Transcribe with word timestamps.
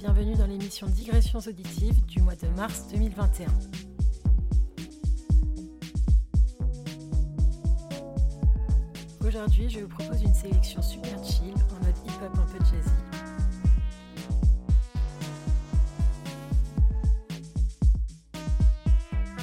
Bienvenue 0.00 0.34
dans 0.34 0.46
l'émission 0.46 0.86
Digressions 0.86 1.40
auditives 1.40 2.06
du 2.06 2.22
mois 2.22 2.34
de 2.34 2.48
mars 2.56 2.86
2021. 2.90 3.48
Aujourd'hui, 9.26 9.68
je 9.68 9.80
vous 9.80 9.88
propose 9.88 10.22
une 10.22 10.32
sélection 10.32 10.80
super 10.80 11.22
chill 11.22 11.52
en 11.52 11.84
mode 11.84 11.94
hip-hop 12.06 12.32
un 12.34 12.46
peu 12.46 12.64
jazzy. 12.64 12.90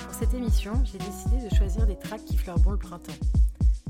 Pour 0.06 0.14
cette 0.16 0.34
émission, 0.34 0.74
j'ai 0.86 0.98
décidé 0.98 1.48
de 1.48 1.54
choisir 1.54 1.86
des 1.86 2.00
tracks 2.00 2.26
qui 2.26 2.36
fleurent 2.36 2.60
bon 2.60 2.72
le 2.72 2.80
printemps. 2.80 3.14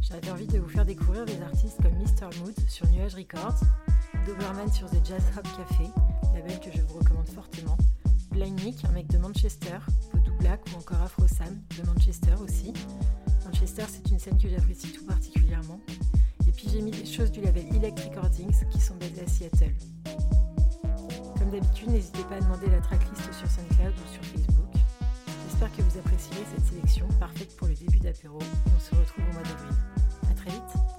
J'avais 0.02 0.32
envie 0.32 0.48
de 0.48 0.60
vous 0.60 0.70
faire 0.70 0.86
découvrir 0.86 1.24
des 1.24 1.42
artistes 1.42 1.82
comme 1.82 1.94
Mr. 1.94 2.38
Mood 2.42 2.56
sur 2.68 2.86
Nuage 2.90 3.16
Records, 3.16 3.62
Doberman 4.26 4.70
sur 4.74 4.90
The 4.90 5.06
Jazz 5.06 5.24
Hop 5.38 5.48
Café, 5.56 5.86
que 6.46 6.72
je 6.72 6.82
vous 6.82 7.00
recommande 7.00 7.28
fortement, 7.30 7.78
Blind 8.32 8.60
Nick, 8.64 8.86
un 8.86 8.92
mec 8.92 9.08
de 9.08 9.18
Manchester, 9.18 9.80
Vodou 10.14 10.34
Black 10.40 10.62
ou 10.72 10.78
encore 10.78 11.02
Afro 11.02 11.28
Sam 11.28 11.62
de 11.78 11.86
Manchester 11.86 12.34
aussi. 12.42 12.74
Manchester, 13.46 13.84
c'est 13.88 14.12
une 14.12 14.20
scène 14.20 14.38
que 14.38 14.48
j'apprécie 14.48 14.92
tout 14.92 15.06
particulièrement. 15.06 15.80
Et 16.48 16.52
puis 16.52 16.68
j'ai 16.72 16.82
mis 16.82 16.92
des 16.92 17.06
choses 17.06 17.32
du 17.32 17.42
label 17.42 17.66
Elect 17.76 18.00
Recordings 18.00 18.70
qui 18.70 18.80
sont 18.80 18.96
basées 18.96 19.24
à 19.26 19.28
Seattle. 19.28 19.74
Comme 21.40 21.50
d'habitude, 21.50 21.90
n'hésitez 21.90 22.24
pas 22.24 22.36
à 22.36 22.40
demander 22.40 22.68
la 22.68 22.82
tracklist 22.82 23.34
sur 23.34 23.50
SoundCloud 23.50 23.94
ou 23.94 24.14
sur 24.14 24.24
Facebook. 24.24 24.72
J'espère 25.50 25.76
que 25.76 25.82
vous 25.82 25.98
apprécierez 25.98 26.44
cette 26.56 26.66
sélection 26.68 27.08
parfaite 27.20 27.56
pour 27.58 27.68
le 27.68 27.74
début 27.74 28.00
d'apéro 28.00 28.40
et 28.40 28.72
on 28.76 28.80
se 28.80 28.96
retrouve 28.96 29.24
au 29.30 29.34
mois 29.34 29.44
d'avril. 29.44 29.76
A 30.30 30.34
très 30.34 30.52
vite 30.52 30.97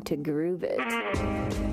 to 0.00 0.16
groove 0.16 0.64
it. 0.64 1.71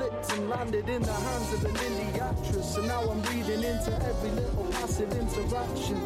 It 0.00 0.17
and 0.32 0.48
landed 0.48 0.88
in 0.88 1.02
the 1.02 1.12
hands 1.12 1.52
of 1.52 1.64
an 1.64 1.74
indie 1.74 2.20
actress. 2.20 2.76
And 2.76 2.88
now 2.88 3.02
I'm 3.02 3.22
reading 3.22 3.62
into 3.62 3.92
every 4.06 4.30
little 4.30 4.64
passive 4.72 5.12
interaction. 5.12 5.96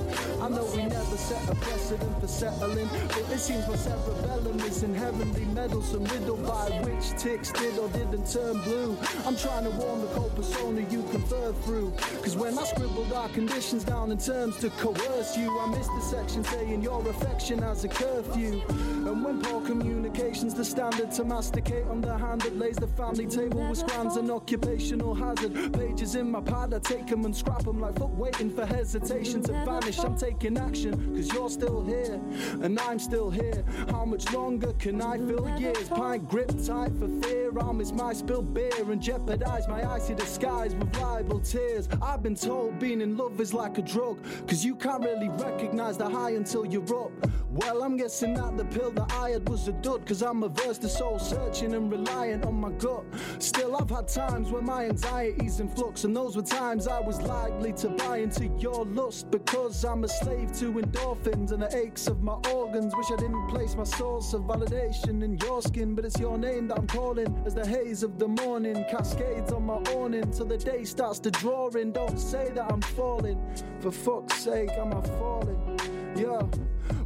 I 0.41 0.49
know 0.49 0.65
we 0.75 0.85
never 0.85 1.17
set 1.17 1.49
a 1.49 1.55
precedent 1.57 2.21
for 2.21 2.29
settling, 2.29 2.89
but 3.09 3.25
it 3.31 3.39
seems 3.39 3.67
my 3.69 3.77
cerebellum 3.77 4.61
is 4.61 4.83
inherently 4.83 5.45
meddlesome, 5.47 6.05
riddled 6.05 6.47
by 6.47 6.71
which 6.85 7.11
ticks 7.21 7.53
did 7.53 7.79
or 7.79 7.89
didn't 7.91 8.31
turn 8.31 8.61
blue. 8.63 8.97
I'm 9.27 9.37
trying 9.37 9.65
to 9.65 9.71
warm 9.71 10.03
the 10.03 10.09
cold 10.09 10.35
persona 10.35 10.81
you 10.91 11.03
confer 11.11 11.53
through. 11.65 11.93
Cause 12.23 12.37
when 12.37 12.59
I 12.59 12.65
scribbled 12.65 13.13
our 13.13 13.29
conditions 13.31 13.85
down 13.85 14.11
in 14.11 14.19
terms 14.19 14.59
to 14.59 14.71
coerce 14.71 15.37
you, 15.37 15.59
I 15.59 15.67
missed 15.67 15.91
the 15.95 16.01
section 16.03 16.45
saying 16.45 16.83
your 16.83 17.07
affection 17.09 17.63
has 17.63 17.85
a 17.85 17.89
curfew. 17.89 18.63
And 18.69 19.25
when 19.25 19.41
poor 19.43 19.61
communication's 19.63 20.55
the 20.55 20.65
standard 20.65 21.11
to 21.13 21.25
masticate 21.25 21.87
on 21.87 22.01
the 22.01 22.17
hand 22.17 22.43
that 22.43 22.57
lays 22.57 22.77
the 22.77 22.87
family 22.89 23.27
table 23.27 23.69
with 23.69 23.79
scrams 23.79 24.12
and 24.17 24.31
occupational 24.31 25.15
hazard. 25.15 25.73
Pages 25.73 26.15
in 26.15 26.31
my 26.31 26.41
pad, 26.41 26.75
I 26.75 26.79
take 26.79 27.07
them 27.07 27.25
and 27.25 27.35
scrap 27.35 27.65
them 27.65 27.81
like 27.81 27.99
fuck 27.99 28.17
waiting 28.17 28.51
for 28.51 28.67
hesitation 28.67 29.43
to 29.43 29.53
vanish. 29.53 29.99
I'm 29.99 30.17
taking 30.17 30.59
action, 30.59 31.15
cause 31.15 31.33
you're 31.33 31.51
still 31.51 31.85
here, 31.85 32.21
and 32.63 32.79
I'm 32.81 32.99
still 32.99 33.31
here. 33.31 33.65
How 33.91 34.05
much 34.05 34.33
longer 34.33 34.73
can 34.75 35.01
I 35.01 35.19
fill 35.19 35.49
years? 35.59 35.89
Pint 35.89 36.29
grip 36.29 36.49
tight 36.65 36.93
for 36.99 37.09
fear. 37.23 37.42
I'll 37.61 37.73
miss 37.73 37.93
my 37.93 38.13
spilled 38.13 38.55
beer 38.55 38.71
and 38.79 39.01
jeopardize 39.01 39.69
my 39.69 39.83
icy 39.91 40.15
disguise 40.15 40.75
with 40.75 40.97
libel 40.97 41.41
tears. 41.41 41.89
I've 42.01 42.23
been 42.23 42.35
told 42.35 42.79
being 42.79 43.01
in 43.01 43.17
love 43.17 43.41
is 43.41 43.53
like 43.53 43.79
a 43.79 43.83
drug, 43.83 44.19
cause 44.47 44.65
you 44.65 44.75
can't 44.75 45.05
really 45.05 45.29
recognize 45.29 45.99
the 45.99 46.09
high 46.09 46.31
until 46.31 46.65
you're 46.65 46.83
up. 47.05 47.13
Well, 47.51 47.83
I'm 47.83 47.97
guessing 47.97 48.35
that 48.35 48.57
the 48.57 48.65
pill 48.65 48.93
that 48.93 49.13
I 49.13 49.31
had 49.31 49.49
was 49.49 49.69
a 49.69 49.73
dud, 49.73 50.07
cause 50.07 50.23
I'm 50.23 50.43
averse 50.43 50.79
to 50.79 50.89
soul 50.89 51.19
searching 51.19 51.75
and 51.75 51.91
reliant 51.91 52.47
on 52.47 52.55
my 52.55 52.71
gut. 52.73 53.05
Still, 53.39 53.77
I've 53.77 53.91
had 53.91 54.09
times 54.09 54.51
when 54.51 54.65
my 54.65 54.87
anxiety's 54.87 55.61
in 55.61 55.69
flux, 55.69 56.05
and 56.05 56.17
those 56.17 56.35
were 56.35 56.43
times 56.43 56.89
I 56.89 57.01
was 57.01 57.21
likely 57.21 57.73
to 57.75 57.91
buy 57.91 58.19
into 58.19 58.47
your 58.59 58.87
lust 58.87 59.31
because 59.31 59.85
I'm 59.85 60.05
a 60.05 60.09
slave 60.09 60.53
to 60.61 60.73
endorphins 60.73 61.53
and 61.53 61.63
the 61.63 61.77
aches 61.77 62.07
of 62.07 62.23
my 62.23 62.39
organs. 62.53 62.95
Wish 62.97 63.11
I 63.11 63.17
didn't 63.17 63.49
place 63.49 63.75
my 63.77 63.85
source 63.85 64.33
of 64.33 64.43
validation 64.43 65.23
in 65.23 65.37
your 65.39 65.61
skin, 65.61 65.95
but 65.95 66.07
it's 66.07 66.19
your 66.19 66.39
name 66.39 66.69
that 66.69 66.79
I'm 66.79 66.87
calling 66.87 67.42
as 67.45 67.55
the 67.55 67.67
haze 67.67 68.03
of 68.03 68.19
the 68.19 68.29
morning 68.29 68.85
cascades 68.91 69.53
on 69.53 69.67
my 69.67 69.75
awning 69.95 70.31
till 70.31 70.47
the 70.47 70.59
day 70.59 70.85
starts 70.85 71.19
to 71.21 71.31
draw 71.31 71.69
in. 71.71 71.93
Don't 71.93 72.19
say 72.19 72.51
that 72.55 72.71
I'm 72.71 72.81
falling, 72.81 73.41
for 73.81 73.91
fuck's 73.91 74.37
sake, 74.37 74.71
am 74.71 74.93
I 74.93 75.01
falling? 75.01 75.79
Yeah. 76.17 76.43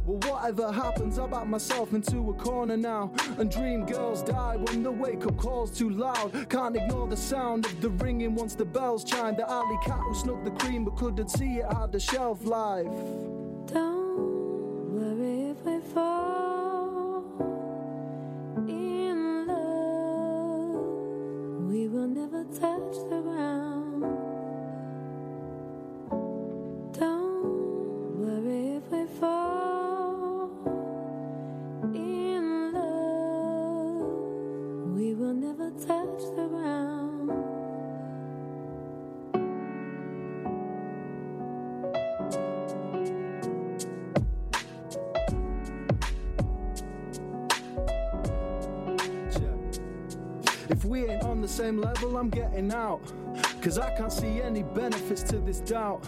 Well, 0.05 0.31
whatever 0.31 0.71
happens, 0.71 1.19
I 1.19 1.27
back 1.27 1.47
myself 1.47 1.93
into 1.93 2.29
a 2.29 2.33
corner 2.33 2.77
now. 2.77 3.11
And 3.37 3.51
dream 3.51 3.85
girls 3.85 4.21
die 4.23 4.55
when 4.57 4.83
the 4.83 4.91
wake 4.91 5.25
up 5.25 5.37
call's 5.37 5.71
too 5.71 5.89
loud. 5.89 6.49
Can't 6.49 6.75
ignore 6.75 7.07
the 7.07 7.17
sound 7.17 7.65
of 7.65 7.81
the 7.81 7.89
ringing 7.89 8.35
once 8.35 8.55
the 8.55 8.65
bells 8.65 9.03
chime. 9.03 9.35
The 9.35 9.49
alley 9.49 9.77
cat 9.85 9.99
who 9.99 10.13
snuck 10.13 10.43
the 10.43 10.51
cream 10.51 10.85
but 10.85 10.95
couldn't 10.95 11.29
see 11.29 11.57
it 11.57 11.73
had 11.73 11.91
the 11.91 11.99
shelf 11.99 12.45
life. 12.45 12.85
Don't 13.65 14.93
worry 14.93 15.51
if 15.51 15.65
we 15.65 15.79
fall 15.93 16.56
never 22.13 22.43
touch 22.45 22.95
the 23.09 23.21
ground. 23.21 24.03
Don't 26.93 28.19
worry 28.19 28.77
if 28.77 28.91
we 28.91 29.05
fall 29.19 29.56
the 51.47 51.53
same 51.53 51.77
level, 51.77 52.17
I'm 52.17 52.29
getting 52.29 52.73
out. 52.73 53.01
Cause 53.61 53.79
I 53.79 53.95
can't 53.95 54.11
see 54.11 54.41
any 54.41 54.63
benefits 54.63 55.23
to 55.23 55.37
this 55.39 55.61
doubt. 55.61 56.03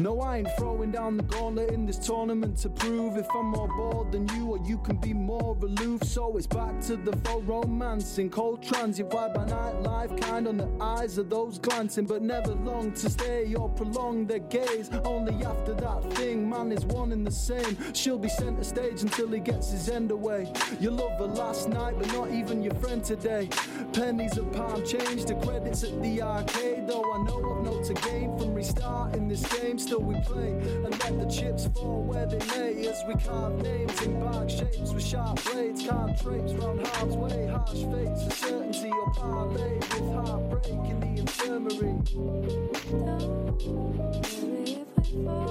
No, 0.00 0.18
I 0.22 0.38
ain't 0.38 0.48
throwing 0.56 0.92
down 0.92 1.18
the 1.18 1.22
gauntlet 1.24 1.72
in 1.72 1.84
this 1.84 1.98
tournament 1.98 2.56
to 2.60 2.70
prove 2.70 3.18
if 3.18 3.26
I'm 3.34 3.48
more 3.48 3.68
bored 3.68 4.12
than 4.12 4.26
you 4.28 4.46
or 4.52 4.58
you 4.64 4.78
can 4.78 4.96
be 4.96 5.12
more 5.12 5.54
aloof. 5.60 6.02
So 6.04 6.38
it's 6.38 6.46
back 6.46 6.80
to 6.86 6.96
the 6.96 7.14
faux 7.18 7.44
romance 7.44 8.16
in 8.16 8.30
cold 8.30 8.62
transit, 8.62 9.10
vibe 9.10 9.34
by 9.34 9.44
night 9.44 9.82
life, 9.82 10.16
kind 10.22 10.48
on 10.48 10.56
the 10.56 10.70
eyes 10.80 11.18
of 11.18 11.28
those 11.28 11.58
glancing, 11.58 12.06
but 12.06 12.22
never 12.22 12.54
long 12.54 12.92
to 12.92 13.10
stay 13.10 13.54
or 13.54 13.68
prolong 13.68 14.26
their 14.26 14.38
gaze. 14.38 14.88
Only 15.04 15.44
after 15.44 15.74
that 15.74 16.10
thing, 16.14 16.48
man 16.48 16.72
is 16.72 16.86
one 16.86 17.12
and 17.12 17.26
the 17.26 17.30
same. 17.30 17.76
She'll 17.92 18.18
be 18.18 18.30
center 18.30 18.64
stage 18.64 19.02
until 19.02 19.28
he 19.28 19.40
gets 19.40 19.70
his 19.70 19.90
end 19.90 20.12
away. 20.12 20.50
You 20.80 20.92
love 20.92 21.18
her 21.18 21.26
last 21.26 21.68
night, 21.68 21.96
but 21.98 22.10
not 22.14 22.30
even 22.30 22.62
your 22.62 22.74
friend 22.76 23.04
today. 23.04 23.50
Pennies 23.92 24.38
of 24.38 24.50
palm 24.52 24.82
change 24.86 25.26
to 25.26 25.34
credits 25.34 25.84
at 25.84 26.02
the 26.02 26.22
arcade, 26.22 26.86
though 26.86 27.04
I 27.12 27.22
know 27.24 27.54
I've 27.54 27.64
no 27.64 27.82
to 27.82 27.92
gain 27.92 28.38
from 28.38 28.54
restarting 28.54 29.28
this 29.28 29.44
game. 29.60 29.78
Still 29.90 30.02
we 30.02 30.14
play 30.20 30.52
and 30.84 30.96
let 31.00 31.18
the 31.18 31.26
chips 31.26 31.66
fall 31.74 32.04
where 32.04 32.24
they 32.24 32.38
may 32.46 32.86
as 32.86 33.02
we 33.08 33.14
carve 33.14 33.60
names 33.60 34.00
in 34.02 34.20
bag 34.20 34.48
shapes 34.48 34.92
with 34.92 35.04
sharp 35.04 35.42
blades. 35.42 35.82
Can't 35.82 36.16
traipse 36.16 36.52
round 36.52 36.86
harm's 36.86 37.16
way, 37.16 37.48
harsh 37.48 37.72
fates, 37.72 38.22
uncertainty 38.22 38.88
or 38.88 39.10
parlay 39.14 39.74
with 39.74 40.14
heartbreak 40.14 40.88
in 40.88 41.00
the 41.00 41.18
infirmary. 41.18 41.98
Don't 42.04 44.14
worry 44.14 44.76
if 44.76 44.86
we 44.96 45.02
fall 45.02 45.12
in 45.12 45.26
love. 45.26 45.50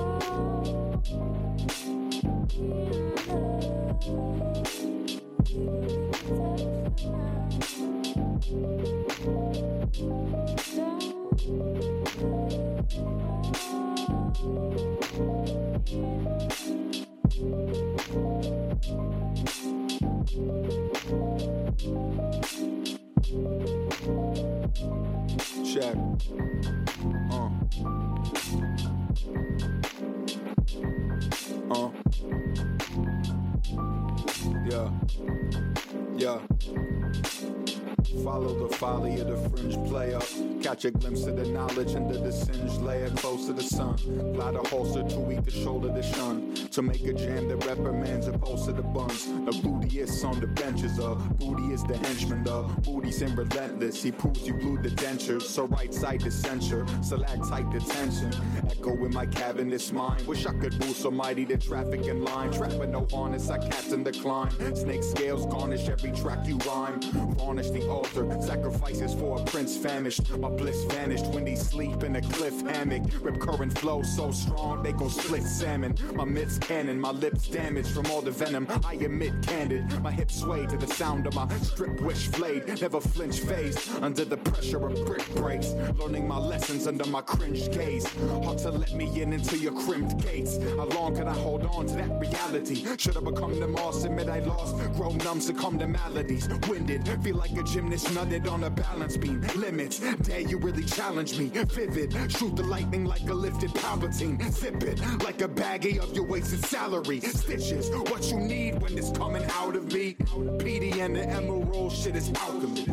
We 5.52 5.66
will 5.66 6.00
Check. 25.64 25.96
Uh. 27.30 27.50
Uh. 31.70 31.90
Yeah. 34.70 34.90
Yeah. 36.16 36.40
Follow 38.24 38.68
the 38.68 38.76
folly 38.76 39.20
of 39.20 39.28
the 39.28 39.50
fringe 39.50 39.76
player. 39.90 40.20
Catch 40.62 40.86
a 40.86 40.92
glimpse 40.92 41.26
of 41.26 41.38
the 41.38 41.46
knowledge 41.46 41.96
under 41.96 42.18
the 42.18 42.32
singed 42.32 42.82
layer 42.82 43.10
close 43.12 43.46
to 43.46 43.54
the 43.54 43.64
sun. 43.64 43.96
Glide 44.34 44.56
a 44.56 44.68
holster 44.68 45.04
to 45.04 45.20
weak 45.20 45.44
the 45.46 45.52
shoulder 45.52 45.90
to 45.90 46.04
shun. 46.04 46.54
To 46.72 46.82
make 46.82 47.06
a 47.06 47.14
jam 47.14 47.48
that 47.48 47.66
reprimands 47.66 48.28
a 48.28 48.34
pulse 48.34 48.68
of 48.68 48.76
the 48.78 48.82
buns. 48.82 49.26
The 49.26 49.52
bootiest 49.64 50.26
on 50.26 50.40
the 50.40 50.48
benches 50.48 51.00
of 51.00 51.38
booty 51.38 51.74
is 51.74 51.84
the 51.84 51.98
henchman. 51.98 52.44
The 52.44 52.64
booty's 52.84 53.22
in 53.22 53.36
relentless. 53.36 54.04
He 54.04 54.12
proves 54.12 54.46
you 54.46 54.54
blew 54.56 54.82
the 54.82 54.90
dentures. 54.90 55.44
So 55.44 55.68
right 55.68 55.94
side 55.94 56.22
the 56.22 56.32
censure. 56.32 56.86
Stalactite 57.02 57.70
detention. 57.72 58.34
Echo 58.70 58.94
in 59.06 59.14
my 59.14 59.28
cabinet's 59.28 59.92
mind. 59.92 60.28
Wish 60.28 60.46
I 60.46 60.54
could 60.54 60.78
move 60.80 60.96
so 60.96 61.12
mighty 61.12 61.46
the 61.46 61.58
traffic 61.58 62.06
in 62.06 62.24
line. 62.24 62.52
Trap 62.52 62.74
with 62.74 62.90
no 62.90 63.08
harness. 63.12 63.50
I 63.50 63.60
captain 63.60 64.04
the 64.04 64.09
climb. 64.12 64.50
Snake 64.76 65.04
scales 65.04 65.46
garnish 65.48 65.88
every 65.90 66.12
track 66.12 66.46
you 66.46 66.58
rhyme. 66.68 67.02
Varnish 67.38 67.70
the 67.70 67.88
altar. 67.90 68.28
Sacrifices 68.42 69.14
for 69.14 69.40
a 69.40 69.44
prince 69.46 69.78
famished. 69.78 70.30
My 70.38 70.50
bliss 70.50 70.84
vanished 70.86 71.26
when 71.28 71.46
they 71.46 71.56
sleep 71.56 72.04
in 72.04 72.16
a 72.16 72.22
cliff 72.22 72.60
hammock. 72.62 73.04
Rip 73.22 73.40
current 73.40 73.78
flow 73.78 74.02
so 74.04 74.32
strong 74.32 74.84
they 74.84 74.92
go 74.92 75.08
split 75.08 75.44
salmon. 75.44 75.96
My 76.14 76.26
mitts 76.26 76.58
cannon, 76.58 77.00
my 77.00 77.12
lips 77.12 77.48
damaged 77.48 77.90
from 77.90 78.06
all 78.08 78.22
the 78.22 78.32
venom. 78.32 78.68
I 78.86 78.94
emit 78.94 79.34
candid. 79.46 80.02
My 80.02 80.12
hips 80.12 80.40
sway 80.40 80.66
to 80.68 80.78
the 80.78 80.88
sound 80.88 81.28
of 81.28 81.36
my 81.36 81.48
strip 81.60 82.02
wish 82.02 82.28
blade. 82.30 82.68
Never 82.82 83.02
flinch 83.02 83.40
face 83.40 83.94
under 84.02 84.26
the 84.26 84.38
pressure 84.38 84.86
of 84.86 85.06
brick 85.06 85.28
breaks. 85.36 85.74
Learning 85.98 86.28
my 86.28 86.38
lessons 86.38 86.88
under 86.88 87.06
my 87.06 87.22
cringed 87.22 87.72
gaze. 87.72 88.08
Hard 88.44 88.58
to 88.60 88.72
let 88.72 88.94
me 88.94 89.22
in 89.22 89.34
into 89.34 89.58
your 89.58 89.74
crimped 89.84 90.18
gates. 90.22 90.58
How 90.78 90.86
long 90.86 91.16
can 91.16 91.28
I 91.28 91.34
hold 91.34 91.64
on 91.66 91.88
to 91.88 91.96
that 91.96 92.20
reality? 92.20 92.86
Should 92.98 93.18
I 93.18 93.22
become 93.22 93.60
the 93.60 93.68
admit 94.06 94.30
I 94.30 94.40
lost. 94.40 94.78
Grow 94.96 95.12
numb, 95.12 95.42
succumb 95.42 95.80
to 95.80 95.88
maladies. 95.88 96.48
Winded, 96.68 97.08
feel 97.24 97.36
like 97.36 97.52
a 97.52 97.64
gymnast 97.64 98.08
nutted 98.08 98.50
on 98.50 98.64
a 98.64 98.70
balance 98.70 99.18
beam. 99.18 99.42
Limits, 99.56 100.00
dare 100.00 100.42
you 100.42 100.58
really 100.58 100.84
challenge 100.84 101.38
me. 101.38 101.48
Vivid, 101.50 102.32
shoot 102.32 102.56
the 102.56 102.64
lightning 102.64 103.06
like 103.06 103.28
a 103.30 103.34
lifted 103.34 103.72
Palpatine. 103.72 104.52
Zip 104.52 104.84
it 104.84 105.00
like 105.24 105.42
a 105.42 105.48
baggie 105.48 106.00
of 106.00 106.14
your 106.16 106.26
wasted 106.26 106.64
salary. 106.66 107.20
Stitches, 107.22 107.90
what 108.12 108.30
you 108.32 108.40
need 108.40 108.82
when 108.82 108.98
it's 108.98 109.12
coming 109.12 109.44
out 109.52 109.76
of 109.76 109.92
me. 109.94 110.16
PD 110.60 110.98
and 110.98 111.16
the 111.16 111.28
Emerald 111.28 111.92
shit 111.92 112.16
is 112.16 112.32
alchemy. 112.36 112.86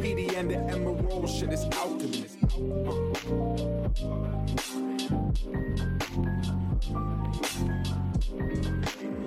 PD 0.00 0.36
and 0.36 0.50
the 0.50 0.56
Emerald 0.56 1.28
shit 1.28 1.52
is 1.52 1.64
alchemy. 1.72 2.26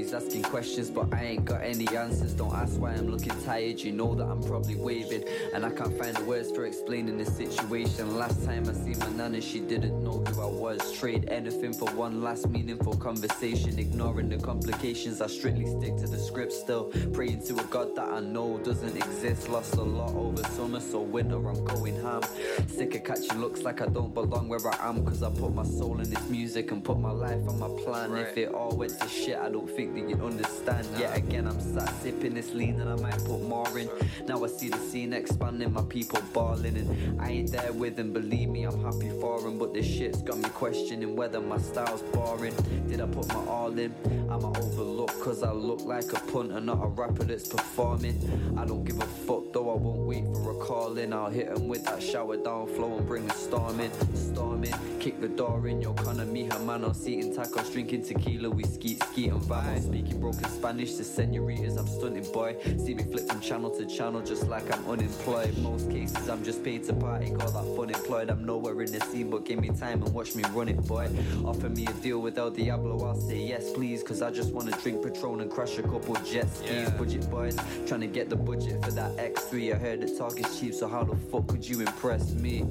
Everybody's 0.00 0.26
asking 0.26 0.42
questions, 0.44 0.90
but 0.90 1.12
I 1.12 1.24
ain't 1.24 1.44
got 1.44 1.62
any 1.62 1.86
answers. 1.94 2.32
Don't 2.32 2.54
ask 2.54 2.80
why 2.80 2.92
I'm 2.92 3.08
looking 3.08 3.38
tired, 3.44 3.80
you 3.80 3.92
know 3.92 4.14
that 4.14 4.24
I'm 4.24 4.42
probably 4.42 4.74
waving. 4.74 5.24
And 5.52 5.66
I 5.66 5.68
can't 5.68 5.94
find 5.98 6.16
the 6.16 6.24
words 6.24 6.50
for 6.50 6.64
explaining 6.64 7.18
the 7.18 7.26
situation. 7.26 8.16
Last 8.16 8.42
time 8.46 8.66
I 8.66 8.72
seen 8.72 8.98
my 8.98 9.10
nana, 9.10 9.42
she 9.42 9.60
didn't 9.60 10.02
know 10.02 10.24
who 10.24 10.40
I 10.40 10.46
was. 10.46 10.79
Trade 11.00 11.30
anything 11.30 11.72
for 11.72 11.88
one 11.92 12.20
last 12.20 12.46
meaningful 12.50 12.94
conversation. 12.94 13.78
Ignoring 13.78 14.28
the 14.28 14.36
complications, 14.36 15.22
I 15.22 15.28
strictly 15.28 15.64
stick 15.64 15.96
to 15.96 16.06
the 16.06 16.18
script 16.18 16.52
still. 16.52 16.92
Praying 17.14 17.42
to 17.46 17.58
a 17.58 17.64
God 17.64 17.96
that 17.96 18.06
I 18.06 18.20
know 18.20 18.58
doesn't 18.58 18.94
exist. 18.94 19.48
Lost 19.48 19.76
a 19.76 19.82
lot 19.82 20.14
over 20.14 20.42
summer, 20.50 20.78
so 20.78 21.00
winter 21.00 21.38
I'm 21.48 21.64
going 21.64 21.98
ham. 22.02 22.20
Sick 22.66 22.94
of 22.96 23.04
catching 23.04 23.40
looks 23.40 23.62
like 23.62 23.80
I 23.80 23.86
don't 23.86 24.12
belong 24.12 24.48
where 24.48 24.60
I 24.70 24.90
am. 24.90 25.02
Cause 25.06 25.22
I 25.22 25.30
put 25.30 25.54
my 25.54 25.64
soul 25.64 25.98
in 26.02 26.10
this 26.10 26.28
music 26.28 26.70
and 26.70 26.84
put 26.84 26.98
my 26.98 27.12
life 27.12 27.48
on 27.48 27.58
my 27.58 27.82
plan. 27.82 28.14
If 28.18 28.36
it 28.36 28.52
all 28.52 28.76
went 28.76 29.00
to 29.00 29.08
shit, 29.08 29.38
I 29.38 29.48
don't 29.48 29.70
think 29.70 29.94
that 29.94 30.06
you'd 30.06 30.20
understand. 30.20 30.86
Yet 30.98 31.16
again, 31.16 31.46
I'm 31.46 31.60
sat 31.60 31.94
sipping 32.02 32.34
this 32.34 32.52
lean 32.52 32.78
and 32.78 32.90
I 32.90 32.96
might 32.96 33.24
put 33.24 33.40
more 33.40 33.78
in. 33.78 33.88
Now 34.26 34.44
I 34.44 34.48
see 34.48 34.68
the 34.68 34.76
scene 34.76 35.14
expanding, 35.14 35.72
my 35.72 35.82
people 35.84 36.20
balling. 36.34 36.76
And 36.76 37.22
I 37.22 37.30
ain't 37.30 37.52
there 37.52 37.72
with 37.72 37.96
them, 37.96 38.12
believe 38.12 38.50
me, 38.50 38.64
I'm 38.64 38.84
happy 38.84 39.08
for 39.18 39.40
them. 39.40 39.58
But 39.58 39.72
this 39.72 39.86
shit's 39.86 40.20
got 40.20 40.36
me 40.36 40.50
questioning 40.50 40.89
whether 40.98 41.40
my 41.40 41.56
style's 41.58 42.02
boring. 42.02 42.54
Did 42.88 43.00
I 43.00 43.06
put 43.06 43.28
my 43.28 43.46
all 43.46 43.78
in? 43.78 43.94
Am 44.28 44.44
I 44.44 44.48
overlooked 44.48 45.20
cause 45.20 45.44
I 45.44 45.52
look 45.52 45.82
like 45.82 46.12
a 46.12 46.20
punter, 46.32 46.60
not 46.60 46.82
a 46.82 46.88
rapper 46.88 47.22
that's 47.22 47.46
performing? 47.46 48.18
I 48.58 48.64
don't 48.64 48.82
give 48.82 49.00
a 49.00 49.06
fuck 49.06 49.49
I 49.70 49.74
won't 49.74 50.00
wait 50.00 50.24
for 50.34 50.50
a 50.50 50.54
call 50.54 50.98
in. 50.98 51.12
I'll 51.12 51.30
hit 51.30 51.48
'em 51.48 51.68
with 51.68 51.84
that 51.84 52.02
shower 52.02 52.36
down 52.36 52.66
flow 52.66 52.96
and 52.96 53.06
bring 53.06 53.30
a 53.30 53.34
storm 53.34 53.78
in. 53.78 53.92
Storm 54.16 54.64
in, 54.64 54.74
kick 54.98 55.20
the 55.20 55.28
door 55.28 55.68
in. 55.68 55.80
Yo, 55.80 55.92
Connor, 55.92 56.24
me, 56.24 56.48
Hermano, 56.50 56.92
seating 56.92 57.32
tacos, 57.32 57.72
drinking 57.72 58.02
tequila, 58.02 58.50
we 58.50 58.64
skeet, 58.64 59.00
skeet 59.04 59.30
and 59.30 59.40
vibe. 59.40 59.82
Speaking 59.82 60.20
broken 60.20 60.48
Spanish 60.48 60.94
to 60.94 61.04
senoritas, 61.04 61.76
I'm 61.76 61.86
stunting 61.86 62.30
boy. 62.32 62.56
See 62.84 62.94
me 62.94 63.04
flip 63.04 63.28
from 63.28 63.40
channel 63.40 63.70
to 63.70 63.86
channel 63.86 64.20
just 64.22 64.48
like 64.48 64.66
I'm 64.74 64.84
unemployed. 64.88 65.56
Most 65.58 65.88
cases, 65.88 66.28
I'm 66.28 66.42
just 66.42 66.64
paid 66.64 66.82
to 66.84 66.92
party, 66.92 67.30
got 67.30 67.52
that 67.52 67.76
fun 67.76 67.90
employed. 67.90 68.28
I'm 68.28 68.44
nowhere 68.44 68.82
in 68.82 68.90
the 68.90 69.00
scene, 69.06 69.30
but 69.30 69.44
give 69.44 69.60
me 69.60 69.68
time 69.68 70.02
and 70.02 70.12
watch 70.12 70.34
me 70.34 70.42
run 70.52 70.68
it, 70.68 70.84
boy. 70.88 71.08
Offer 71.44 71.68
me 71.68 71.86
a 71.86 71.92
deal 72.02 72.18
with 72.20 72.38
El 72.38 72.50
Diablo, 72.50 73.06
I'll 73.06 73.14
say 73.14 73.38
yes, 73.38 73.70
please. 73.72 74.02
Cause 74.02 74.20
I 74.20 74.32
just 74.32 74.52
wanna 74.52 74.72
drink 74.82 75.00
Patron 75.04 75.40
and 75.40 75.50
crash 75.50 75.78
a 75.78 75.82
couple 75.82 76.14
jet 76.24 76.48
skis. 76.56 76.90
Budget 76.90 77.30
boys, 77.30 77.56
trying 77.86 78.00
to 78.00 78.08
get 78.08 78.28
the 78.28 78.36
budget 78.36 78.84
for 78.84 78.90
that 78.90 79.16
X3. 79.16 79.59
I 79.68 79.74
heard 79.76 80.00
the 80.00 80.08
talk 80.16 80.40
is 80.40 80.58
cheap, 80.58 80.72
so 80.72 80.88
how 80.88 81.04
the 81.04 81.14
fuck 81.14 81.46
could 81.46 81.68
you 81.68 81.80
impress 81.80 82.32
me? 82.32 82.64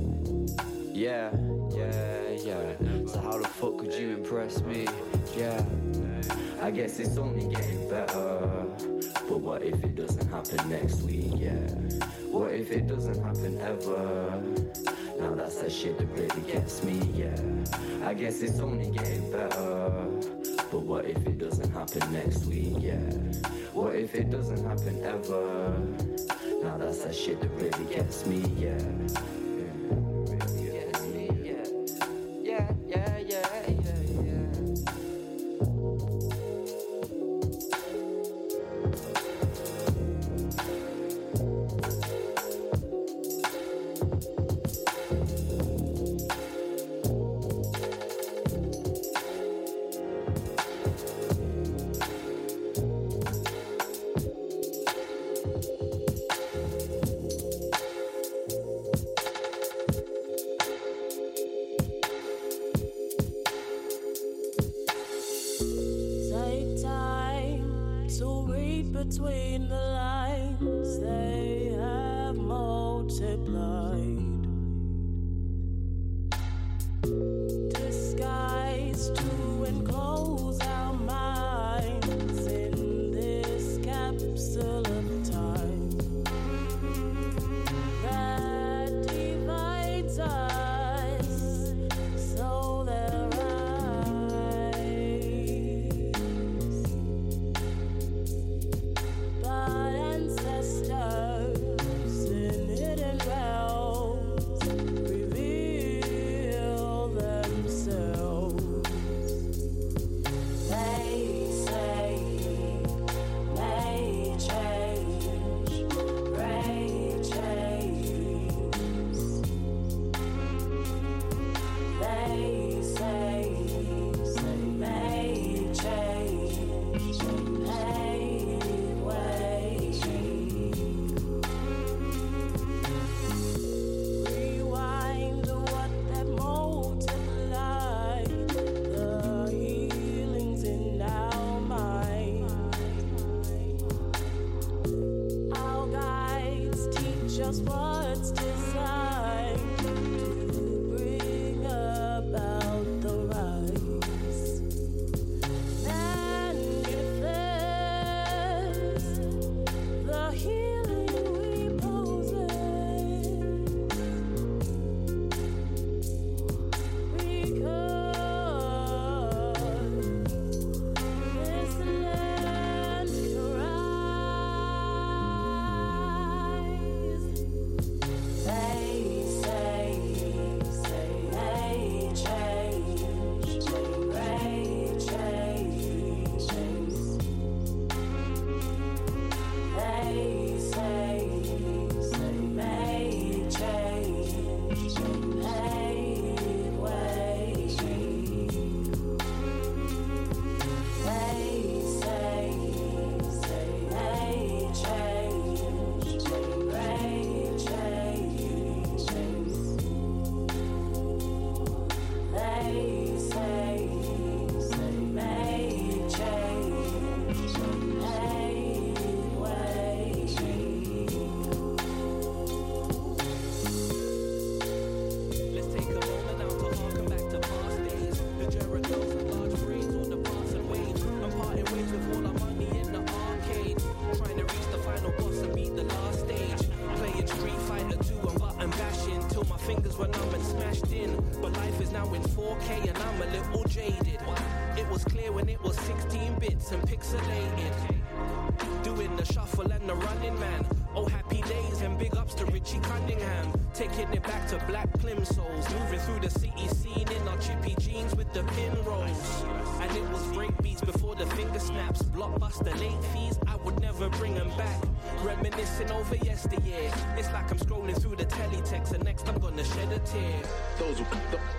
Yeah, 0.91 1.29
yeah, 1.69 2.29
yeah. 2.43 2.73
So 3.05 3.21
how 3.21 3.37
the 3.37 3.47
fuck 3.47 3.77
could 3.77 3.93
you 3.93 4.17
impress 4.17 4.61
me? 4.61 4.87
Yeah. 5.37 5.63
I 6.59 6.71
guess 6.71 6.99
it's 6.99 7.17
only 7.17 7.53
getting 7.53 7.87
better. 7.87 8.65
But 9.27 9.39
what 9.39 9.61
if 9.61 9.83
it 9.83 9.95
doesn't 9.95 10.27
happen 10.29 10.67
next 10.67 11.03
week? 11.03 11.31
Yeah. 11.35 11.67
What 12.31 12.51
if 12.53 12.71
it 12.71 12.87
doesn't 12.87 13.23
happen 13.23 13.59
ever? 13.61 14.41
Now 15.19 15.35
that's 15.35 15.57
that 15.61 15.71
shit 15.71 15.95
that 15.99 16.07
really 16.07 16.51
gets 16.51 16.83
me, 16.83 16.99
yeah. 17.13 17.39
I 18.03 18.15
guess 18.15 18.41
it's 18.41 18.59
only 18.59 18.89
getting 18.89 19.31
better. 19.31 20.07
But 20.71 20.81
what 20.81 21.05
if 21.05 21.17
it 21.27 21.37
doesn't 21.37 21.71
happen 21.71 22.11
next 22.11 22.45
week? 22.45 22.77
Yeah. 22.79 22.99
What 23.73 23.95
if 23.95 24.15
it 24.15 24.31
doesn't 24.31 24.65
happen 24.65 25.03
ever? 25.03 25.75
Now 26.61 26.77
that's 26.77 27.03
that 27.03 27.15
shit 27.15 27.39
that 27.41 27.49
really 27.51 27.85
gets 27.85 28.25
me, 28.25 28.43
yeah. 28.57 28.77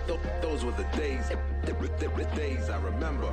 Those, 0.07 0.19
those 0.41 0.65
were 0.65 0.71
the 0.71 0.83
days, 0.95 1.31
the 1.65 1.73
days 2.35 2.69
I 2.69 2.77
remember. 2.79 3.27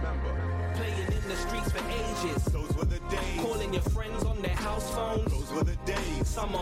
Playing 0.75 1.13
in 1.13 1.29
the 1.29 1.37
streets 1.37 1.71
for 1.71 1.79
ages. 1.79 2.45
Those 2.47 2.73
were 2.77 2.85
the 2.85 3.01
days. 3.11 3.41
Calling 3.41 3.75
your 3.75 3.83
friends 3.83 4.25
on 4.25 4.41
their 4.41 4.57
house 4.57 4.89
phones. 4.95 5.31
Those 5.31 5.53
were 5.53 5.65
the 5.65 5.77
days. 5.85 6.27
Summer 6.27 6.59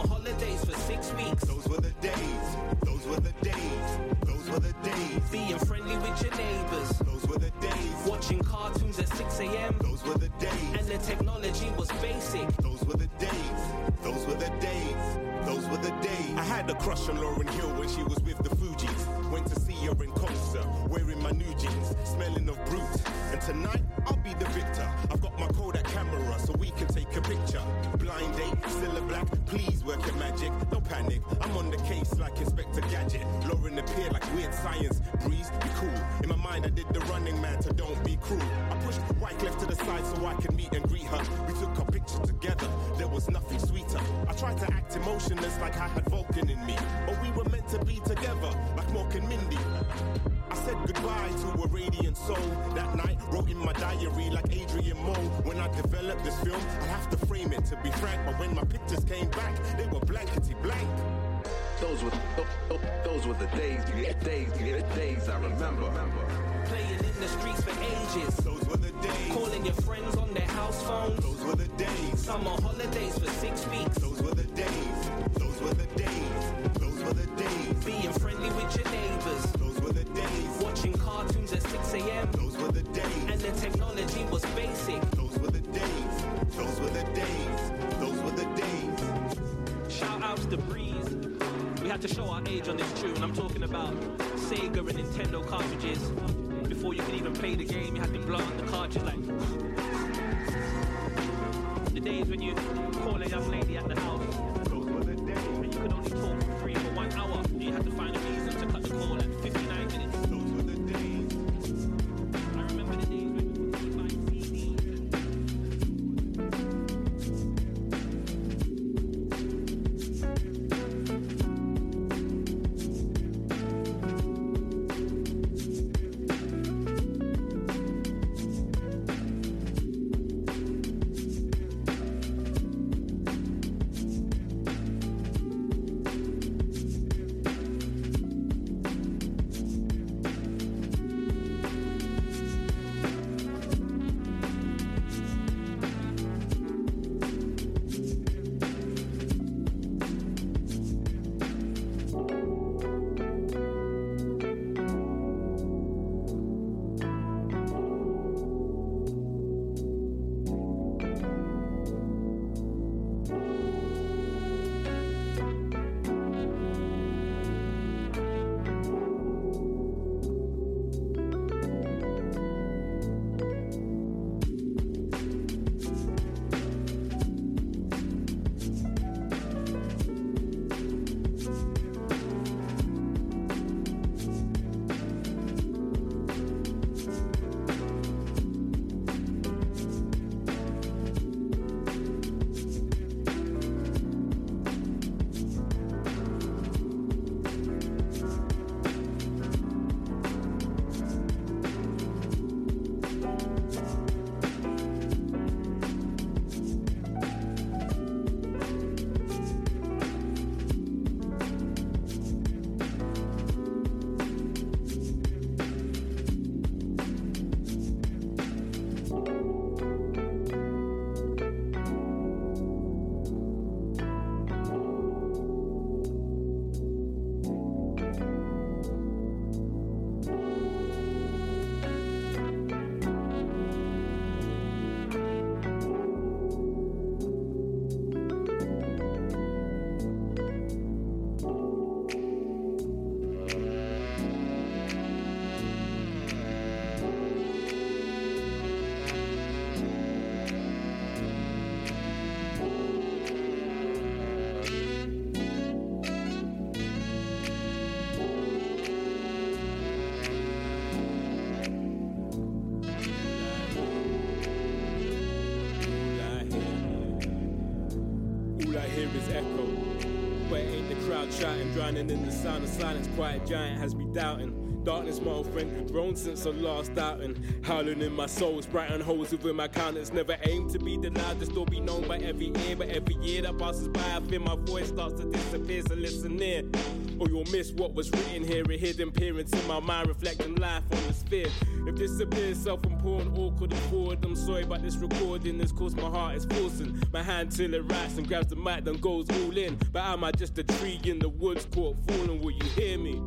sound 272.47 272.63
of 272.63 272.71
silence. 272.71 273.09
Quiet 273.17 273.45
giant 273.45 273.81
has 273.81 273.97
me 273.97 274.07
doubting. 274.13 274.85
Darkness, 274.85 275.21
my 275.21 275.33
old 275.33 275.53
friend, 275.53 275.91
grown 275.91 276.15
since 276.15 276.45
the 276.45 276.53
last 276.53 276.97
outing. 276.97 277.35
Howling 277.65 278.01
in 278.01 278.13
my 278.13 278.27
soul, 278.27 278.63
brighten 278.71 279.01
holes 279.01 279.33
within 279.33 279.57
my 279.57 279.67
countenance. 279.67 280.13
Never 280.13 280.37
aim 280.45 280.71
to 280.71 280.79
be 280.79 280.97
the 280.97 281.11
loudest 281.11 281.57
or 281.57 281.67
be 281.67 281.81
known 281.81 282.07
by 282.07 282.19
every 282.19 282.53
ear, 282.69 282.77
but 282.77 282.89
every 282.91 283.17
year 283.17 283.43
that 283.43 283.59
passes 283.59 283.89
by, 283.89 284.01
I 284.15 284.21
feel 284.21 284.43
my 284.43 284.55
voice 284.55 284.91
starts 284.91 285.21
to 285.21 285.29
disappear. 285.29 285.83
So 285.89 285.97
listen 285.97 286.41
in, 286.41 286.73
or 287.19 287.29
you'll 287.29 287.51
miss 287.51 287.73
what 287.73 287.95
was 287.95 288.13
written 288.13 288.45
here. 288.45 288.63
A 288.71 288.77
hidden 288.77 289.09
appearance 289.09 289.53
in 289.53 289.67
my 289.67 289.81
mind, 289.81 290.07
reflecting 290.07 290.55
life 290.55 290.85
on 290.93 291.05
the 291.09 291.15
sphere. 291.15 291.49
If 291.97 292.01
this 292.01 292.21
appears 292.21 292.59
self-important, 292.59 293.39
awkward, 293.39 293.73
and 293.73 293.81
forward, 293.85 294.23
I'm 294.23 294.37
sorry, 294.37 294.65
but 294.65 294.83
this 294.83 294.97
recording 294.97 295.59
has 295.61 295.73
caused 295.73 295.97
my 295.97 296.11
heart 296.11 296.37
is 296.37 296.45
forcing 296.45 297.03
my 297.11 297.23
hand 297.23 297.51
till 297.51 297.73
it 297.73 297.91
writes 297.91 298.19
and 298.19 298.29
grabs 298.29 298.49
the 298.49 298.57
mic, 298.57 298.85
then 298.85 298.99
goes 298.99 299.31
all 299.31 299.57
in. 299.57 299.79
But 299.95 300.03
am 300.05 300.23
I 300.23 300.31
just 300.33 300.59
a 300.59 300.63
tree 300.63 301.01
in 301.05 301.19
the 301.21 301.31
woods 301.31 301.67
caught 301.73 301.97
falling? 302.07 302.43
Will 302.43 302.51
you 302.51 302.65
hear 302.75 302.99
me? 302.99 303.19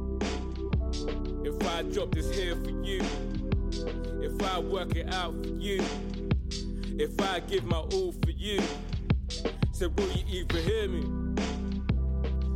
If 1.43 1.67
I 1.67 1.81
drop 1.81 2.13
this 2.13 2.31
here 2.31 2.55
for 2.57 2.69
you, 2.85 3.01
if 4.21 4.39
I 4.43 4.59
work 4.59 4.95
it 4.95 5.11
out 5.15 5.33
for 5.43 5.49
you, 5.49 5.83
if 6.99 7.19
I 7.21 7.39
give 7.39 7.63
my 7.63 7.77
all 7.77 8.11
for 8.11 8.29
you, 8.29 8.61
so 9.71 9.89
will 9.89 10.11
you 10.11 10.23
even 10.27 10.63
hear 10.63 10.87
me? 10.87 11.41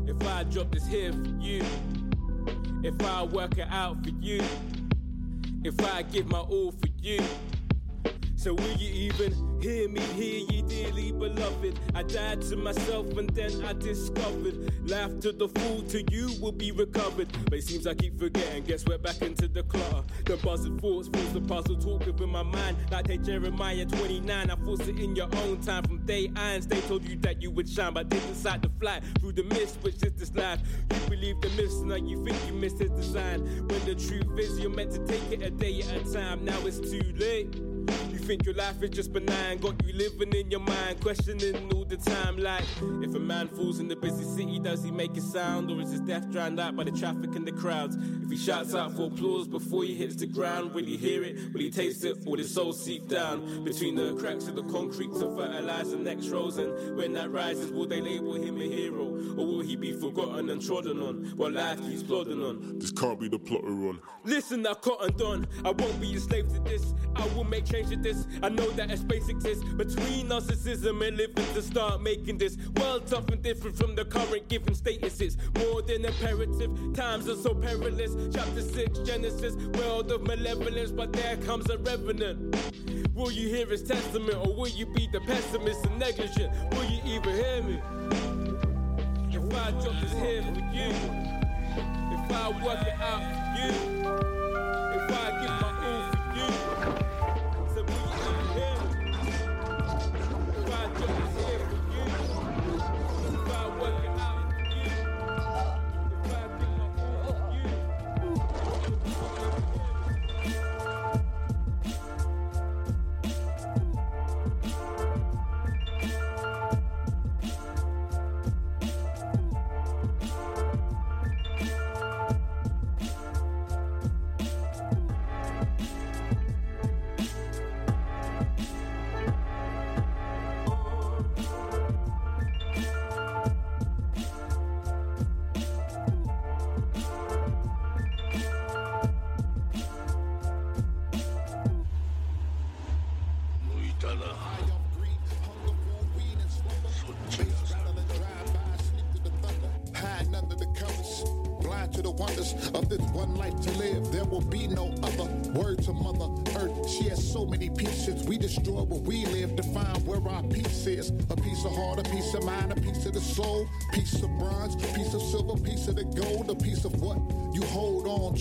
If 0.08 0.28
I 0.28 0.44
drop 0.44 0.72
this 0.72 0.86
here 0.86 1.12
for 1.12 1.42
you, 1.42 1.64
if 2.84 3.02
I 3.04 3.24
work 3.24 3.58
it 3.58 3.68
out 3.72 4.04
for 4.04 4.12
you, 4.22 4.44
if 5.66 5.80
I 5.86 6.02
give 6.04 6.28
my 6.28 6.40
all 6.40 6.72
for 6.72 6.88
you. 7.02 7.20
So 8.44 8.54
will 8.54 8.74
you 8.74 8.90
even 9.10 9.62
hear 9.62 9.88
me, 9.88 10.02
hear 10.02 10.46
ye 10.52 10.64
dearly 10.64 11.14
beloved? 11.14 11.80
I 11.96 12.04
died 12.04 12.42
to 12.42 12.58
myself 12.58 13.18
and 13.18 13.30
then 13.30 13.64
I 13.64 13.72
discovered 13.72 14.90
life 14.90 15.18
to 15.22 15.32
the 15.32 15.48
full 15.48 15.82
to 15.84 16.04
you 16.12 16.30
will 16.42 16.52
be 16.52 16.74
recovered. 16.74 17.30
But 17.46 17.60
it 17.60 17.64
seems 17.64 17.88
I 17.88 17.94
keep 17.94 18.20
forgetting, 18.20 18.66
guess 18.66 18.84
we're 18.86 18.98
back 18.98 19.22
into 19.22 19.48
the 19.48 19.64
clutter. 19.64 20.04
The 20.26 20.36
buzzing 20.36 20.78
thoughts, 20.78 21.08
force 21.08 21.30
the 21.30 21.40
puzzle, 21.40 21.78
talk 21.78 22.06
within 22.06 22.32
my 22.32 22.44
mind. 22.44 22.76
Like 22.92 23.08
they 23.08 23.16
Jeremiah 23.18 23.86
29, 23.86 24.52
I 24.52 24.56
force 24.58 24.90
it 24.90 25.00
in 25.00 25.16
your 25.16 25.34
own 25.38 25.62
time. 25.62 25.86
From 25.86 26.06
day 26.06 26.30
irons, 26.36 26.68
they 26.68 26.82
told 26.82 27.08
you 27.08 27.16
that 27.20 27.42
you 27.42 27.50
would 27.50 27.70
shine, 27.70 27.94
but 27.94 28.10
didn't 28.10 28.28
decide 28.28 28.62
to 28.64 28.70
fly 28.78 29.00
through 29.22 29.32
the 29.32 29.44
mist, 29.44 29.78
which 29.84 30.04
is 30.04 30.12
this 30.16 30.36
life. 30.36 30.60
You 30.92 31.10
believe 31.10 31.40
the 31.40 31.50
myths, 31.52 31.76
now 31.76 31.96
you 31.96 32.26
think 32.26 32.38
you 32.46 32.52
missed 32.52 32.80
his 32.80 32.92
design. 32.92 33.40
When 33.70 33.86
the 33.86 33.96
truth 33.96 34.38
is, 34.38 34.60
you're 34.60 34.70
meant 34.70 34.92
to 34.92 35.08
take 35.08 35.32
it 35.32 35.42
a 35.44 35.50
day 35.50 35.80
at 35.80 36.06
a 36.06 36.14
time. 36.14 36.44
Now 36.44 36.60
it's 36.66 36.82
too 36.82 37.14
late. 37.16 37.73
You 38.12 38.20
think 38.20 38.46
your 38.46 38.56
life 38.56 38.82
is 38.82 38.92
just 38.92 39.12
benign, 39.12 39.58
got 39.60 39.86
you 39.86 39.94
living 39.94 40.34
in 40.34 40.50
your 40.50 40.62
mind, 40.62 41.02
questioning 41.02 41.72
all 41.74 41.84
the 41.84 41.98
time. 41.98 42.38
Like, 42.38 42.64
if 43.02 43.14
a 43.16 43.20
man 43.20 43.48
falls 43.50 43.80
in 43.80 43.88
the 43.88 43.96
busy 43.96 44.24
city, 44.24 44.60
does 44.60 44.84
he 44.84 44.92
make 44.92 45.18
a 45.18 45.22
sound, 45.22 45.70
or 45.70 45.82
is 45.82 45.92
his 45.92 46.00
death 46.02 46.30
drowned 46.32 46.60
out 46.60 46.76
by 46.76 46.86
the 46.86 46.92
traffic 46.92 47.36
and 47.36 47.46
the 47.46 47.52
crowds? 47.52 47.98
If 48.24 48.30
he 48.30 48.38
shouts 48.38 48.74
out 48.74 48.94
for 48.94 49.08
applause 49.08 49.48
before 49.48 49.84
he 49.84 49.96
hits 49.96 50.16
the 50.16 50.28
ground, 50.28 50.74
will 50.74 50.86
he 50.86 50.96
hear 50.96 51.24
it? 51.24 51.54
Will 51.54 51.60
he 51.62 51.70
taste 51.70 52.06
it? 52.06 52.24
Will 52.26 52.38
his 52.38 52.54
soul 52.54 52.72
seep 52.72 53.08
down 53.10 53.64
between 53.64 53.96
the 53.96 54.16
cracks 54.16 54.48
of 54.48 54.56
the 54.56 54.64
concrete 54.64 55.12
to 55.14 55.36
fertilize 55.36 55.92
the 55.92 55.98
next 55.98 56.30
rose? 56.30 56.58
And 56.58 56.96
when 56.96 57.14
that 57.14 57.32
rises, 57.32 57.72
will 57.72 57.88
they 57.88 58.00
label 58.00 58.36
him 58.36 58.62
a 58.62 58.66
hero, 58.66 59.04
or 59.38 59.46
will 59.46 59.62
he 59.62 59.76
be 59.76 59.92
forgotten 59.92 60.50
and 60.50 60.62
trodden 60.62 61.02
on 61.02 61.34
while 61.36 61.52
life 61.52 61.82
keeps 61.82 62.04
plodding 62.04 62.42
on? 62.42 62.80
This 62.80 62.92
can't 62.92 63.20
be 63.20 63.28
the 63.28 63.40
plot 63.40 63.64
we're 63.64 63.90
on. 63.90 64.00
Listen, 64.24 64.66
I've 64.66 64.80
cottoned 64.80 65.22
on. 65.22 65.48
I 65.66 65.72
won't 65.72 66.00
be 66.00 66.16
a 66.16 66.20
slave 66.20 66.48
to 66.54 66.60
this. 66.62 66.94
I 67.16 67.28
will 67.36 67.44
make 67.44 67.73
change 67.74 67.90
to 67.90 67.96
this. 67.96 68.28
I 68.44 68.50
know 68.50 68.70
that 68.72 68.92
a 68.92 68.98
space 68.98 69.30
exists 69.30 69.64
between 69.64 70.30
narcissism 70.30 71.06
and 71.08 71.18
living 71.18 71.46
to 71.56 71.62
start 71.62 72.02
making 72.04 72.38
this 72.38 72.56
world 72.76 73.08
tough 73.08 73.28
and 73.30 73.42
different 73.42 73.76
from 73.76 73.96
the 73.96 74.06
current 74.06 74.48
given 74.48 74.76
status. 74.76 75.20
It's 75.22 75.38
more 75.58 75.82
than 75.82 76.06
imperative. 76.06 76.72
Times 76.94 77.28
are 77.28 77.36
so 77.36 77.56
perilous. 77.56 78.16
Chapter 78.34 78.62
6, 78.62 79.00
Genesis, 79.00 79.56
world 79.80 80.12
of 80.12 80.22
malevolence, 80.22 80.92
but 80.92 81.14
there 81.14 81.38
comes 81.38 81.68
a 81.72 81.78
revenant. 81.80 82.56
Will 83.16 83.32
you 83.32 83.48
hear 83.50 83.66
his 83.66 83.82
testament 83.82 84.36
or 84.36 84.54
will 84.56 84.68
you 84.68 84.86
be 84.86 85.10
the 85.12 85.22
pessimist 85.22 85.86
and 85.86 85.98
negligent? 85.98 86.54
Will 86.74 86.86
you 86.86 87.02
even 87.06 87.36
hear 87.36 87.64
me? 87.64 87.82
If 89.32 89.44
I 89.60 89.72
drop 89.72 90.00
this 90.00 90.14
here 90.14 90.44
for 90.44 90.60
you, 90.74 90.90
if 92.14 92.32
I 92.32 92.50
work 92.64 92.82
it 92.86 93.02
out 93.02 93.22
for 93.32 93.66
you, 93.66 93.73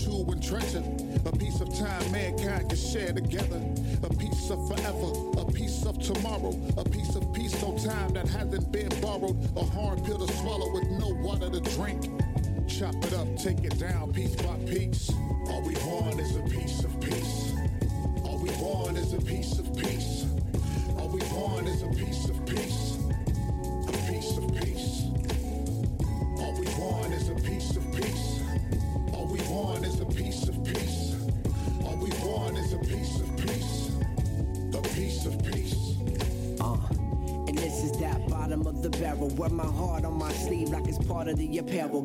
on 0.07 0.31
and 0.33 0.43
treasure. 0.43 0.83
A 1.25 1.31
piece 1.37 1.61
of 1.61 1.73
time 1.77 2.11
mankind 2.11 2.69
can 2.69 2.77
share 2.77 3.13
together. 3.13 3.61
A 4.03 4.09
piece 4.09 4.49
of 4.49 4.67
forever. 4.67 5.11
A 5.37 5.51
piece 5.51 5.85
of 5.85 5.99
tomorrow. 5.99 6.53
A 6.77 6.83
piece 6.83 7.15
of 7.15 7.31
peace, 7.33 7.53
no 7.61 7.77
time 7.77 8.13
that 8.13 8.27
hasn't 8.27 8.71
been 8.71 8.89
borrowed. 9.01 9.37
A 9.55 9.63
hard 9.63 10.03
pill 10.03 10.25
to 10.25 10.33
swallow 10.35 10.71
with 10.73 10.89
no 10.91 11.09
water 11.09 11.49
to 11.49 11.59
drink. 11.75 12.09
Chop 12.67 12.95
it 12.95 13.13
up, 13.13 13.27
take 13.37 13.63
it 13.63 13.77
down 13.77 14.13
piece. 14.13 14.35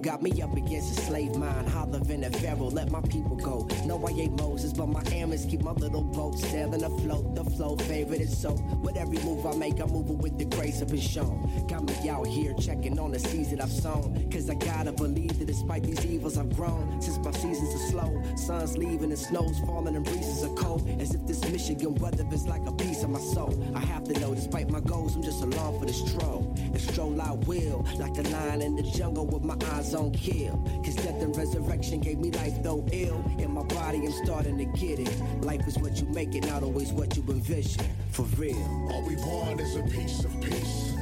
Got 0.09 0.23
me 0.23 0.40
up 0.40 0.57
against 0.57 0.99
a 0.99 1.03
slave 1.03 1.37
mind, 1.37 1.68
holler 1.68 2.01
in 2.09 2.25
a 2.25 2.31
pharaoh. 2.31 2.71
Let 2.71 2.90
my 2.90 3.03
people 3.03 3.37
go. 3.37 3.68
No, 3.85 4.03
I 4.07 4.11
ain't 4.12 4.40
Moses, 4.40 4.73
but 4.73 4.87
my 4.87 5.03
airmen 5.12 5.38
keep 5.51 5.61
my 5.61 5.73
little 5.73 6.01
boat 6.01 6.38
sailing 6.38 6.83
afloat. 6.83 7.35
The 7.35 7.44
flow 7.44 7.77
favorite 7.77 8.23
is 8.23 8.35
so. 8.35 8.55
With 8.83 8.97
every 8.97 9.18
move 9.18 9.44
I 9.44 9.55
make, 9.57 9.79
I'm 9.81 9.90
moving 9.90 10.16
with 10.16 10.38
the 10.38 10.47
grace 10.47 10.81
of 10.81 10.88
been 10.88 10.99
shown. 10.99 11.66
Got 11.68 11.85
me 11.85 12.09
out 12.09 12.27
here 12.27 12.55
checking 12.55 12.99
on 12.99 13.12
the 13.12 13.18
seeds 13.18 13.51
that 13.51 13.61
I've 13.61 13.71
sown. 13.71 14.31
Cause 14.31 14.49
I 14.49 14.55
gotta 14.55 14.92
believe 14.92 15.38
that 15.40 15.44
despite 15.44 15.83
these 15.83 16.03
evils 16.07 16.38
I've 16.38 16.57
grown. 16.57 17.03
Since 17.03 17.18
my 17.18 17.33
seasons 17.33 17.75
are 17.75 17.90
slow, 17.90 18.23
sun's 18.35 18.79
leaving 18.79 19.11
and 19.11 19.18
snow's 19.18 19.59
falling 19.61 19.94
and 19.94 20.07
breezes 20.07 20.42
are 20.42 20.55
cold. 20.55 20.88
As 21.03 21.14
if 21.14 21.27
this 21.27 21.42
Michigan 21.53 21.94
weather 21.97 22.25
is 22.33 22.47
like 22.47 22.66
a 22.66 22.73
piece 22.73 23.03
of 23.03 23.11
my 23.11 23.21
soul. 23.21 23.62
I 23.75 23.81
despite 24.49 24.71
my 24.71 24.81
goals, 24.81 25.15
I'm 25.15 25.23
just 25.23 25.43
along 25.43 25.79
for 25.79 25.85
the 25.85 25.93
stroll. 25.93 26.55
And 26.57 26.81
stroll 26.81 27.21
I 27.21 27.33
will, 27.33 27.85
like 27.99 28.17
a 28.17 28.23
lion 28.23 28.63
in 28.63 28.77
the 28.77 28.83
jungle 28.83 29.27
with 29.27 29.45
my 29.45 29.57
eyes 29.73 29.95
on 29.95 30.11
kill. 30.13 30.57
Cause 30.83 30.95
death 30.95 31.21
and 31.23 31.37
resurrection 31.37 32.01
gave 32.01 32.19
me 32.19 32.31
life 32.31 32.63
though 32.63 32.87
ill. 32.91 33.23
In 33.39 33.51
my 33.53 33.63
body, 33.65 33.99
I'm 33.99 34.13
starting 34.25 34.57
to 34.57 34.65
get 34.65 35.01
it. 35.01 35.43
Life 35.43 35.69
is 35.69 35.77
what 35.79 36.01
you 36.01 36.07
make 36.07 36.35
it, 36.35 36.47
not 36.47 36.63
always 36.63 36.93
what 36.93 37.15
you 37.15 37.25
envision. 37.29 37.85
For 38.11 38.23
real. 38.41 38.57
All 38.91 39.07
we 39.07 39.17
want 39.17 39.61
is 39.61 39.77
a 39.77 39.83
piece 39.83 40.25
of 40.25 40.41
peace. 40.41 40.98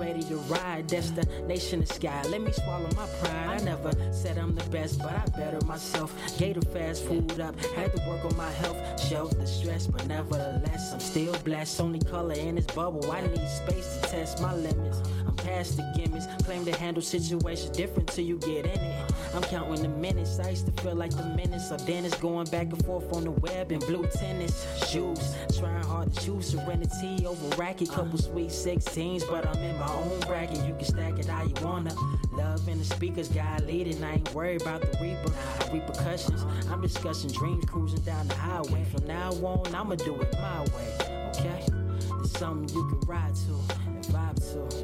Ready 0.00 0.22
to 0.22 0.36
ride. 0.36 0.86
Destination 0.86 1.80
the 1.80 1.86
sky. 1.86 2.22
Let 2.28 2.40
me 2.40 2.50
swallow 2.52 2.88
my 2.96 3.06
pride. 3.20 3.60
I 3.60 3.64
never 3.64 3.92
said 4.12 4.38
I'm 4.38 4.54
the 4.54 4.68
best, 4.70 4.98
but 4.98 5.12
I 5.12 5.24
better 5.38 5.64
myself. 5.66 6.14
Gator 6.38 6.62
fast 6.62 7.04
food 7.04 7.38
up. 7.38 7.54
Had 7.76 7.94
to 7.94 8.08
work 8.08 8.24
on 8.24 8.36
my 8.36 8.50
health. 8.52 8.78
Shelf 9.08 9.30
the 9.38 9.46
stress, 9.46 9.86
but 9.86 10.06
nevertheless, 10.06 10.92
I'm 10.92 11.00
still 11.00 11.34
blessed. 11.44 11.80
Only 11.80 12.00
color 12.00 12.34
in 12.34 12.54
this 12.54 12.66
bubble. 12.66 13.12
I 13.12 13.20
need 13.20 13.46
space 13.48 13.98
to 13.98 14.08
test 14.08 14.40
my 14.40 14.54
limits. 14.54 15.02
I'm 15.26 15.36
past 15.36 15.76
the 15.76 15.92
gimmicks. 15.94 16.26
Claim 16.44 16.64
to 16.64 16.76
handle 16.76 17.02
situations 17.02 17.76
different 17.76 18.08
till 18.08 18.24
you 18.24 18.38
get 18.38 18.64
in 18.64 18.80
it. 18.80 18.89
I'm 19.34 19.42
counting 19.42 19.82
the 19.82 19.88
minutes. 19.88 20.38
I 20.40 20.50
used 20.50 20.66
to 20.66 20.82
feel 20.82 20.94
like 20.94 21.16
the 21.16 21.24
minutes 21.24 21.70
of 21.70 21.84
Dennis 21.86 22.14
going 22.14 22.46
back 22.46 22.66
and 22.72 22.84
forth 22.84 23.12
on 23.12 23.24
the 23.24 23.30
web 23.30 23.70
in 23.70 23.78
blue 23.80 24.06
tennis 24.06 24.66
shoes. 24.88 25.34
Trying 25.58 25.84
hard 25.84 26.12
to 26.12 26.20
choose 26.24 26.50
serenity 26.50 27.26
over 27.26 27.56
racket. 27.56 27.90
Uh. 27.90 27.94
Couple 27.94 28.18
sweet 28.18 28.50
16s, 28.50 29.28
but 29.28 29.46
I'm 29.46 29.62
in 29.62 29.78
my 29.78 29.92
own 29.92 30.20
bracket. 30.20 30.64
You 30.66 30.74
can 30.74 30.84
stack 30.84 31.18
it 31.18 31.26
how 31.26 31.44
you 31.44 31.54
wanna. 31.62 31.94
Love 32.32 32.66
in 32.68 32.78
the 32.78 32.84
speakers, 32.84 33.28
God 33.28 33.66
leading. 33.66 34.02
I 34.02 34.14
ain't 34.14 34.34
worried 34.34 34.62
about 34.62 34.80
the 34.80 34.98
reaper. 35.00 35.32
Repercussions. 35.72 36.42
Uh. 36.42 36.72
I'm 36.72 36.80
discussing 36.80 37.30
dreams, 37.30 37.64
cruising 37.66 38.00
down 38.00 38.26
the 38.28 38.34
highway. 38.34 38.84
From 38.84 39.06
now 39.06 39.30
on, 39.32 39.74
I'ma 39.74 39.94
do 39.94 40.20
it 40.20 40.32
my 40.34 40.60
way. 40.62 41.30
Okay? 41.36 41.64
There's 42.08 42.32
something 42.32 42.68
you 42.76 42.88
can 42.88 43.00
ride 43.08 43.34
to 43.34 43.74
and 43.86 44.04
vibe 44.06 44.36
to. 44.52 44.79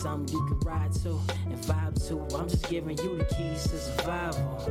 Something 0.00 0.34
you 0.34 0.46
can 0.46 0.58
ride 0.60 0.92
to 0.92 1.20
and 1.46 1.58
vibe 1.58 2.08
to. 2.08 2.36
I'm 2.36 2.48
just 2.48 2.68
giving 2.70 2.96
you 2.98 3.18
the 3.18 3.24
keys 3.24 3.64
to 3.64 3.78
survival. 3.78 4.64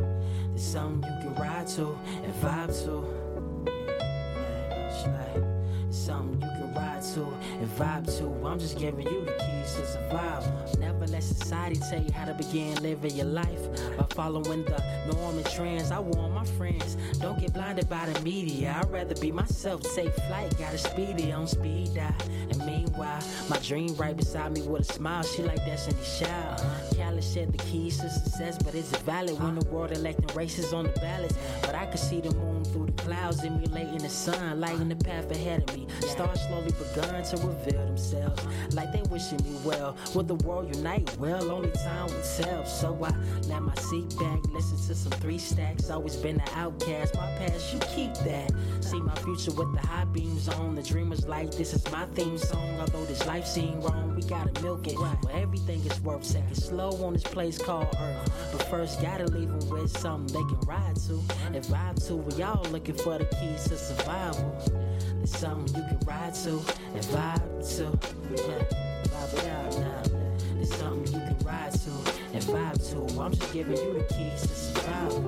There's 0.50 0.64
something 0.64 1.12
you 1.12 1.30
can 1.30 1.36
ride 1.36 1.68
to 1.68 1.96
and 2.24 2.34
vibe 2.42 2.74
to. 2.86 3.06
There's 5.86 5.98
something 5.98 6.42
you 6.42 6.48
can 6.58 6.59
vibe 7.80 8.18
to. 8.18 8.46
I'm 8.46 8.60
just 8.60 8.78
giving 8.78 9.08
you 9.08 9.24
the 9.24 9.32
keys 9.32 9.74
to 9.76 9.86
survive. 9.88 10.44
Never 10.80 11.08
let 11.08 11.24
society 11.24 11.80
tell 11.90 12.02
you 12.02 12.12
how 12.12 12.26
to 12.26 12.34
begin 12.34 12.76
living 12.84 13.16
your 13.16 13.26
life 13.26 13.64
by 13.98 14.06
following 14.10 14.66
the 14.66 14.84
norm 15.12 15.38
and 15.38 15.46
trends. 15.50 15.92
I 15.92 16.00
warn 16.00 16.34
my 16.34 16.44
friends, 16.44 16.98
don't 17.20 17.40
get 17.40 17.54
blinded 17.54 17.90
by 17.90 18.06
the 18.10 18.20
media. 18.22 18.76
I'd 18.78 18.92
rather 18.92 19.16
be 19.16 19.32
myself, 19.32 19.82
take 19.96 20.14
flight, 20.28 20.58
got 20.58 20.74
a 20.74 20.78
speedy 20.78 21.32
on 21.32 21.48
speed 21.48 21.96
dial. 21.96 22.14
And 22.50 22.58
meanwhile, 22.66 23.24
my 23.50 23.58
dream 23.60 23.96
right 23.96 24.16
beside 24.16 24.52
me 24.52 24.62
with 24.62 24.82
a 24.82 24.94
smile. 24.94 25.24
She 25.24 25.44
like 25.44 25.66
Destiny 25.66 26.02
Child. 26.20 26.62
Khaled 27.10 27.24
said 27.24 27.52
the 27.52 27.58
keys 27.64 27.98
to 27.98 28.10
success, 28.10 28.58
but 28.64 28.76
is 28.76 28.94
it 28.94 29.00
valid 29.00 29.42
when 29.42 29.56
the 29.56 29.66
world 29.70 29.92
electing 29.92 30.28
races 30.36 30.74
on 30.74 30.84
the 30.84 31.00
ballots? 31.00 31.34
But 31.62 31.74
I 31.74 31.88
could 31.88 32.00
see 32.00 32.22
the 32.22 32.32
moon 32.36 32.64
through 32.66 32.86
the 32.86 32.92
clouds, 33.04 33.44
emulating 33.44 33.98
the 33.98 34.10
sun, 34.10 34.60
lighting 34.60 34.90
the 34.90 34.96
path 34.96 35.32
ahead 35.32 35.68
of 35.68 35.76
me. 35.76 35.88
Stars 36.02 36.40
slowly 36.42 36.72
begun 36.72 37.24
to 37.24 37.38
reveal 37.38 37.84
themselves, 37.88 38.46
like 38.76 38.92
they 38.92 39.02
wishing 39.10 39.42
me 39.44 39.58
well. 39.66 39.98
Will 40.14 40.24
the 40.24 40.36
world 40.36 40.76
unite? 40.76 41.18
Well, 41.18 41.50
only 41.50 41.72
time 41.72 42.06
will 42.14 42.22
tell. 42.38 42.64
So 42.66 42.96
I 43.04 43.12
let 43.48 43.64
my 43.64 43.74
seat 43.76 44.16
back, 44.20 44.40
listen 44.52 44.78
to 44.78 44.94
some 44.94 45.12
three 45.14 45.40
stacks. 45.40 45.90
Always 45.90 46.16
been 46.16 46.40
an 46.40 46.50
outcast, 46.54 47.16
my 47.16 47.28
past, 47.40 47.74
you 47.74 47.80
keep 47.96 48.14
that. 48.26 48.52
See 48.82 49.02
my 49.02 49.16
future 49.16 49.52
with 49.52 49.74
the 49.74 49.88
high 49.88 50.06
beams 50.06 50.48
on. 50.48 50.76
The 50.76 50.84
dreamers 50.84 51.28
like 51.28 51.50
this 51.52 51.74
is 51.74 51.84
my 51.92 52.06
theme 52.14 52.38
song. 52.38 52.80
Although 52.80 53.06
this 53.06 53.26
life 53.26 53.48
seem 53.48 53.82
wrong, 53.82 54.16
we 54.16 54.22
gotta 54.22 54.62
milk 54.62 54.88
it. 54.88 54.96
But 55.00 55.32
everything 55.32 55.82
is 55.82 56.00
worth 56.02 56.24
second 56.24 56.56
slow 56.56 56.99
on 57.02 57.14
this 57.14 57.24
place 57.24 57.58
called 57.58 57.88
Earth. 58.00 58.50
But 58.52 58.64
first, 58.64 59.02
gotta 59.02 59.26
leave 59.26 59.50
them 59.50 59.70
with 59.70 59.98
something 59.98 60.34
they 60.34 60.48
can 60.50 60.60
ride 60.68 60.96
to 61.08 61.22
and 61.54 61.64
vibe 61.66 62.06
to. 62.08 62.16
We 62.16 62.44
all 62.44 62.64
looking 62.72 62.96
for 62.96 63.18
the 63.18 63.26
keys 63.26 63.64
to 63.66 63.78
survival. 63.78 64.56
There's 65.16 65.36
something 65.36 65.76
you 65.76 65.88
can 65.88 66.00
ride 66.06 66.34
to 66.36 66.50
and 66.50 67.06
vibe 67.06 67.78
to. 67.78 67.84
Yeah, 68.36 68.64
vibe 69.04 69.34
it 69.34 69.48
out 69.48 69.80
now. 69.80 70.02
There's 70.56 70.74
something 70.76 71.14
you 71.14 71.20
can 71.20 71.38
ride 71.46 71.72
to 71.72 71.92
and 72.34 72.44
vibe 72.44 72.80
to. 72.92 73.22
I'm 73.22 73.34
just 73.34 73.54
giving 73.54 73.78
you 73.78 73.94
the 73.94 74.04
keys 74.14 74.42
to 74.42 74.48
survival. 74.48 75.19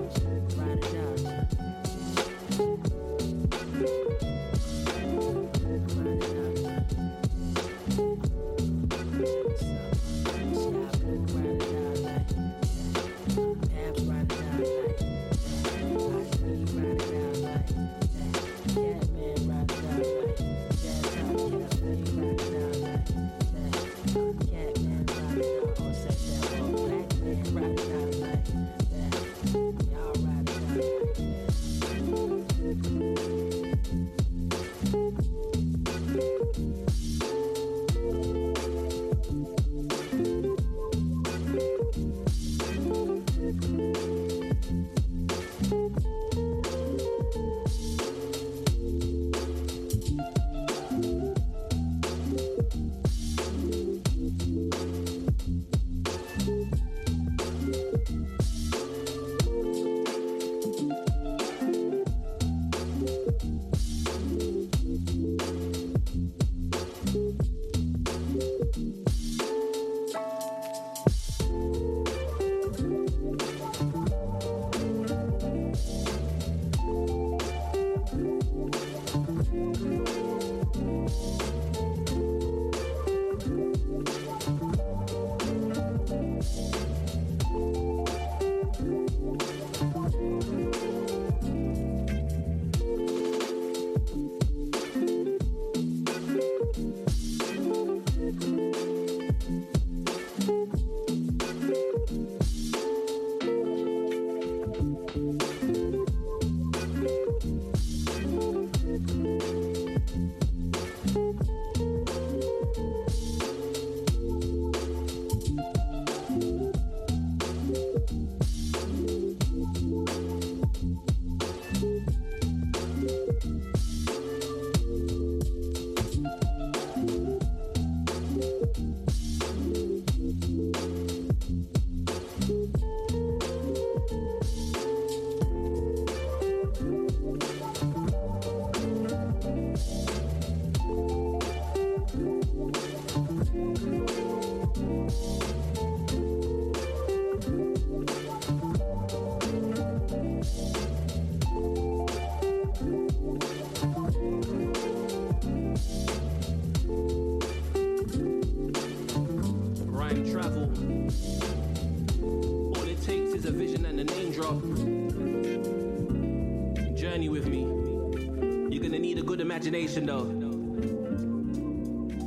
Though. 170.00 170.24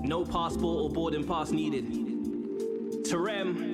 No 0.05 0.25
passport 0.25 0.83
or 0.83 0.91
boarding 0.91 1.25
pass 1.25 1.51
needed. 1.51 1.87
Terem. 3.05 3.73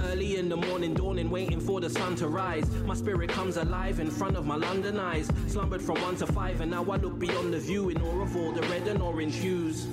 Early 0.00 0.36
in 0.36 0.48
the 0.48 0.56
morning, 0.56 0.94
dawning, 0.94 1.28
waiting 1.28 1.60
for 1.60 1.80
the 1.80 1.90
sun 1.90 2.16
to 2.16 2.28
rise. 2.28 2.68
My 2.86 2.94
spirit 2.94 3.28
comes 3.28 3.58
alive 3.58 4.00
in 4.00 4.10
front 4.10 4.36
of 4.36 4.46
my 4.46 4.56
London 4.56 4.98
eyes. 4.98 5.30
Slumbered 5.48 5.82
from 5.82 6.00
one 6.00 6.16
to 6.16 6.26
five, 6.26 6.62
and 6.62 6.70
now 6.70 6.84
I 6.84 6.96
look 6.96 7.18
beyond 7.18 7.52
the 7.52 7.58
view 7.58 7.90
in 7.90 8.00
awe 8.00 8.22
of 8.22 8.34
all 8.36 8.52
the 8.52 8.62
red 8.62 8.88
and 8.88 9.02
orange 9.02 9.36
hues. 9.36 9.86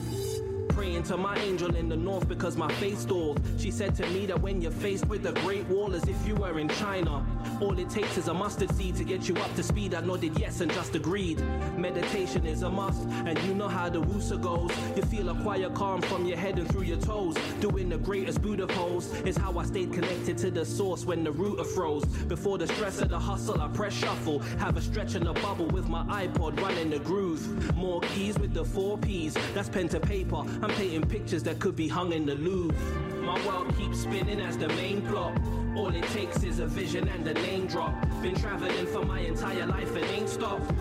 Praying 0.70 1.04
to 1.04 1.18
my 1.18 1.38
angel 1.40 1.76
in 1.76 1.90
the 1.90 1.98
north 1.98 2.28
because 2.30 2.56
my 2.56 2.72
face 2.76 3.00
stalled. 3.00 3.42
She 3.58 3.72
said 3.72 3.94
to 3.96 4.08
me 4.08 4.26
that 4.28 4.42
when 4.42 4.62
you're 4.62 4.72
faced 4.72 5.06
with 5.08 5.26
a 5.26 5.34
great 5.42 5.68
wall, 5.68 5.94
as 5.94 6.08
if 6.08 6.28
you 6.28 6.36
were 6.36 6.60
in 6.60 6.70
China, 6.70 7.26
all 7.62 7.78
it 7.78 7.89
takes 7.89 8.18
is 8.18 8.28
a 8.28 8.34
mustard 8.34 8.74
seed 8.76 8.95
to 8.95 9.04
get 9.04 9.28
you 9.28 9.36
up 9.36 9.54
to 9.56 9.64
speed. 9.64 9.93
I 9.93 10.01
nodded 10.01 10.38
yes 10.39 10.62
and 10.62 10.72
just 10.72 10.95
agreed. 10.95 11.41
Meditation 11.78 12.45
is 12.45 12.64
a 12.64 12.70
must, 12.70 13.01
and 13.26 13.38
you 13.43 13.54
know 13.54 13.68
how 13.68 13.89
the 13.89 14.01
woosa 14.01 14.41
goes. 14.41 14.72
You 14.95 15.04
feel 15.04 15.30
a 15.30 15.36
quiet 15.41 15.74
calm 15.74 16.01
from 16.01 16.26
your 16.26 16.38
head 16.38 16.58
and 16.60 16.70
through 16.70 16.84
your 16.84 16.97
toes. 16.97 17.36
Doing 17.60 17.89
the 17.89 17.97
greatest 17.97 18.41
Buddha 18.41 18.68
pose 18.68 19.12
is 19.22 19.38
how 19.38 19.58
I 19.58 19.66
stayed 19.66 19.93
connected 19.93 20.38
to 20.39 20.51
the 20.51 20.66
source 20.66 21.06
when 21.06 21.24
the 21.24 21.32
router 21.32 21.64
froze. 21.64 22.06
Before 22.06 22.58
the 22.58 22.68
stress 22.68 23.01
of 23.01 23.10
the 23.10 23.20
hustle, 23.20 23.62
I 23.62 23.68
press 23.70 23.93
shuffle. 23.93 24.39
Have 24.60 24.78
a 24.78 24.82
stretch 24.82 25.16
in 25.16 25.24
the 25.24 25.34
bubble 25.34 25.68
with 25.68 25.88
my 25.88 26.04
iPod 26.28 26.60
running 26.62 26.89
the 26.89 26.99
groove. 26.99 27.76
More 27.76 28.01
keys 28.01 28.38
with 28.38 28.54
the 28.54 28.66
four 28.66 28.97
P's. 28.97 29.36
That's 29.54 29.70
pen 29.70 29.88
to 29.89 29.99
paper. 29.99 30.38
I'm 30.38 30.70
painting 30.72 31.08
pictures 31.08 31.43
that 31.43 31.60
could 31.60 31.76
be 31.76 31.88
hung 31.88 32.14
in 32.14 32.26
the 32.26 32.36
Louvre. 32.36 32.76
My 33.22 33.45
world 33.47 33.76
keeps 33.78 34.01
spinning 34.01 34.41
as 34.41 34.58
the 34.58 34.68
main 34.70 35.01
plot. 35.04 35.39
All 35.76 35.88
it 35.88 36.03
takes 36.09 36.43
is 36.43 36.59
a 36.59 36.67
vision 36.67 37.07
and 37.07 37.28
a 37.28 37.34
name 37.34 37.65
drop. 37.65 37.95
Been 38.21 38.36
traveling 38.36 38.86
for 38.86 39.03
my 39.03 39.21
entire 39.21 39.65
life 39.65 39.95
and 39.95 40.05
ain't 40.05 40.30
stopped. 40.30 40.71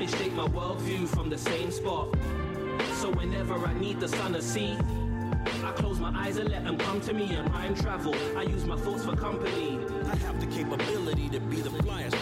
It 0.00 0.10
shaped 0.10 0.34
my 0.34 0.48
worldview 0.48 1.06
from 1.06 1.30
the 1.30 1.38
same 1.38 1.70
spot. 1.70 2.08
So 2.94 3.10
whenever 3.12 3.54
I 3.54 3.72
need 3.74 4.00
the 4.00 4.08
sun 4.08 4.32
to 4.32 4.42
see, 4.42 4.76
I 5.64 5.72
close 5.76 6.00
my 6.00 6.10
eyes 6.18 6.38
and 6.38 6.50
let 6.50 6.64
them 6.64 6.76
come 6.78 7.00
to 7.02 7.12
me 7.12 7.32
and 7.32 7.48
rhyme 7.52 7.76
travel. 7.76 8.12
I 8.36 8.42
use 8.42 8.64
my 8.64 8.76
thoughts 8.76 9.04
for 9.04 9.14
company. 9.14 9.78
I 10.06 10.16
have 10.16 10.40
the 10.40 10.46
capability 10.46 11.28
to 11.28 11.38
be 11.38 11.60
the 11.60 11.70
flyest. 11.70 12.16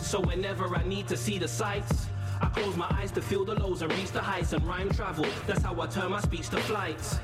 So 0.00 0.20
whenever 0.20 0.72
I 0.76 0.84
need 0.84 1.08
to 1.08 1.16
see 1.16 1.38
the 1.38 1.48
sights, 1.48 2.06
I 2.40 2.46
close 2.46 2.76
my 2.76 2.86
eyes 2.90 3.10
to 3.12 3.22
feel 3.22 3.44
the 3.44 3.54
lows 3.54 3.82
and 3.82 3.92
reach 3.94 4.12
the 4.12 4.20
heights 4.20 4.52
and 4.52 4.64
rhyme 4.64 4.90
travel. 4.90 5.26
That's 5.48 5.62
how 5.62 5.80
I 5.80 5.86
turn 5.88 6.12
my 6.12 6.20
speech 6.20 6.50
to 6.50 6.58
flights. 6.58 7.18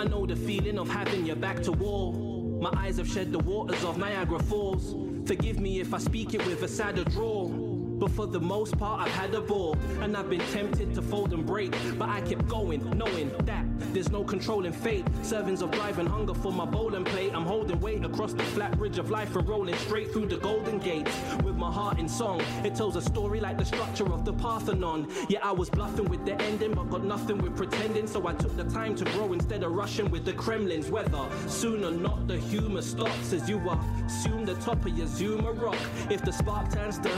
I 0.00 0.04
know 0.04 0.24
the 0.24 0.34
feeling 0.34 0.78
of 0.78 0.88
having 0.88 1.26
your 1.26 1.36
back 1.36 1.62
to 1.64 1.72
wall. 1.72 2.58
My 2.62 2.70
eyes 2.74 2.96
have 2.96 3.06
shed 3.06 3.32
the 3.32 3.38
waters 3.38 3.84
of 3.84 3.98
Niagara 3.98 4.38
Falls. 4.38 4.96
Forgive 5.28 5.60
me 5.60 5.78
if 5.78 5.92
I 5.92 5.98
speak 5.98 6.32
it 6.32 6.42
with 6.46 6.62
a 6.62 6.68
sadder 6.68 7.04
drawl. 7.04 7.59
But 8.00 8.10
for 8.12 8.26
the 8.26 8.40
most 8.40 8.78
part, 8.78 9.02
I've 9.02 9.12
had 9.12 9.34
a 9.34 9.42
ball. 9.42 9.76
And 10.00 10.16
I've 10.16 10.30
been 10.30 10.40
tempted 10.52 10.94
to 10.94 11.02
fold 11.02 11.34
and 11.34 11.44
break. 11.44 11.76
But 11.98 12.08
I 12.08 12.22
kept 12.22 12.48
going, 12.48 12.80
knowing 12.96 13.30
that 13.44 13.66
there's 13.92 14.10
no 14.10 14.24
controlling 14.24 14.72
fate. 14.72 15.04
Servings 15.22 15.60
of 15.60 15.70
drive 15.70 15.98
and 15.98 16.08
hunger 16.08 16.32
for 16.32 16.50
my 16.50 16.64
bowling 16.64 17.04
plate. 17.04 17.32
I'm 17.34 17.44
holding 17.44 17.78
weight 17.80 18.02
across 18.04 18.32
the 18.32 18.42
flat 18.42 18.78
bridge 18.78 18.98
of 18.98 19.10
life 19.10 19.36
and 19.36 19.46
rolling 19.46 19.76
straight 19.76 20.12
through 20.12 20.26
the 20.26 20.38
golden 20.38 20.78
gates. 20.78 21.14
With 21.44 21.56
my 21.56 21.70
heart 21.70 21.98
in 21.98 22.08
song, 22.08 22.40
it 22.64 22.74
tells 22.74 22.96
a 22.96 23.02
story 23.02 23.38
like 23.38 23.58
the 23.58 23.66
structure 23.66 24.10
of 24.10 24.24
the 24.24 24.32
Parthenon. 24.32 25.08
Yeah, 25.28 25.40
I 25.42 25.52
was 25.52 25.68
bluffing 25.68 26.08
with 26.08 26.24
the 26.24 26.40
ending, 26.40 26.72
but 26.72 26.88
got 26.88 27.04
nothing 27.04 27.36
with 27.38 27.54
pretending. 27.54 28.06
So 28.06 28.26
I 28.26 28.32
took 28.32 28.56
the 28.56 28.64
time 28.64 28.94
to 28.96 29.04
grow 29.12 29.34
instead 29.34 29.62
of 29.62 29.72
rushing 29.72 30.10
with 30.10 30.24
the 30.24 30.32
Kremlin's 30.32 30.90
weather. 30.90 31.28
Soon 31.48 31.84
or 31.84 31.90
not, 31.90 32.26
the 32.26 32.38
humor 32.38 32.80
stops 32.80 33.34
as 33.34 33.48
you 33.48 33.60
assume 34.06 34.46
the 34.46 34.54
top 34.54 34.86
of 34.86 34.96
your 34.96 35.06
Zuma 35.06 35.52
rock. 35.52 35.76
If 36.08 36.24
the 36.24 36.32
spark 36.32 36.72
turns 36.72 36.98
to 37.00 37.10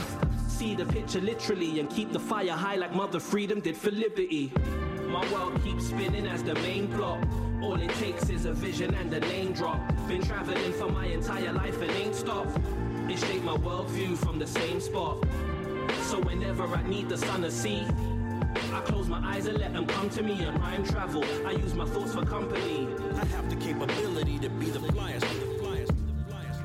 see 0.49 0.72
the 0.75 0.85
picture 0.85 1.21
literally 1.21 1.79
and 1.79 1.89
keep 1.89 2.11
the 2.11 2.19
fire 2.19 2.51
high 2.51 2.75
like 2.75 2.93
Mother 2.93 3.19
Freedom 3.19 3.59
did 3.59 3.77
for 3.77 3.91
liberty. 3.91 4.51
My 5.07 5.29
world 5.31 5.61
keeps 5.63 5.87
spinning 5.87 6.25
as 6.27 6.43
the 6.43 6.55
main 6.55 6.87
plot. 6.87 7.25
All 7.61 7.79
it 7.79 7.91
takes 7.95 8.29
is 8.29 8.45
a 8.45 8.53
vision 8.53 8.93
and 8.95 9.13
a 9.13 9.19
name 9.19 9.53
drop. 9.53 9.79
Been 10.07 10.21
traveling 10.21 10.73
for 10.73 10.89
my 10.89 11.05
entire 11.05 11.53
life 11.53 11.81
and 11.81 11.91
ain't 11.91 12.15
stopped. 12.15 12.57
It 13.09 13.19
shaped 13.19 13.43
my 13.43 13.57
worldview 13.57 14.17
from 14.17 14.39
the 14.39 14.47
same 14.47 14.79
spot. 14.79 15.23
So 16.03 16.19
whenever 16.21 16.65
I 16.65 16.83
need 16.83 17.09
the 17.09 17.17
sun 17.17 17.41
to 17.41 17.51
see, 17.51 17.85
I 18.73 18.81
close 18.81 19.07
my 19.07 19.19
eyes 19.19 19.45
and 19.47 19.57
let 19.57 19.73
them 19.73 19.85
come 19.85 20.09
to 20.11 20.23
me 20.23 20.43
and 20.43 20.59
rhyme 20.59 20.83
travel. 20.85 21.23
I 21.45 21.51
use 21.51 21.73
my 21.73 21.85
thoughts 21.85 22.13
for 22.13 22.25
company. 22.25 22.87
I 23.15 23.25
have 23.25 23.49
the 23.49 23.55
capability 23.55 24.39
to 24.39 24.49
be 24.49 24.65
the 24.67 24.79
flyest. 24.79 25.25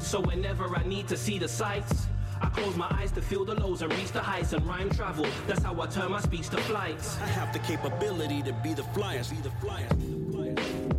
So 0.00 0.20
whenever 0.20 0.74
I 0.74 0.84
need 0.84 1.06
to 1.09 1.16
see 1.16 1.38
the 1.38 1.48
sights, 1.48 2.06
I 2.41 2.49
close 2.51 2.76
my 2.76 2.89
eyes 2.91 3.11
to 3.12 3.22
feel 3.22 3.45
the 3.45 3.55
lows 3.55 3.82
and 3.82 3.93
reach 3.93 4.12
the 4.12 4.20
heights 4.20 4.53
and 4.53 4.64
rhyme 4.66 4.91
travel. 4.91 5.26
That's 5.47 5.62
how 5.62 5.80
I 5.80 5.86
turn 5.86 6.12
my 6.12 6.20
speech 6.20 6.49
to 6.51 6.57
flights. 6.59 7.18
I 7.20 7.26
have 7.26 7.53
the 7.53 7.59
capability 7.61 8.43
to 8.43 8.53
be 8.53 8.74
the 8.74 8.82
flyest. 8.82 9.30
Be 9.30 9.36
the 9.36 9.51
flyest. 9.61 10.18
It's 10.59 10.97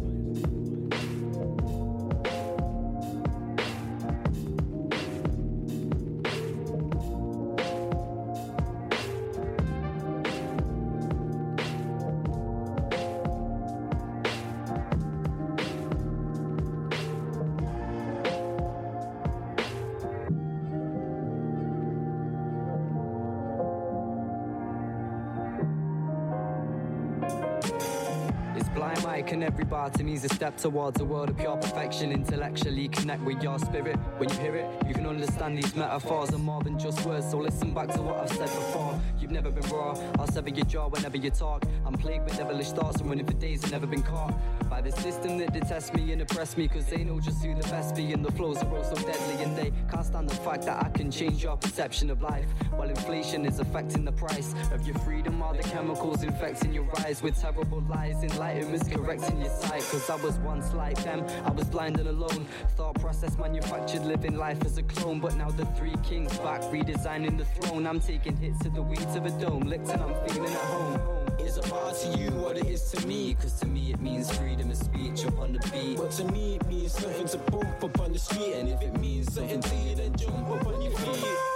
blind 28.93 29.25
mic 29.25 29.31
and 29.33 29.43
every 29.43 29.65
bar 29.65 29.89
to 29.89 30.03
me 30.03 30.13
is 30.13 30.23
a 30.25 30.29
step 30.29 30.57
towards 30.57 30.99
a 31.01 31.05
world 31.05 31.29
of 31.29 31.37
pure 31.37 31.57
perfection. 31.57 32.11
Intellectually 32.11 32.87
connect 32.87 33.21
with 33.23 33.41
your 33.43 33.59
spirit. 33.59 33.95
When 34.17 34.29
you 34.29 34.37
hear 34.37 34.55
it, 34.55 34.87
you 34.87 34.93
can 34.93 35.05
understand 35.05 35.57
these 35.57 35.75
metaphors 35.75 36.31
are 36.33 36.37
more 36.37 36.63
than 36.63 36.79
just 36.79 37.05
words. 37.05 37.29
So 37.29 37.37
listen 37.37 37.73
back 37.73 37.89
to 37.89 38.01
what 38.01 38.17
I've 38.17 38.29
said 38.29 38.45
before. 38.47 38.99
You've 39.19 39.31
never 39.31 39.51
been 39.51 39.69
raw. 39.69 39.97
I'll 40.17 40.27
sever 40.27 40.49
your 40.49 40.65
jaw 40.65 40.87
whenever 40.87 41.17
you 41.17 41.29
talk. 41.29 41.63
I'm 41.85 41.93
plagued 41.93 42.25
with 42.25 42.37
devilish 42.37 42.71
thoughts 42.71 43.01
and 43.01 43.09
running 43.09 43.25
for 43.25 43.33
days 43.33 43.63
and 43.63 43.71
never 43.71 43.87
been 43.87 44.03
caught 44.03 44.33
by 44.79 44.89
the 44.89 45.01
system 45.01 45.37
that 45.37 45.51
detests 45.51 45.93
me 45.93 46.13
and 46.13 46.21
oppress 46.21 46.55
me. 46.55 46.65
Cause 46.67 46.85
they 46.85 47.03
know 47.03 47.19
just 47.19 47.43
who 47.43 47.53
the 47.53 47.67
best 47.67 47.95
be 47.95 48.13
and 48.13 48.23
the 48.23 48.31
flows 48.31 48.63
are 48.63 48.77
all 48.77 48.83
so 48.83 48.95
deadly. 48.95 49.43
And 49.43 49.57
they 49.57 49.73
can't 49.91 50.05
stand 50.05 50.29
the 50.29 50.35
fact 50.35 50.63
that 50.65 50.81
I 50.81 50.89
can 50.89 51.11
change 51.11 51.43
your 51.43 51.57
perception 51.57 52.09
of 52.09 52.21
life. 52.21 52.47
While 52.71 52.89
inflation 52.89 53.45
is 53.45 53.59
affecting 53.59 54.05
the 54.05 54.13
price 54.13 54.53
of 54.71 54.87
your 54.87 54.97
freedom, 54.99 55.41
all 55.41 55.53
the 55.53 55.63
chemicals 55.63 56.23
infecting 56.23 56.73
your 56.73 56.87
eyes 56.99 57.21
with 57.21 57.37
terrible 57.41 57.81
lies. 57.89 58.23
Enlightenment's 58.23 58.87
correcting 58.87 59.41
your 59.41 59.49
sight. 59.49 59.83
Cause 59.91 60.09
I 60.09 60.15
was 60.15 60.37
once 60.39 60.73
like 60.73 61.03
them, 61.03 61.25
I 61.45 61.51
was 61.51 61.65
blind 61.65 61.99
and 61.99 62.07
alone. 62.07 62.45
Thought 62.77 63.01
process 63.01 63.37
manufactured, 63.37 64.05
living 64.05 64.37
life 64.37 64.63
as 64.63 64.77
a 64.77 64.83
clone. 64.83 65.19
But 65.19 65.35
now 65.35 65.49
the 65.49 65.65
three 65.77 65.95
kings 66.03 66.37
back, 66.39 66.61
redesigning 66.61 67.37
the 67.37 67.45
throne. 67.45 67.85
I'm 67.85 67.99
taking 67.99 68.37
hits 68.37 68.59
to 68.59 68.69
the 68.69 68.81
weeds 68.81 69.15
of 69.17 69.25
a 69.25 69.31
dome, 69.41 69.63
licked 69.63 69.89
and 69.89 70.01
I'm 70.01 70.29
feeling 70.29 70.53
at 70.53 70.61
home. 70.61 71.18
Is 71.45 71.57
it 71.57 71.69
bar 71.69 71.91
to 71.91 72.17
you 72.17 72.31
what 72.31 72.57
it 72.57 72.65
is 72.65 72.91
to 72.91 73.07
me? 73.07 73.35
Cause 73.35 73.59
to 73.59 73.65
me 73.65 73.91
it 73.91 74.01
means 74.01 74.35
freedom 74.37 74.69
of 74.69 74.77
speech 74.77 75.25
up 75.25 75.39
on 75.39 75.53
the 75.53 75.59
beat. 75.71 75.97
But 75.97 76.11
to 76.11 76.25
me 76.25 76.55
it 76.55 76.67
means 76.67 76.93
something 76.93 77.27
to 77.27 77.37
bump 77.51 77.83
up 77.83 77.99
on 77.99 78.13
the 78.13 78.19
street. 78.19 78.53
And 78.55 78.69
if 78.69 78.81
it 78.81 78.99
means 78.99 79.33
something 79.33 79.61
to 79.61 79.75
you, 79.75 79.95
then 79.95 80.15
jump 80.15 80.49
up 80.49 80.67
on 80.67 80.81
your 80.81 80.91
feet. 80.91 81.48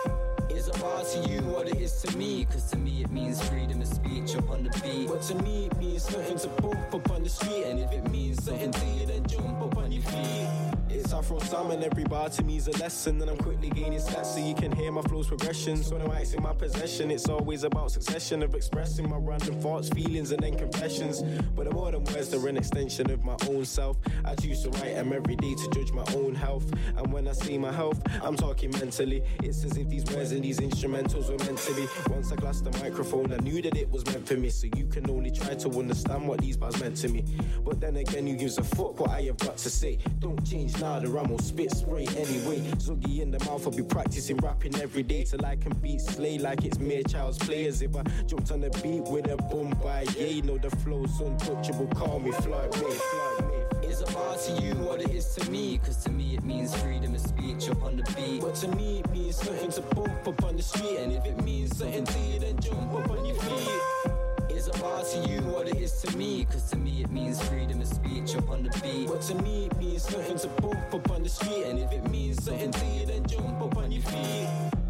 To 1.12 1.20
you 1.30 1.42
what 1.42 1.68
it 1.68 1.82
is 1.82 2.02
to 2.04 2.18
me? 2.18 2.46
Cause 2.46 2.72
to 2.72 2.78
me 2.78 3.02
it 3.04 3.12
means 3.12 3.42
freedom 3.50 3.82
of 3.82 3.88
speech 3.88 4.38
up 4.38 4.50
on 4.50 4.64
the 4.64 4.70
beat. 4.82 5.10
But 5.10 5.22
to 5.24 5.36
me 5.36 5.66
it 5.66 5.78
means 5.78 6.04
something 6.04 6.38
to 6.40 6.48
bump 6.62 6.96
up 6.96 7.12
on 7.12 7.24
the 7.24 7.30
street. 7.30 7.66
And 7.66 7.78
if 7.78 7.92
it 7.92 8.10
means 8.10 8.42
something 8.42 8.72
to 8.72 8.86
you, 8.86 9.06
then 9.08 9.26
jump 9.28 9.62
up 9.62 9.76
on 9.76 9.92
your 9.92 10.02
feet. 10.04 10.48
It's 10.90 11.12
Afro 11.12 11.40
Sam 11.40 11.72
and 11.72 11.84
every 11.84 12.04
bar 12.06 12.30
to 12.30 12.44
me 12.44 12.58
is 12.58 12.68
a 12.68 12.72
lesson. 12.78 13.20
And 13.22 13.30
I'm 13.30 13.38
quickly 13.38 13.70
gaining 13.70 14.00
stats 14.00 14.28
so 14.28 14.40
you 14.40 14.56
can 14.56 14.72
hear 14.72 14.92
my 14.92 15.02
flow's 15.02 15.28
progression. 15.28 15.84
So 15.84 16.00
acts 16.14 16.34
in 16.34 16.42
my 16.42 16.54
possession, 16.54 17.12
it's 17.12 17.28
always 17.28 17.64
about 17.64 17.92
succession 17.92 18.42
of 18.42 18.56
expressing 18.56 19.10
my 19.10 19.18
random 19.18 19.60
thoughts, 19.60 19.90
feelings, 19.90 20.32
and 20.32 20.42
then 20.42 20.58
confessions. 20.58 21.22
But 21.56 21.66
the 21.66 21.72
more 21.72 21.92
than 21.92 22.06
words, 22.06 22.30
they're 22.30 22.48
an 22.48 22.58
extension 22.58 23.12
of 23.12 23.26
my 23.26 23.36
own 23.50 23.66
self. 23.66 23.98
I 24.24 24.36
choose 24.36 24.64
to 24.64 24.70
write 24.70 24.96
them 24.96 25.12
every 25.12 25.36
day 25.36 25.54
to 25.54 25.70
judge 25.74 25.92
my 25.92 26.06
own 26.16 26.34
health. 26.36 26.72
And 26.96 27.12
when 27.12 27.28
I 27.28 27.34
see 27.34 27.58
my 27.58 27.72
health, 27.72 28.02
I'm 28.22 28.38
talking 28.38 28.72
mentally. 28.72 29.24
It's 29.42 29.66
as 29.66 29.76
if 29.76 29.90
these 29.90 30.06
words 30.06 30.32
and 30.32 30.44
these 30.44 30.60
instrumentals 30.94 31.30
were 31.30 31.44
meant 31.46 31.58
to 31.60 31.74
be. 31.74 31.88
Once 32.10 32.32
I 32.32 32.36
glassed 32.36 32.64
the 32.64 32.72
microphone, 32.80 33.34
I 33.34 33.38
knew 33.38 33.62
that 33.62 33.76
it 33.76 33.90
was 33.90 34.06
meant 34.06 34.28
for 34.28 34.36
me. 34.36 34.50
So 34.50 34.68
you 34.76 34.86
can 34.86 35.10
only 35.10 35.32
try 35.32 35.56
to 35.56 35.70
understand 35.80 36.28
what 36.28 36.42
these 36.42 36.58
bars 36.58 36.80
meant 36.80 36.98
to 36.98 37.10
me. 37.10 37.24
But 37.64 37.80
then 37.80 37.98
again, 37.98 38.28
you 38.28 38.36
gives 38.36 38.58
a 38.58 38.64
fuck 38.64 39.00
what 39.00 39.10
I 39.10 39.22
have 39.24 39.38
got 39.38 39.58
to 39.58 39.70
say. 39.70 40.00
Don't 40.20 40.46
change 40.46 40.80
now, 40.80 41.00
the 41.00 41.08
ram 41.08 41.30
will 41.30 41.40
spit 41.40 41.72
spray 41.72 42.08
anyway. 42.08 42.60
Zoogie 42.78 43.22
in 43.22 43.32
the 43.32 43.40
mouth, 43.40 43.66
I'll 43.66 43.72
be 43.72 43.84
practicing 43.84 44.38
rapping 44.38 44.76
every 44.80 45.04
day 45.04 45.24
till 45.24 45.46
I 45.46 45.56
can 45.56 45.74
beat 45.78 46.02
slay 46.02 46.38
like 46.38 46.66
it's 46.66 46.80
mere 46.80 47.04
child's 47.04 47.38
play. 47.38 47.66
As 47.66 47.82
if 47.82 47.96
I 47.96 48.04
jumped 48.28 48.52
on 48.52 48.62
the 48.62 48.70
beat 48.82 49.04
with 49.04 49.30
a 49.30 49.38
boom 49.38 49.72
by 49.84 50.06
yeah, 50.18 50.42
know 50.42 50.58
the 50.58 50.70
flow's 50.78 51.20
untouchable. 51.20 51.88
Call 51.88 52.20
me 52.20 52.32
Floyd 52.32 52.72
May, 52.74 52.92
Floyd 52.92 53.52
May 53.52 53.63
is 53.94 54.02
a 54.02 54.12
bar 54.12 54.36
to 54.36 54.52
you 54.60 54.74
what 54.76 55.00
it 55.02 55.12
is 55.12 55.36
to 55.36 55.52
me? 55.52 55.80
Cause 55.86 55.98
to 56.04 56.10
me 56.10 56.34
it 56.34 56.44
means 56.44 56.76
freedom 56.82 57.14
of 57.14 57.22
speech 57.22 57.68
upon 57.68 57.96
the 57.96 58.04
beat. 58.16 58.42
But 58.42 58.56
to 58.56 58.68
me 58.70 59.02
it 59.02 59.12
means 59.12 59.36
something 59.36 59.70
to 59.70 59.82
bump 59.94 60.28
up 60.28 60.44
on 60.44 60.56
the 60.58 60.64
street. 60.64 60.98
And 60.98 61.12
if 61.12 61.24
it 61.26 61.44
means 61.44 61.78
something 61.78 62.04
to 62.04 62.20
you 62.20 62.40
then 62.40 62.60
jump 62.60 62.92
up 62.92 63.12
on 63.12 63.24
your 63.24 63.36
feet. 63.36 64.56
Is 64.56 64.68
a 64.68 64.72
bar 64.80 65.04
to 65.04 65.18
you 65.30 65.42
what 65.42 65.68
it 65.68 65.76
is 65.76 66.02
to 66.02 66.18
me? 66.18 66.46
Cause 66.46 66.72
to 66.72 66.76
me 66.76 67.04
it 67.04 67.12
means 67.12 67.40
freedom 67.48 67.82
of 67.82 67.88
speech 67.88 68.34
upon 68.34 68.64
the 68.64 68.72
beat. 68.82 69.10
But 69.10 69.22
to 69.24 69.36
me 69.36 69.68
it 69.68 69.78
means 69.78 70.02
something 70.02 70.40
to 70.40 70.48
bump 70.62 70.94
up 70.94 71.12
on 71.12 71.22
the 71.22 71.30
street. 71.30 71.66
And 71.68 71.78
if 71.78 71.92
it 71.92 72.10
means 72.10 72.44
something 72.44 72.72
to 72.72 72.86
you 72.86 73.06
then 73.06 73.24
jump 73.28 73.62
up 73.62 73.78
on 73.78 73.92
your 73.92 74.02
feet. 74.02 74.83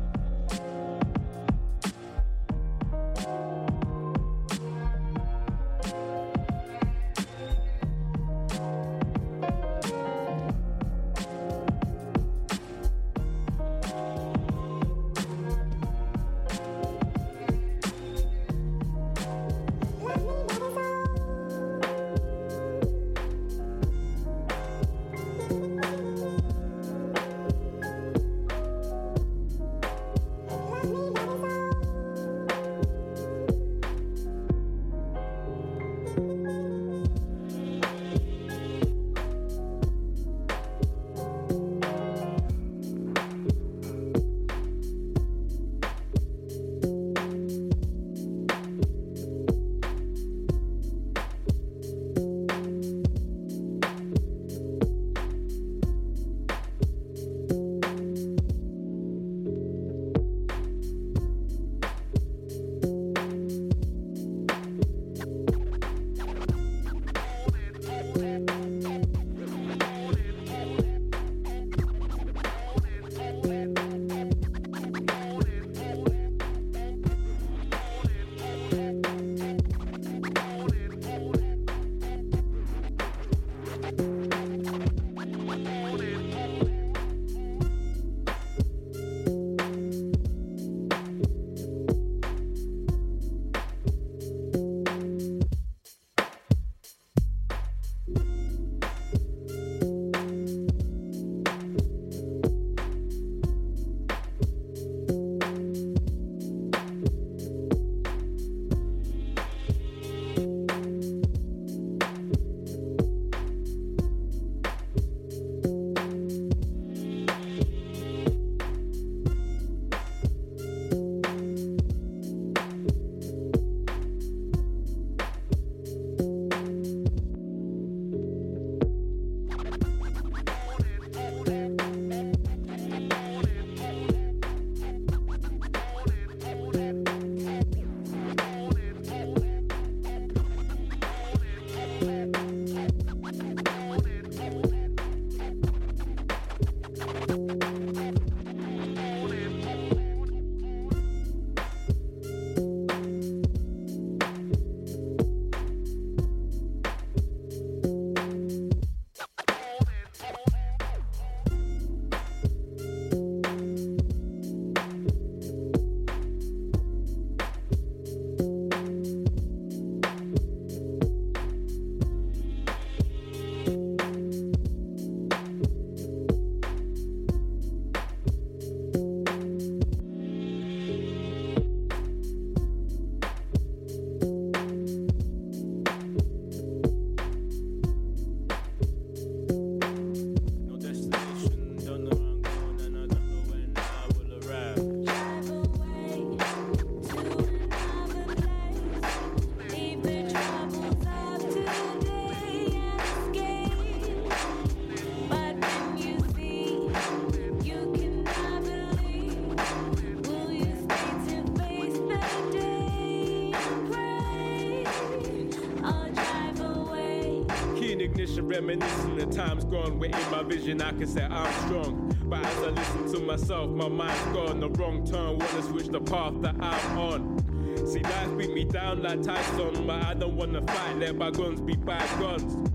Times 219.34 219.65
gone. 219.65 219.99
Within 219.99 220.31
my 220.31 220.43
vision 220.43 220.81
I 220.81 220.91
can 220.91 221.07
say 221.07 221.23
I'm 221.23 221.53
strong. 221.65 222.15
But 222.25 222.45
as 222.45 222.57
I 222.57 222.69
listen 222.69 223.13
to 223.13 223.19
myself, 223.19 223.69
my 223.69 223.88
mind's 223.88 224.23
gone 224.36 224.59
the 224.59 224.69
wrong 224.69 225.05
turn. 225.05 225.38
Wanna 225.38 225.63
switch 225.63 225.88
the 225.88 226.01
path 226.01 226.34
that 226.41 226.55
I'm 226.59 226.97
on. 226.97 227.88
See, 227.88 228.01
life 228.01 228.38
beat 228.38 228.53
me 228.53 228.63
down 228.63 229.01
like 229.01 229.21
Tyson, 229.21 229.88
but 229.88 230.03
I 230.03 230.13
don't 230.13 230.36
wanna 230.36 230.61
fight. 230.61 230.97
Let 230.97 231.15
my 231.15 231.31
guns 231.31 231.61
be 231.61 231.75
bygones. 231.75 232.69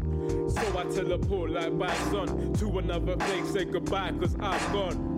So 0.54 0.78
I 0.78 0.84
teleport 0.84 1.50
like 1.50 1.78
bison 1.78 2.52
to 2.54 2.78
another 2.78 3.16
place, 3.16 3.50
say 3.50 3.64
goodbye, 3.64 4.12
cause 4.20 4.34
I'm 4.40 4.72
gone. 4.72 5.14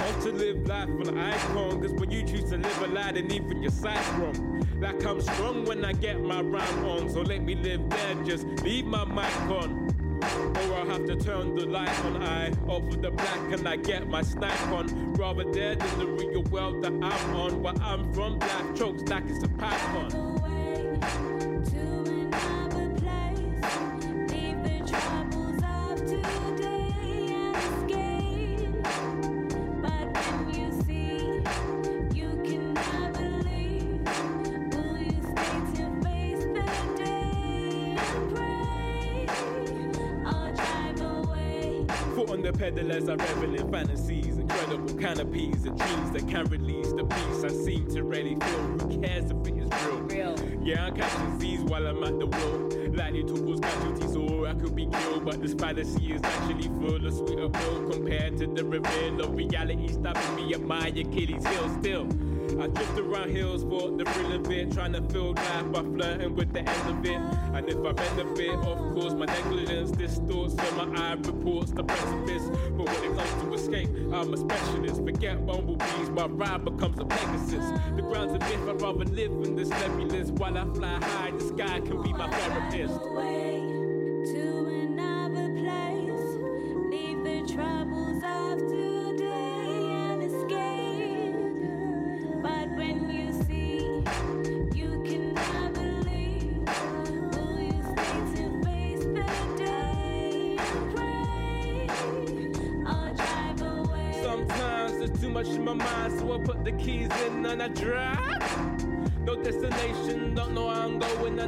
On 0.00 0.22
to 0.22 0.32
live 0.32 0.66
life 0.66 0.88
an 0.88 1.18
icon, 1.18 1.80
cause 1.80 1.92
when 1.92 2.10
you 2.10 2.26
choose 2.26 2.50
to 2.50 2.58
live 2.58 2.82
a 2.82 2.86
lie, 2.88 3.12
then 3.12 3.30
even 3.30 3.62
your 3.62 3.70
sight's 3.70 4.08
wrong. 4.10 4.66
Like 4.80 5.04
I'm 5.06 5.20
strong 5.20 5.64
when 5.64 5.84
I 5.84 5.92
get 5.92 6.20
my 6.20 6.42
rhyme 6.42 6.84
on, 6.84 7.10
so 7.10 7.20
let 7.20 7.42
me 7.42 7.54
live 7.54 7.88
there, 7.88 8.14
just 8.24 8.46
leave 8.62 8.86
my 8.86 9.04
mic 9.04 9.50
on. 9.50 9.93
Or 10.24 10.74
I'll 10.74 10.86
have 10.86 11.04
to 11.06 11.16
turn 11.16 11.54
the 11.54 11.66
light 11.66 12.04
on, 12.04 12.22
I 12.22 12.52
over 12.68 12.96
the 12.96 13.10
black 13.10 13.52
and 13.52 13.68
I 13.68 13.76
get 13.76 14.08
my 14.08 14.22
snipe 14.22 14.68
on. 14.68 15.14
Rather 15.14 15.44
dead 15.52 15.80
than 15.80 15.98
the 15.98 16.06
real 16.06 16.42
world 16.44 16.82
that 16.82 16.92
I'm 16.92 17.36
on. 17.36 17.62
Where 17.62 17.74
I'm 17.82 18.12
from, 18.12 18.38
black 18.38 18.74
chokes 18.74 19.02
like 19.02 19.24
it's 19.28 19.44
a 19.44 19.48
python. 19.48 21.43
Peddlers 42.94 43.08
I 43.08 43.14
revel 43.14 43.54
in 43.54 43.72
fantasies, 43.72 44.38
incredible 44.38 44.94
canopies 44.94 45.64
and 45.64 45.78
dreams 45.78 46.10
that 46.12 46.28
can 46.28 46.44
release 46.46 46.92
the 46.92 47.04
peace 47.04 47.44
I 47.44 47.48
seem 47.48 47.88
to 47.90 48.04
really 48.04 48.36
feel. 48.36 48.62
Who 48.78 49.00
cares 49.00 49.30
if 49.30 49.46
it 49.46 49.56
is 49.56 49.68
real? 49.86 50.00
Real. 50.02 50.36
Yeah, 50.62 50.86
I'm 50.86 50.96
catching 50.96 51.40
Z's 51.40 51.60
while 51.62 51.86
I'm 51.86 52.02
at 52.04 52.18
the 52.18 52.26
wheel. 52.26 52.94
Likely 52.94 53.24
to 53.24 53.44
cause 53.44 53.60
casualties 53.60 54.16
or 54.16 54.46
I 54.46 54.54
could 54.54 54.76
be 54.76 54.86
killed, 54.86 55.24
but 55.24 55.42
this 55.42 55.54
fantasy 55.54 56.12
is 56.12 56.22
actually 56.22 56.68
full 56.68 57.06
of 57.06 57.14
sweeter 57.14 57.48
pill 57.48 57.90
compared 57.90 58.38
to 58.38 58.46
the 58.46 58.64
reveal 58.64 59.20
of 59.20 59.34
reality 59.34 59.88
stopping 59.88 60.36
me 60.36 60.54
at 60.54 60.62
my 60.62 60.88
Achilles 60.88 61.46
heel 61.46 61.78
still. 61.80 62.08
I 62.60 62.66
drift 62.68 62.98
around 62.98 63.30
hills 63.30 63.62
for 63.62 63.90
the 63.90 64.04
thrill 64.04 64.32
of 64.32 64.50
it, 64.50 64.72
trying 64.72 64.92
to 64.92 65.02
fill 65.08 65.32
life 65.32 65.72
by 65.72 65.82
flirting 65.82 66.34
with 66.36 66.52
the 66.52 66.60
end 66.60 66.90
of 66.90 67.04
it. 67.04 67.16
And 67.54 67.68
if 67.68 67.78
I 67.78 67.92
benefit, 67.92 68.54
of 68.54 68.78
course, 68.94 69.14
my 69.14 69.26
negligence 69.26 69.90
distorts 69.90 70.54
so 70.54 70.74
my 70.76 71.00
eye 71.00 71.14
reports 71.14 71.72
the 71.72 71.82
precipice. 71.82 72.48
But 72.76 72.86
when 72.86 73.04
it 73.04 73.16
comes 73.16 73.42
to 73.42 73.54
escape, 73.54 73.88
I'm 74.12 74.32
a 74.32 74.36
specialist. 74.36 74.96
Forget 75.04 75.46
bumblebees, 75.46 76.10
my 76.10 76.26
ride 76.26 76.64
becomes 76.64 76.98
a 76.98 77.04
Pegasus. 77.04 77.70
The 77.96 78.02
ground's 78.02 78.34
a 78.34 78.38
myth, 78.38 78.68
I'd 78.68 78.82
rather 78.82 79.04
live 79.04 79.32
in 79.32 79.56
this 79.56 79.68
nebulous 79.68 80.30
while 80.30 80.56
I 80.56 80.64
fly 80.74 80.98
high. 81.02 81.30
The 81.32 81.44
sky 81.44 81.80
can 81.80 82.02
be 82.02 82.12
my 82.12 82.30
therapist. 82.30 82.94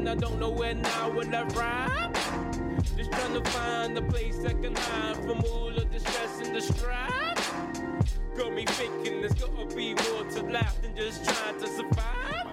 I 0.08 0.14
don't 0.14 0.38
know 0.38 0.50
where 0.50 0.74
now 0.74 1.10
will 1.10 1.34
I 1.34 1.42
ride. 1.42 2.14
Just 2.96 3.10
trying 3.10 3.42
to 3.42 3.50
find 3.50 3.98
a 3.98 4.02
place 4.02 4.38
I 4.44 4.52
can 4.52 4.74
hide 4.74 5.16
from 5.16 5.42
all 5.50 5.72
the 5.72 5.98
stress 5.98 6.40
and 6.46 6.54
the 6.54 6.60
strife. 6.60 7.52
Got 8.36 8.52
me 8.52 8.64
thinking 8.66 9.20
there's 9.20 9.34
gotta 9.34 9.66
be 9.74 9.94
more 9.94 10.24
to 10.30 10.42
life 10.42 10.80
than 10.82 10.94
just 10.96 11.24
trying 11.24 11.60
to 11.60 11.66
survive. 11.66 12.46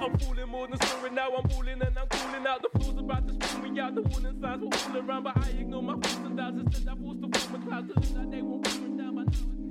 I'm 0.00 0.18
fooling 0.18 0.48
more 0.48 0.66
than 0.66 0.78
snoring 0.80 1.14
now, 1.14 1.30
I'm 1.36 1.48
fooling 1.48 1.80
and 1.82 1.96
I'm 1.96 2.08
cooling 2.08 2.46
out. 2.46 2.62
The 2.62 2.78
floor's 2.78 2.98
about 2.98 3.28
to 3.28 3.46
spin 3.46 3.74
me 3.74 3.80
out, 3.80 3.94
the 3.94 4.02
warning 4.02 4.40
signs 4.40 4.62
were 4.62 5.00
all 5.00 5.08
around, 5.08 5.22
but 5.22 5.36
I 5.36 5.48
ignore 5.50 5.82
my 5.82 5.94
thoughts 5.94 6.16
and 6.16 6.36
doubts. 6.36 6.56
Instead, 6.58 6.88
I 6.88 6.96
force 6.96 7.16
the 7.20 7.26
of 7.26 7.66
clouds, 7.66 7.92
so 7.94 8.14
that 8.14 8.30
they 8.30 8.42
won't 8.42 8.82
me 8.82 8.98
down. 8.98 9.14
But 9.14 9.26
now 9.26 9.67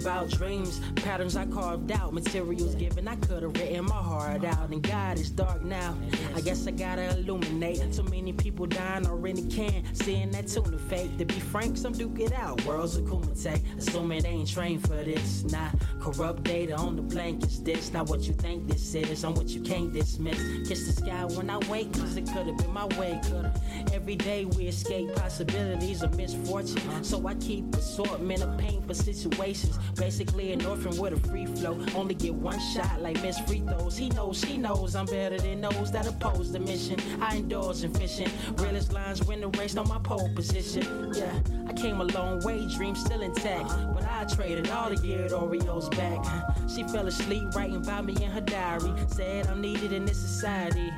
about 0.00 0.30
dreams, 0.30 0.80
patterns 0.96 1.36
I 1.36 1.46
carved 1.46 1.92
out, 1.92 2.12
materials 2.14 2.74
given. 2.74 3.06
I 3.06 3.16
could 3.16 3.42
have 3.42 3.52
written 3.54 3.84
my 3.84 3.94
heart 3.94 4.44
out, 4.44 4.70
and 4.70 4.82
God 4.82 5.18
is 5.18 5.30
dark 5.30 5.62
now. 5.62 5.96
I 6.34 6.40
guess 6.40 6.66
I 6.66 6.70
gotta 6.70 7.16
illuminate. 7.18 7.94
So 7.94 8.02
many 8.04 8.19
people 8.60 8.78
dying 8.78 9.06
already 9.06 9.42
can. 9.48 9.82
Seeing 9.94 10.30
that 10.32 10.46
tuna 10.46 10.76
fake. 10.76 11.16
To 11.18 11.24
be 11.24 11.34
frank, 11.34 11.76
some 11.76 11.92
duke 11.92 12.20
it 12.20 12.32
out. 12.32 12.62
Worlds 12.64 12.96
of 12.96 13.04
Kumite. 13.04 13.60
Assuming 13.78 14.22
they 14.22 14.28
ain't 14.28 14.48
trained 14.48 14.82
for 14.82 15.02
this. 15.02 15.44
Nah, 15.44 15.70
corrupt 16.00 16.42
data 16.42 16.74
on 16.74 16.96
the 16.96 17.02
blankets. 17.02 17.58
This 17.60 17.92
not 17.92 18.08
what 18.08 18.20
you 18.22 18.34
think 18.34 18.68
this 18.68 18.94
is. 18.94 19.24
I'm 19.24 19.34
what 19.34 19.48
you 19.48 19.62
can't 19.62 19.92
dismiss. 19.92 20.68
Kiss 20.68 20.86
the 20.86 20.92
sky 20.92 21.24
when 21.36 21.48
I 21.48 21.58
wake, 21.68 21.92
cause 21.94 22.16
it 22.16 22.26
could 22.26 22.46
have 22.46 22.58
been 22.58 22.72
my 22.72 22.86
way. 22.98 23.18
Coulda. 23.24 23.52
Every 23.94 24.16
day 24.16 24.44
we 24.44 24.66
escape 24.66 25.14
possibilities 25.14 26.02
of 26.02 26.16
misfortune. 26.16 27.02
So 27.02 27.26
I 27.26 27.34
keep 27.36 27.74
assortment 27.74 28.42
of 28.42 28.58
pain 28.58 28.82
for 28.82 28.94
situations. 28.94 29.78
Basically 29.96 30.52
an 30.52 30.64
orphan 30.66 30.96
with 30.98 31.14
a 31.14 31.28
free 31.28 31.46
flow. 31.46 31.78
Only 31.94 32.14
get 32.14 32.34
one 32.34 32.60
shot 32.74 33.00
like 33.00 33.22
Miss 33.22 33.38
Free 33.40 33.60
Throws. 33.60 33.96
He 33.96 34.10
knows, 34.10 34.40
she 34.40 34.58
knows 34.58 34.94
I'm 34.94 35.06
better 35.06 35.38
than 35.38 35.62
those 35.62 35.90
that 35.92 36.06
oppose 36.06 36.52
the 36.52 36.60
mission. 36.60 36.98
I 37.22 37.36
indulge 37.36 37.82
in 37.84 37.94
fishing. 37.94 38.28
Realest 38.56 38.92
lines 38.92 39.22
win 39.24 39.40
the 39.40 39.48
race 39.58 39.76
on 39.76 39.88
my 39.88 39.98
pole 39.98 40.30
position. 40.34 41.12
Yeah, 41.14 41.32
I 41.68 41.72
came 41.72 42.00
a 42.00 42.04
long 42.04 42.40
way, 42.40 42.66
dream 42.66 42.94
still 42.94 43.22
intact. 43.22 43.68
But 43.94 44.04
I 44.04 44.24
traded 44.24 44.70
all 44.70 44.90
the 44.90 44.96
geared 44.96 45.32
Oreos 45.32 45.90
back. 45.96 46.24
She 46.68 46.82
fell 46.84 47.06
asleep 47.06 47.54
writing 47.54 47.76
about 47.76 48.04
me 48.04 48.14
in 48.22 48.30
her 48.30 48.40
diary. 48.40 48.92
Said 49.08 49.46
I'm 49.46 49.60
needed 49.60 49.92
in 49.92 50.04
this 50.04 50.18
society. 50.18 50.92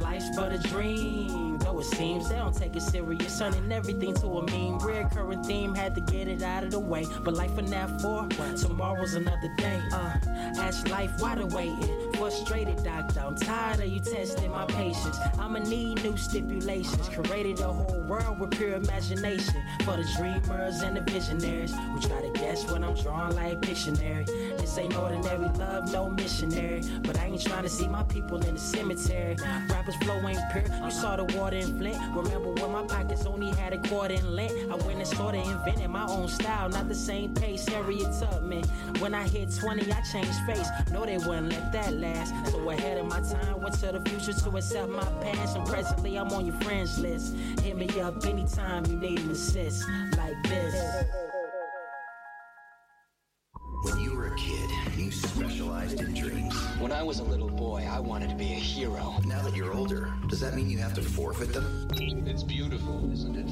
Life's 0.00 0.34
but 0.36 0.52
a 0.52 0.58
dream. 0.58 1.58
Though 1.58 1.80
it 1.80 1.84
seems 1.84 2.28
they 2.28 2.36
don't 2.36 2.54
take 2.54 2.76
it 2.76 2.82
serious, 2.82 3.38
turning 3.38 3.72
everything 3.72 4.14
to 4.14 4.26
a 4.26 4.50
meme. 4.50 4.78
Recurring 4.78 5.42
theme, 5.44 5.74
had 5.74 5.94
to 5.94 6.00
get 6.00 6.28
it 6.28 6.42
out 6.42 6.64
of 6.64 6.70
the 6.70 6.80
way. 6.80 7.06
But 7.22 7.34
life 7.34 7.58
in 7.58 7.66
that 7.66 8.00
for 8.00 8.28
tomorrow's 8.56 9.14
another 9.14 9.52
day. 9.56 9.82
Uh, 9.92 10.16
ask 10.58 10.88
life 10.88 11.10
why 11.18 11.34
the 11.36 11.46
waiting. 11.46 12.03
Frustrated 12.16 12.82
doctor, 12.84 13.20
I'm 13.20 13.36
tired 13.36 13.80
of 13.80 13.86
you 13.86 14.00
testing 14.00 14.50
my 14.50 14.64
patience. 14.66 15.18
I'ma 15.38 15.58
need 15.58 16.02
new 16.02 16.16
stipulations. 16.16 17.08
Created 17.08 17.60
a 17.60 17.72
whole 17.72 18.00
world 18.02 18.38
with 18.38 18.52
pure 18.52 18.74
imagination 18.74 19.62
for 19.84 19.96
the 19.96 20.08
dreamers 20.16 20.80
and 20.82 20.96
the 20.96 21.00
visionaries. 21.00 21.74
We 21.94 22.00
try 22.00 22.22
to 22.22 22.30
guess 22.34 22.70
when 22.70 22.84
I'm 22.84 22.94
drawing 22.94 23.34
like 23.34 23.60
Pictionary. 23.60 24.26
This 24.58 24.78
ain't 24.78 24.96
ordinary 24.96 25.48
love, 25.58 25.92
no 25.92 26.08
missionary. 26.08 26.82
But 27.02 27.18
I 27.18 27.26
ain't 27.26 27.42
trying 27.42 27.64
to 27.64 27.68
see 27.68 27.88
my 27.88 28.04
people 28.04 28.38
in 28.46 28.54
the 28.54 28.60
cemetery. 28.60 29.36
Rappers 29.68 29.96
flow 29.96 30.26
ain't 30.26 30.40
pure. 30.52 30.64
You 30.84 30.90
saw 30.90 31.16
the 31.16 31.24
water 31.36 31.56
in 31.56 31.78
Flint. 31.78 31.98
Remember 32.14 32.52
when 32.52 32.70
my 32.72 32.84
pockets 32.84 33.26
only 33.26 33.50
had 33.50 33.72
a 33.72 33.78
quarter 33.88 34.14
in 34.14 34.34
lint? 34.34 34.52
I 34.70 34.76
went 34.86 34.98
and 34.98 35.06
started 35.06 35.44
inventing 35.46 35.90
my 35.90 36.06
own 36.06 36.28
style, 36.28 36.68
not 36.68 36.88
the 36.88 36.94
same 36.94 37.34
pace. 37.34 37.66
Harriet 37.68 38.08
Tubman. 38.18 38.64
When 39.00 39.14
I 39.14 39.26
hit 39.28 39.54
20, 39.54 39.92
I 39.92 40.00
changed 40.02 40.38
face. 40.46 40.68
No, 40.90 41.04
they 41.04 41.18
wouldn't 41.18 41.50
let 41.50 41.72
that 41.72 41.92
last. 42.04 42.52
So 42.52 42.70
ahead 42.70 42.98
of 42.98 43.06
my 43.06 43.20
time, 43.20 43.60
went 43.62 43.74
to 43.80 43.92
the 43.92 44.02
future 44.08 44.32
to 44.32 44.56
accept 44.56 44.90
my 44.90 45.04
past. 45.20 45.56
And 45.56 45.66
presently, 45.66 46.16
I'm 46.16 46.28
on 46.32 46.46
your 46.46 46.56
friends 46.60 46.98
list. 46.98 47.34
Hit 47.62 47.76
me 47.76 47.88
up 48.00 48.24
anytime 48.24 48.84
you 48.86 48.96
need 48.96 49.20
an 49.20 49.30
assist 49.30 49.84
like 50.16 50.42
this. 50.44 51.04
When 53.84 53.98
you 54.00 54.14
were 54.16 54.28
a 54.28 54.36
kid, 54.36 54.70
you 54.96 55.10
specialized 55.10 56.00
in 56.00 56.14
dreams. 56.14 56.54
When 56.78 56.90
I 56.90 57.02
was 57.02 57.18
a 57.18 57.24
little 57.24 57.50
boy, 57.50 57.86
I 57.90 58.00
wanted 58.00 58.30
to 58.30 58.34
be 58.34 58.52
a 58.52 58.62
hero. 58.72 59.16
Now 59.26 59.42
that 59.42 59.54
you're 59.54 59.74
older, 59.74 60.10
does 60.28 60.40
that 60.40 60.54
mean 60.54 60.70
you 60.70 60.78
have 60.78 60.94
to 60.94 61.02
forfeit 61.02 61.52
them? 61.52 61.88
It's 61.92 62.42
beautiful, 62.42 63.10
isn't 63.12 63.36
it? 63.36 63.46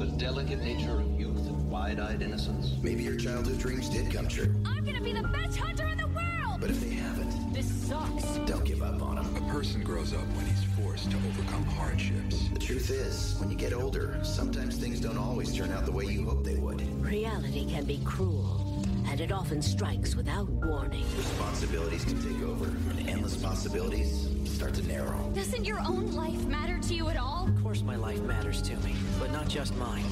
The 0.00 0.16
delicate 0.16 0.60
nature 0.60 1.00
of 1.00 1.20
youth 1.20 1.46
and 1.46 1.70
wide-eyed 1.70 2.22
innocence. 2.22 2.72
Maybe 2.82 3.02
your 3.02 3.16
childhood 3.16 3.58
dreams 3.58 3.88
did 3.90 4.10
come 4.12 4.26
true. 4.26 4.54
I'm 4.64 4.84
gonna 4.84 5.02
be 5.02 5.12
the 5.12 5.28
best 5.28 5.58
hunter 5.58 5.86
in 5.86 5.98
the 5.98 6.08
world! 6.08 6.60
But 6.60 6.70
if 6.70 6.80
they 6.80 6.94
haven't, 6.94 7.33
this 7.54 7.88
sucks. 7.88 8.24
Don't 8.46 8.64
give 8.64 8.82
up 8.82 9.00
on 9.00 9.18
him. 9.18 9.36
A 9.36 9.52
person 9.52 9.82
grows 9.82 10.12
up 10.12 10.26
when 10.34 10.44
he's 10.46 10.64
forced 10.78 11.10
to 11.12 11.16
overcome 11.16 11.64
hardships. 11.64 12.48
The 12.48 12.58
truth 12.58 12.90
is, 12.90 13.36
when 13.38 13.50
you 13.50 13.56
get 13.56 13.72
older, 13.72 14.18
sometimes 14.24 14.76
things 14.76 15.00
don't 15.00 15.16
always 15.16 15.56
turn 15.56 15.70
out 15.70 15.86
the 15.86 15.92
way 15.92 16.04
you 16.04 16.24
hope 16.24 16.44
they 16.44 16.56
would. 16.56 16.80
Reality 17.00 17.64
can 17.70 17.84
be 17.84 18.00
cruel 18.04 18.84
and 19.08 19.20
it 19.20 19.30
often 19.30 19.62
strikes 19.62 20.16
without 20.16 20.48
warning. 20.48 21.04
Responsibilities 21.16 22.04
can 22.04 22.20
take 22.20 22.42
over, 22.42 22.64
and 22.64 23.08
endless 23.08 23.36
possibilities 23.36 24.28
start 24.44 24.74
to 24.74 24.86
narrow. 24.88 25.30
Doesn't 25.34 25.64
your 25.64 25.78
own 25.80 26.12
life 26.12 26.44
matter 26.46 26.78
to 26.78 26.94
you 26.94 27.08
at 27.08 27.16
all? 27.16 27.46
Of 27.46 27.62
course, 27.62 27.82
my 27.82 27.94
life 27.94 28.20
matters 28.22 28.60
to 28.62 28.76
me, 28.78 28.94
but 29.20 29.30
not 29.30 29.46
just 29.46 29.76
mine. 29.76 30.04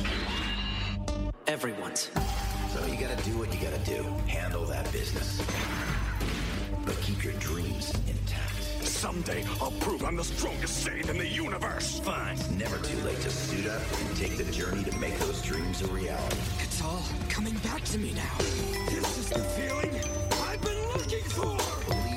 Everyone's. 1.48 2.10
So 2.72 2.86
you 2.86 3.00
gotta 3.00 3.20
do 3.24 3.36
what 3.38 3.52
you 3.52 3.60
gotta 3.60 3.84
do. 3.84 4.02
Handle 4.28 4.64
that 4.66 4.90
business. 4.92 5.42
But 6.84 7.00
keep 7.00 7.24
your 7.24 7.34
dreams 7.34 7.92
intact. 8.08 8.62
Someday, 8.82 9.44
I'll 9.60 9.72
prove 9.72 10.04
I'm 10.04 10.16
the 10.16 10.24
strongest 10.24 10.86
Saiyan 10.86 11.10
in 11.10 11.18
the 11.18 11.26
universe. 11.26 12.00
Fine. 12.00 12.34
It's 12.34 12.50
never 12.50 12.78
too 12.78 12.98
late 13.02 13.20
to 13.20 13.30
suit 13.30 13.66
up 13.66 13.82
and 14.00 14.16
take 14.16 14.36
the 14.36 14.50
journey 14.52 14.84
to 14.84 14.96
make 14.98 15.18
those 15.18 15.42
dreams 15.42 15.82
a 15.82 15.86
reality. 15.88 16.36
It's 16.60 16.82
all 16.82 17.02
coming 17.28 17.54
back 17.58 17.82
to 17.84 17.98
me 17.98 18.12
now. 18.12 18.38
This 18.90 19.18
is 19.18 19.30
the 19.30 19.40
feeling 19.40 19.90
I've 20.48 20.60
been 20.60 20.82
looking 20.94 21.24
for. 21.24 22.11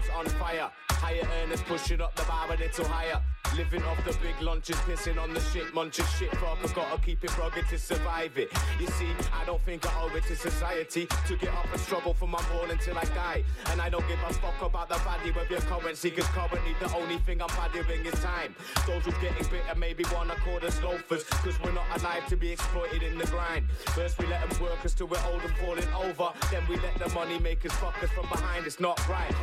World's 0.00 0.10
on 0.16 0.38
fire. 0.38 0.70
Higher 0.90 1.26
earners 1.42 1.62
pushing 1.62 2.00
up 2.00 2.14
the 2.14 2.22
bar 2.24 2.52
a 2.52 2.56
little 2.56 2.84
higher. 2.86 3.20
Living 3.56 3.82
off 3.82 4.02
the 4.04 4.16
big 4.22 4.40
lunches, 4.40 4.76
pissing 4.76 5.20
on 5.20 5.34
the 5.34 5.40
shit, 5.40 5.74
munching 5.74 6.06
shit 6.18 6.30
fuck. 6.36 6.58
I 6.62 6.72
gotta 6.72 7.00
keep 7.02 7.24
it 7.24 7.36
rugged 7.36 7.66
to 7.68 7.78
survive 7.78 8.38
it. 8.38 8.50
You 8.78 8.86
see, 8.86 9.08
I 9.34 9.44
don't 9.44 9.60
think 9.62 9.84
I 9.86 10.02
owe 10.02 10.16
it 10.16 10.24
to 10.24 10.36
society 10.36 11.08
to 11.26 11.36
get 11.36 11.52
up 11.54 11.66
and 11.72 11.80
struggle 11.80 12.14
for 12.14 12.28
my 12.28 12.40
ball 12.50 12.70
until 12.70 12.96
I 12.96 13.04
die. 13.06 13.44
And 13.70 13.80
I 13.80 13.88
don't 13.88 14.06
give 14.06 14.18
a 14.28 14.32
fuck 14.34 14.62
about 14.62 14.88
the 14.88 14.98
value 14.98 15.32
of 15.38 15.50
your 15.50 15.60
currency, 15.62 16.10
cause 16.10 16.26
currently 16.26 16.74
the 16.80 16.94
only 16.94 17.18
thing 17.18 17.42
I'm 17.42 17.48
valuing 17.50 18.06
is 18.06 18.14
time. 18.20 18.54
Those 18.86 19.04
who's 19.04 19.18
getting 19.18 19.46
bitter 19.50 19.74
maybe 19.76 20.04
wanna 20.12 20.36
call 20.36 20.64
us 20.64 20.80
loafers, 20.82 21.24
cause 21.24 21.58
we're 21.62 21.72
not 21.72 21.86
alive 22.00 22.26
to 22.28 22.36
be 22.36 22.52
exploited 22.52 23.02
in 23.02 23.18
the 23.18 23.26
grind. 23.26 23.68
First 23.96 24.18
we 24.18 24.26
let 24.26 24.48
them 24.48 24.62
work 24.62 24.84
us 24.84 24.94
till 24.94 25.08
we're 25.08 25.24
old 25.26 25.42
and 25.42 25.54
falling 25.56 25.88
over, 25.94 26.32
then 26.50 26.62
we 26.68 26.76
let 26.76 26.96
the 26.98 27.08
money 27.14 27.38
makers 27.40 27.72
fuck 27.72 28.00
us 28.02 28.10
from 28.10 28.28
behind. 28.28 28.66
It's 28.66 28.80
not 28.80 28.96
right. 29.08 29.34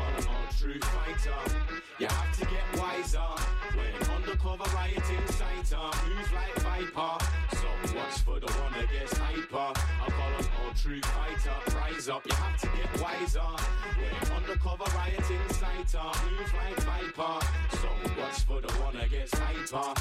true 0.57 0.79
fighter. 0.79 1.33
You 1.99 2.07
have 2.07 2.39
to 2.39 2.45
get 2.45 2.79
wiser 2.79 3.19
when 3.75 3.96
undercover 4.09 4.69
rioting 4.75 5.27
sighter 5.27 5.89
moves 6.07 6.31
uh, 6.31 6.37
like 6.37 6.55
viper. 6.63 7.25
So 7.55 7.67
watch 7.95 8.19
for 8.25 8.39
the 8.39 8.51
one 8.61 8.73
that 8.73 8.91
gets 8.91 9.17
hyper? 9.17 9.71
I 9.73 10.09
call 10.09 10.56
true 10.77 11.01
fighter. 11.01 11.75
Rise 11.75 12.09
up, 12.09 12.25
you 12.25 12.35
have 12.35 12.57
to 12.61 12.67
get 12.67 13.01
wiser 13.01 13.39
when 13.39 14.31
undercover 14.37 14.85
rioting 14.95 15.49
sighter 15.49 15.97
uh, 15.99 16.15
moves 16.29 16.53
like 16.53 16.75
viper. 16.81 17.45
So 17.81 17.87
what's 18.15 18.43
for 18.43 18.61
the 18.61 18.71
one 18.73 18.95
that 18.95 19.09
gets 19.09 19.33
hyper? 19.37 19.93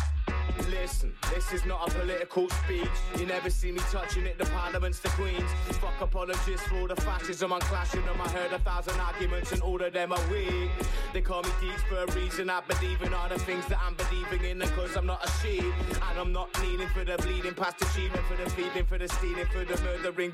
Listen, 0.70 1.12
this 1.34 1.52
is 1.52 1.64
not 1.64 1.88
a 1.88 1.90
political 1.98 2.48
speech. 2.48 2.88
You 3.18 3.26
never 3.26 3.50
see 3.50 3.72
me 3.72 3.80
touching 3.90 4.24
it, 4.26 4.38
the 4.38 4.46
parliaments, 4.46 5.00
the 5.00 5.08
queens. 5.10 5.50
Fuck 5.80 6.00
apologists 6.00 6.66
for 6.66 6.80
all 6.80 6.88
the 6.88 6.96
fascism 6.96 7.52
I'm 7.52 7.60
clashing 7.60 8.04
them. 8.04 8.20
I 8.20 8.28
heard 8.30 8.52
a 8.52 8.58
thousand 8.58 8.98
arguments 9.00 9.52
and 9.52 9.60
all 9.62 9.80
of 9.82 9.92
them 9.92 10.12
are 10.12 10.30
weak. 10.30 10.70
They 11.12 11.20
call 11.20 11.42
me 11.42 11.50
deeds 11.60 11.82
for 11.88 11.96
a 11.96 12.06
reason. 12.12 12.50
I 12.50 12.62
believe 12.62 13.02
in 13.02 13.12
all 13.12 13.28
the 13.28 13.38
things 13.38 13.66
that 13.66 13.78
I'm 13.84 13.94
believing 13.94 14.50
in. 14.50 14.68
Cause 14.70 14.96
I'm 14.96 15.06
not 15.06 15.24
a 15.24 15.30
sheep. 15.42 15.64
And 16.08 16.18
I'm 16.18 16.32
not 16.32 16.48
kneeling 16.62 16.88
for 16.88 17.04
the 17.04 17.16
bleeding 17.18 17.54
past 17.54 17.82
achievement, 17.82 18.24
for 18.26 18.36
the 18.42 18.48
feeding, 18.50 18.86
for 18.86 18.98
the 18.98 19.08
stealing, 19.08 19.46
for 19.46 19.64
the 19.64 19.80
murdering 19.82 20.30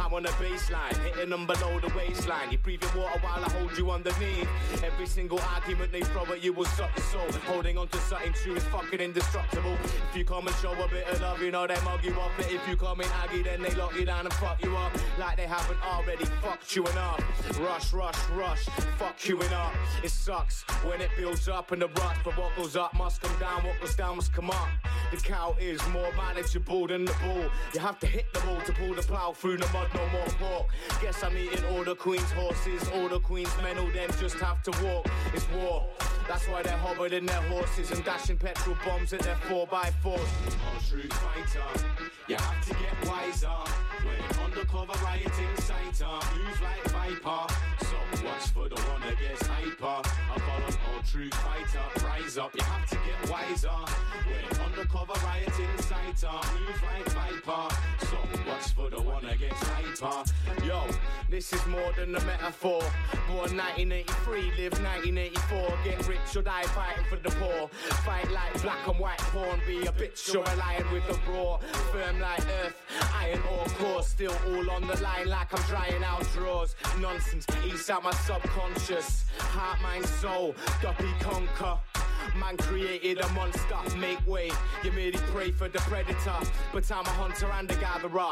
I'm 0.00 0.14
on 0.14 0.22
the 0.22 0.30
baseline, 0.30 0.96
hitting 1.04 1.30
them 1.30 1.46
below 1.46 1.78
the 1.80 1.92
waistline. 1.94 2.50
You 2.50 2.58
breathe 2.58 2.82
your 2.82 3.04
water 3.04 3.18
while 3.20 3.44
I 3.44 3.50
hold 3.50 3.76
you 3.76 3.90
underneath. 3.90 4.48
Every 4.82 5.06
single 5.06 5.40
argument 5.40 5.92
they 5.92 6.02
throw 6.02 6.24
at 6.32 6.42
you 6.42 6.52
will 6.52 6.64
suck 6.64 6.90
your 6.96 7.04
soul. 7.06 7.40
Holding 7.46 7.76
on 7.76 7.88
to 7.88 7.98
something 7.98 8.32
true 8.32 8.56
is 8.56 8.64
fucking 8.64 9.00
indestructible. 9.00 9.76
If 10.10 10.16
you 10.16 10.24
come 10.24 10.46
and 10.46 10.56
show 10.56 10.72
a 10.72 10.88
bit 10.88 11.06
of 11.08 11.20
love, 11.20 11.42
you 11.42 11.50
know 11.50 11.66
they 11.66 11.80
mug 11.84 12.04
you 12.04 12.12
up. 12.20 12.30
But 12.36 12.50
if 12.50 12.66
you 12.68 12.76
come 12.76 13.00
in 13.00 13.08
aggy, 13.22 13.42
then 13.42 13.62
they 13.62 13.74
lock 13.74 13.94
you 13.96 14.04
down 14.04 14.24
and 14.24 14.32
fuck 14.34 14.62
you 14.64 14.76
up. 14.76 14.92
Like 15.18 15.36
they 15.36 15.46
haven't 15.46 15.82
already 15.82 16.24
fucked 16.42 16.74
you 16.74 16.86
enough. 16.86 17.22
Rush, 17.60 17.92
rush, 17.92 18.28
rush, 18.30 18.64
fuck 18.96 19.28
you 19.28 19.40
enough. 19.42 19.74
It 20.02 20.10
sucks 20.10 20.62
when 20.84 21.00
it 21.00 21.10
builds 21.16 21.48
up 21.48 21.72
and 21.72 21.82
the 21.82 21.88
rush. 21.88 22.16
But 22.24 22.36
what 22.38 22.56
goes 22.56 22.76
up 22.76 22.94
must 22.94 23.20
come 23.20 23.38
down, 23.38 23.64
what 23.64 23.80
goes 23.80 23.94
down 23.94 24.16
must 24.16 24.32
come 24.32 24.50
up. 24.50 24.68
The 25.10 25.16
cow 25.16 25.56
is 25.60 25.80
more 25.88 26.12
manageable 26.16 26.86
than 26.86 27.04
the 27.04 27.14
bull. 27.24 27.50
You 27.74 27.80
have 27.80 27.98
to 28.00 28.06
hit 28.06 28.32
the 28.32 28.40
ball 28.40 28.60
to 28.60 28.72
pull 28.72 28.94
the 28.94 29.02
plow 29.18 29.32
through 29.32 29.56
the 29.56 29.68
mud, 29.72 29.88
no 29.94 30.08
more 30.10 30.26
pork. 30.38 30.66
Guess 31.00 31.24
I'm 31.24 31.36
eating 31.36 31.64
all 31.72 31.82
the 31.82 31.96
queen's 31.96 32.30
horses, 32.32 32.88
all 32.94 33.08
the 33.08 33.18
queen's 33.18 33.54
men, 33.62 33.78
all 33.78 33.90
them 33.90 34.10
just 34.20 34.36
have 34.36 34.62
to 34.62 34.84
walk. 34.84 35.08
It's 35.34 35.46
war. 35.50 35.86
That's 36.28 36.46
why 36.46 36.62
they're 36.62 36.76
hobbling 36.76 37.26
their 37.26 37.42
horses 37.52 37.90
and 37.90 38.04
dashing 38.04 38.38
petrol 38.38 38.76
bombs 38.84 39.12
at 39.12 39.20
their 39.20 39.34
4x4s. 39.48 40.04
All 40.04 40.80
true 40.88 41.08
fighter, 41.08 41.84
you 42.28 42.36
have 42.36 42.64
to 42.66 42.74
get 42.74 42.94
wiser 43.08 43.58
when 44.04 44.44
undercover 44.44 44.92
rioting 45.02 45.56
sighter 45.56 46.14
moves 46.36 46.60
like 46.60 46.84
viper. 46.84 47.54
So 47.80 47.96
what's 48.22 48.50
for 48.50 48.68
the 48.68 48.80
one 48.82 49.00
that 49.02 49.18
gets 49.18 49.46
hyper? 49.46 49.84
I 49.84 50.36
an 50.68 50.74
all 50.94 51.02
true 51.04 51.30
fighter. 51.30 52.06
Rise 52.06 52.38
up, 52.38 52.54
you 52.54 52.62
have 52.62 52.88
to 52.88 52.96
get 52.96 53.30
wiser 53.30 53.68
when 53.68 54.60
undercover 54.60 55.14
rioting 55.24 55.78
sighter 55.78 56.38
moves 56.54 56.82
like 56.82 57.06
viper. 57.14 57.74
So 58.06 58.16
what's 58.46 58.70
for 58.72 58.90
the 58.90 59.00
one 59.00 59.24
that 59.24 59.38
gets 59.38 59.60
hyper? 59.62 60.24
Yo, 60.64 60.84
this 61.30 61.52
is 61.52 61.64
more 61.66 61.92
than 61.96 62.14
a 62.14 62.24
metaphor. 62.24 62.82
Born 63.28 63.56
1983, 63.56 64.42
live 64.56 64.72
1984. 64.80 65.78
Get 65.84 66.08
rich 66.08 66.36
or 66.36 66.42
die 66.42 66.62
fighting 66.64 67.04
for 67.08 67.16
the 67.16 67.30
poor. 67.36 67.68
Fight 68.04 68.30
like 68.30 68.62
black 68.62 68.86
and 68.86 68.98
white 68.98 69.18
porn. 69.18 69.60
Be 69.66 69.86
a 69.86 69.92
bitch 69.92 70.34
or 70.34 70.44
a 70.52 70.56
lion 70.56 70.84
with 70.92 71.04
a 71.08 71.30
roar. 71.30 71.60
Firm 71.92 72.20
like 72.20 72.44
earth, 72.64 72.76
iron 73.14 73.42
ore 73.52 73.66
core. 73.78 74.02
Still 74.02 74.34
all 74.48 74.70
on 74.70 74.86
the 74.86 75.00
line 75.02 75.28
like 75.28 75.52
I'm 75.52 75.62
drying 75.68 76.02
out 76.04 76.26
drawers. 76.32 76.74
Nonsense, 77.00 77.46
eats 77.66 77.90
out 77.90 78.02
my 78.08 78.14
subconscious. 78.20 79.24
Heart, 79.38 79.82
mind, 79.82 80.06
soul, 80.06 80.54
duppy 80.80 81.12
conquer. 81.20 81.97
Man 82.36 82.56
created 82.56 83.18
a 83.20 83.28
monster, 83.30 83.76
make 83.98 84.24
way. 84.26 84.50
You 84.84 84.92
merely 84.92 85.18
pray 85.32 85.50
for 85.50 85.68
the 85.68 85.78
predator, 85.80 86.38
but 86.72 86.90
I'm 86.90 87.04
a 87.04 87.08
hunter 87.10 87.50
and 87.52 87.70
a 87.70 87.74
gatherer. 87.76 88.30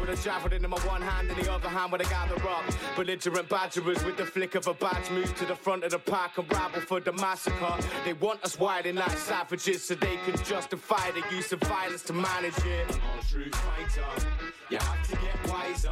With 0.00 0.10
a 0.10 0.22
javelin 0.22 0.64
in 0.64 0.70
my 0.70 0.78
one 0.80 1.02
hand 1.02 1.30
and 1.30 1.40
the 1.42 1.52
other 1.52 1.68
hand 1.68 1.92
with 1.92 2.00
a 2.00 2.04
gatherer. 2.04 2.56
Belligerent 2.96 3.48
badgerers 3.48 4.04
with 4.04 4.16
the 4.16 4.26
flick 4.26 4.54
of 4.54 4.66
a 4.66 4.74
badge 4.74 5.10
move 5.10 5.34
to 5.36 5.46
the 5.46 5.54
front 5.54 5.84
of 5.84 5.90
the 5.90 5.98
pack 5.98 6.38
and 6.38 6.50
rabble 6.52 6.80
for 6.80 7.00
the 7.00 7.12
massacre. 7.12 7.76
They 8.04 8.12
want 8.14 8.42
us 8.44 8.58
wilding 8.58 8.96
like 8.96 9.16
savages 9.18 9.84
so 9.84 9.94
they 9.94 10.16
can 10.24 10.36
justify 10.44 11.10
the 11.10 11.22
use 11.34 11.52
of 11.52 11.60
violence 11.60 12.02
to 12.04 12.12
manage 12.12 12.58
it. 12.58 12.90
All 12.90 13.22
true 13.28 13.50
fighter, 13.50 14.26
you 14.70 14.78
have 14.78 15.08
to 15.08 15.16
get 15.16 15.52
wiser 15.52 15.90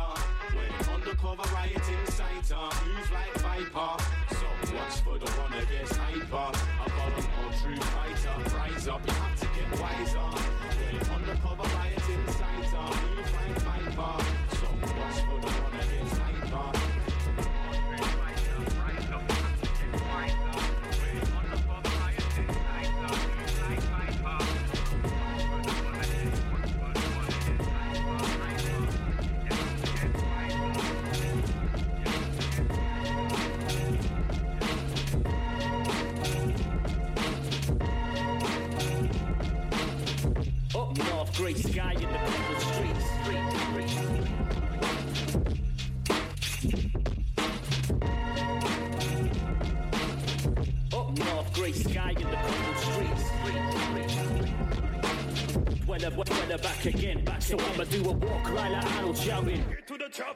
when 0.55 0.95
undercover 0.95 1.43
rioting 1.55 2.07
sighter 2.07 2.69
moves 2.87 3.11
like 3.11 3.35
viper. 3.39 4.03
So 4.31 4.75
watch 4.75 5.01
for 5.05 5.19
the 5.19 5.31
one 5.33 5.53
gets 5.71 5.97
hyper? 5.97 7.42
True 7.61 7.77
fighter. 7.77 8.57
Rise 8.57 8.89
up, 8.89 9.07
you 9.07 9.13
have 9.13 9.41
to 9.41 9.47
get 9.47 9.81
wiser 9.81 10.62
sky 41.55 41.93
in 41.93 42.01
the 42.01 42.07
cobbled 42.07 42.61
streets. 42.61 43.07
Up 50.93 51.19
north, 51.19 51.53
grey 51.53 51.73
sky 51.73 52.11
in 52.11 52.31
the 52.31 52.37
cobbled 52.37 52.77
streets. 52.79 53.02
When 55.93 56.03
I'm, 56.07 56.17
when 56.17 56.27
I'm 56.51 56.59
back 56.59 56.87
again, 56.87 57.23
back 57.23 57.43
so 57.43 57.59
I'ma 57.59 57.85
do 57.85 58.03
a 58.09 58.13
walk 58.13 58.51
like 58.55 58.95
Arnold 58.95 59.15
shouting. 59.15 59.63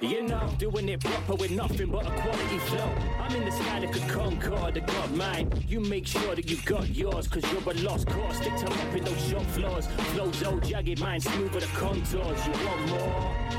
You 0.02 0.24
know, 0.24 0.36
I'm 0.36 0.54
doing 0.56 0.86
it 0.90 1.00
proper 1.00 1.34
with 1.34 1.50
nothing 1.50 1.90
but 1.90 2.06
a 2.06 2.10
quality 2.10 2.58
flow. 2.58 2.92
I'm 3.18 3.34
in 3.34 3.46
the 3.46 3.50
sky 3.50 3.78
like 3.78 3.96
a 3.96 4.00
Concorde, 4.00 4.76
I 4.76 4.80
got 4.80 5.14
mine. 5.14 5.50
You 5.66 5.80
make 5.80 6.06
sure 6.06 6.34
that 6.34 6.50
you 6.50 6.58
got 6.66 6.90
yours, 6.90 7.26
cause 7.26 7.42
you're 7.50 7.72
a 7.72 7.74
lost 7.78 8.06
cause. 8.06 8.36
Stick 8.36 8.54
to 8.54 8.66
up 8.66 8.94
in 8.94 9.04
those 9.04 9.30
shop 9.30 9.46
floors. 9.46 9.86
Flows 9.86 10.42
old, 10.42 10.62
jagged, 10.62 11.00
mine 11.00 11.20
smooth 11.20 11.54
with 11.54 11.64
the 11.64 11.78
contours. 11.78 12.46
You 12.46 12.52
want 12.66 12.90
more? 12.90 13.56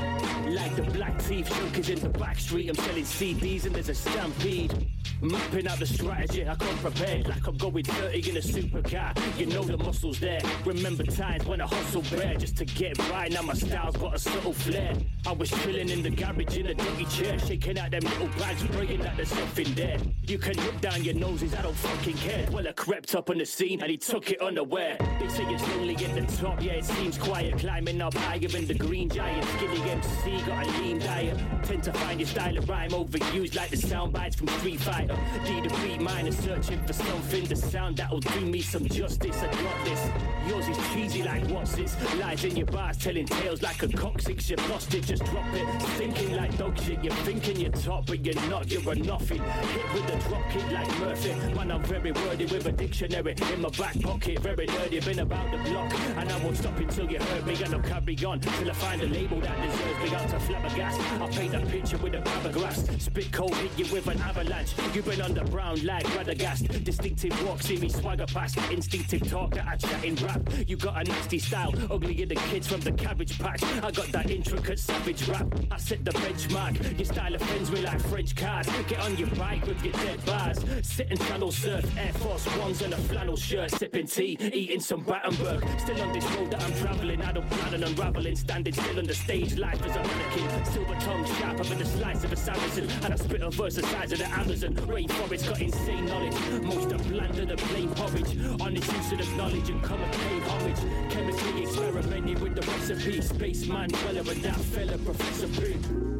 Like 0.50 0.76
the 0.76 0.82
black 0.82 1.18
teeth 1.24 1.48
junkers 1.48 1.90
in 1.90 1.98
the 1.98 2.10
back 2.10 2.38
street. 2.38 2.68
I'm 2.68 2.76
selling 2.76 3.02
CDs 3.02 3.66
and 3.66 3.74
there's 3.74 3.88
a 3.88 3.94
stampede. 3.94 4.86
Mapping 5.20 5.66
out 5.66 5.80
the 5.80 5.86
strategy, 5.86 6.48
I 6.48 6.54
come 6.54 6.78
prepared 6.78 7.26
like 7.26 7.44
I'm 7.46 7.56
going 7.56 7.84
30 7.84 8.30
in 8.30 8.36
a 8.36 8.40
supercar. 8.40 9.38
You 9.38 9.46
know 9.46 9.64
the 9.64 9.76
muscles 9.76 10.20
there. 10.20 10.40
Remember 10.64 11.02
times 11.02 11.44
when 11.44 11.60
I 11.60 11.66
hustle 11.88 12.18
bare 12.18 12.34
just 12.34 12.56
to 12.56 12.64
get 12.64 12.98
right. 13.10 13.32
Now 13.32 13.42
my 13.42 13.54
style's 13.54 13.96
got 13.96 14.14
a 14.14 14.18
subtle 14.18 14.52
flair. 14.52 14.94
I 15.26 15.32
was 15.32 15.50
chilling 15.50 15.88
in 15.88 16.02
the 16.02 16.10
garage 16.10 16.58
in 16.58 16.66
a 16.66 16.74
doggy 16.74 17.04
chair, 17.06 17.38
shaking 17.38 17.78
out 17.78 17.90
them 17.90 18.02
little 18.02 18.28
bags, 18.38 18.62
praying 18.64 19.00
that 19.00 19.16
there's 19.16 19.28
something 19.28 19.74
there. 19.74 19.98
You 20.22 20.38
can 20.38 20.56
look 20.64 20.80
down 20.80 21.02
your 21.04 21.14
noses, 21.14 21.54
I 21.54 21.62
don't 21.62 21.76
fucking 21.76 22.16
care. 22.16 22.46
Well, 22.50 22.66
I 22.68 22.72
crept 22.72 23.14
up 23.14 23.30
on 23.30 23.38
the 23.38 23.46
scene 23.46 23.80
and 23.80 23.90
he 23.90 23.96
took 23.96 24.30
it 24.30 24.40
unaware. 24.40 24.96
They 25.18 25.28
say 25.28 25.44
it's 25.44 25.66
lonely 25.68 25.96
at 25.96 26.14
the 26.14 26.36
top, 26.36 26.62
yeah, 26.62 26.72
it 26.72 26.84
seems 26.84 27.16
quiet. 27.16 27.58
Climbing 27.58 28.02
up 28.02 28.14
higher 28.14 28.38
than 28.38 28.66
the 28.66 28.74
green 28.74 29.08
giant. 29.08 29.46
Skinny 29.56 29.80
MC 29.90 30.46
got 30.46 30.66
a 30.66 30.70
lean 30.82 30.98
diet. 30.98 31.38
Tend 31.62 31.82
to 31.84 31.92
find 31.92 32.20
your 32.20 32.28
style 32.28 32.58
of 32.58 32.68
rhyme 32.68 32.90
overused 32.90 33.56
like 33.56 33.70
the 33.70 33.76
sound 33.76 34.12
bites 34.12 34.36
from 34.36 34.48
Street 34.48 34.80
Fighter. 34.80 35.16
D 35.46 35.60
the 35.60 35.68
beat 35.82 36.00
miner 36.00 36.32
searching 36.32 36.84
for 36.86 36.92
something, 36.92 37.44
the 37.44 37.56
sound 37.56 37.96
that'll 37.96 38.20
do 38.20 38.40
me 38.40 38.60
some 38.60 38.84
justice. 38.84 39.36
I 39.42 39.46
got 39.46 39.84
this. 39.84 40.10
Yours 40.48 40.68
is 40.68 40.78
cheesy 40.92 41.22
like 41.22 41.46
what's 41.48 41.77
this? 41.78 41.96
Lies 42.18 42.44
in 42.44 42.56
your 42.56 42.66
bars 42.66 42.98
telling 42.98 43.26
tales 43.26 43.62
like 43.62 43.82
a 43.82 43.88
coccyx. 43.88 44.50
You 44.50 44.56
lost 44.68 44.90
just 44.90 45.24
drop 45.24 45.46
it. 45.54 45.82
Thinking 45.96 46.36
like 46.36 46.56
dog 46.58 46.78
shit. 46.78 47.02
You're 47.02 47.14
thinking 47.24 47.60
you're 47.60 47.70
top, 47.70 48.06
but 48.06 48.24
you're 48.24 48.34
not. 48.48 48.70
You're 48.70 48.92
a 48.92 48.94
nothing. 48.96 49.42
Hit 49.42 49.94
with 49.94 50.14
a 50.14 50.28
drop 50.28 50.50
kick 50.50 50.70
like 50.72 51.00
Murphy. 51.00 51.54
Man, 51.54 51.70
I'm 51.70 51.82
very 51.84 52.12
wordy 52.12 52.46
with 52.46 52.66
a 52.66 52.72
dictionary 52.72 53.34
in 53.52 53.60
my 53.62 53.68
back 53.70 54.00
pocket. 54.00 54.38
Very 54.40 54.66
nerdy, 54.66 55.04
been 55.04 55.20
about 55.20 55.50
the 55.50 55.58
block. 55.70 55.92
And 56.16 56.28
I 56.28 56.44
won't 56.44 56.56
stop 56.56 56.78
until 56.78 57.10
you 57.10 57.18
heard 57.18 57.46
me. 57.46 57.54
And 57.62 57.74
I'll 57.74 57.80
carry 57.80 58.24
on 58.24 58.40
till 58.40 58.70
I 58.70 58.74
find 58.74 59.02
a 59.02 59.06
label 59.06 59.40
that 59.40 59.56
deserves 59.62 60.10
me. 60.10 60.16
Out 60.16 60.28
to 60.30 60.36
flabbergast. 60.36 61.20
I'll 61.20 61.28
paint 61.28 61.54
a 61.54 61.60
picture 61.66 61.98
with 61.98 62.14
a 62.14 62.20
paragraph. 62.20 63.00
Spit 63.00 63.32
cold, 63.32 63.54
hit 63.56 63.78
you 63.78 63.92
with 63.92 64.06
an 64.08 64.20
avalanche. 64.20 64.74
You've 64.94 65.04
been 65.04 65.22
on 65.22 65.34
the 65.34 65.44
brown 65.44 65.84
like 65.84 66.04
Radagast. 66.06 66.84
Distinctive 66.84 67.46
walk, 67.46 67.62
see 67.62 67.76
me 67.76 67.88
swagger 67.88 68.26
past. 68.26 68.56
Instinctive 68.70 69.28
talk 69.30 69.54
that 69.54 69.66
I 69.66 69.76
chat 69.76 70.04
in 70.04 70.14
rap. 70.16 70.40
You 70.66 70.76
got 70.76 71.00
a 71.00 71.04
nasty 71.04 71.38
style, 71.38 71.67
uglier 71.90 72.26
than 72.26 72.38
kids 72.50 72.66
from 72.66 72.80
the 72.80 72.92
cabbage 72.92 73.38
patch. 73.38 73.62
I 73.62 73.90
got 73.90 74.08
that 74.12 74.30
intricate 74.30 74.78
savage 74.78 75.28
rap. 75.28 75.46
I 75.70 75.76
set 75.78 76.04
the 76.04 76.12
benchmark. 76.12 76.98
Your 76.98 77.04
style 77.04 77.34
offends 77.34 77.70
me 77.70 77.80
like 77.80 78.00
French 78.02 78.34
cars. 78.36 78.68
Get 78.88 79.00
on 79.00 79.16
your 79.16 79.28
bike 79.30 79.66
with 79.66 79.82
your 79.84 79.92
dead 79.94 80.24
bars. 80.24 80.58
Sit 80.82 81.08
and 81.10 81.20
channel 81.26 81.52
surf, 81.52 81.84
Air 81.98 82.12
Force 82.14 82.46
Ones 82.58 82.82
and 82.82 82.92
a 82.92 82.96
flannel 82.96 83.36
shirt. 83.36 83.70
Sipping 83.72 84.06
tea, 84.06 84.38
eating 84.52 84.80
some 84.80 85.02
Battenberg. 85.02 85.64
Still 85.80 86.00
on 86.02 86.12
this 86.12 86.24
road 86.32 86.50
that 86.50 86.62
I'm 86.62 86.74
traveling. 86.74 87.22
I 87.22 87.32
don't 87.32 87.48
plan 87.50 87.74
on 87.74 87.82
unraveling. 87.84 88.36
Standing 88.36 88.72
still 88.72 88.98
on 88.98 89.06
the 89.06 89.14
stage, 89.14 89.56
life 89.56 89.82
as 89.84 89.96
a 89.96 90.02
mannequin. 90.02 90.64
Silver 90.66 90.94
tongue 91.00 91.24
sharper 91.38 91.64
than 91.64 91.78
the 91.78 91.86
slice 91.86 92.24
of 92.24 92.32
a 92.32 92.36
Saracen. 92.36 92.88
And 93.04 93.14
I 93.14 93.16
spit 93.16 93.42
a 93.42 93.50
verse 93.50 93.76
the 93.76 93.82
size 93.82 94.12
of 94.12 94.18
the 94.18 94.28
Amazon. 94.28 94.74
Rainforest 94.74 95.48
got 95.48 95.60
insane 95.60 96.06
knowledge. 96.06 96.34
Most 96.62 96.92
are 96.92 96.98
bland 96.98 97.34
than 97.34 97.50
a 97.50 97.56
plain 97.56 97.88
porridge. 97.90 98.36
Honest 98.60 98.92
use 98.92 99.12
of 99.12 99.18
the 99.18 99.36
knowledge 99.36 99.68
and 99.70 99.82
come 99.82 100.00
and 100.00 100.12
pay 100.12 100.40
homage. 100.40 101.12
Chemically 101.12 101.47
experimenting 101.56 102.40
with 102.40 102.54
the 102.54 102.62
recipe. 102.62 103.20
Spaceman 103.20 103.88
dweller 103.90 104.32
and 104.32 104.42
that 104.42 104.56
fella, 104.56 104.98
Professor 104.98 105.48
P. 105.48 106.17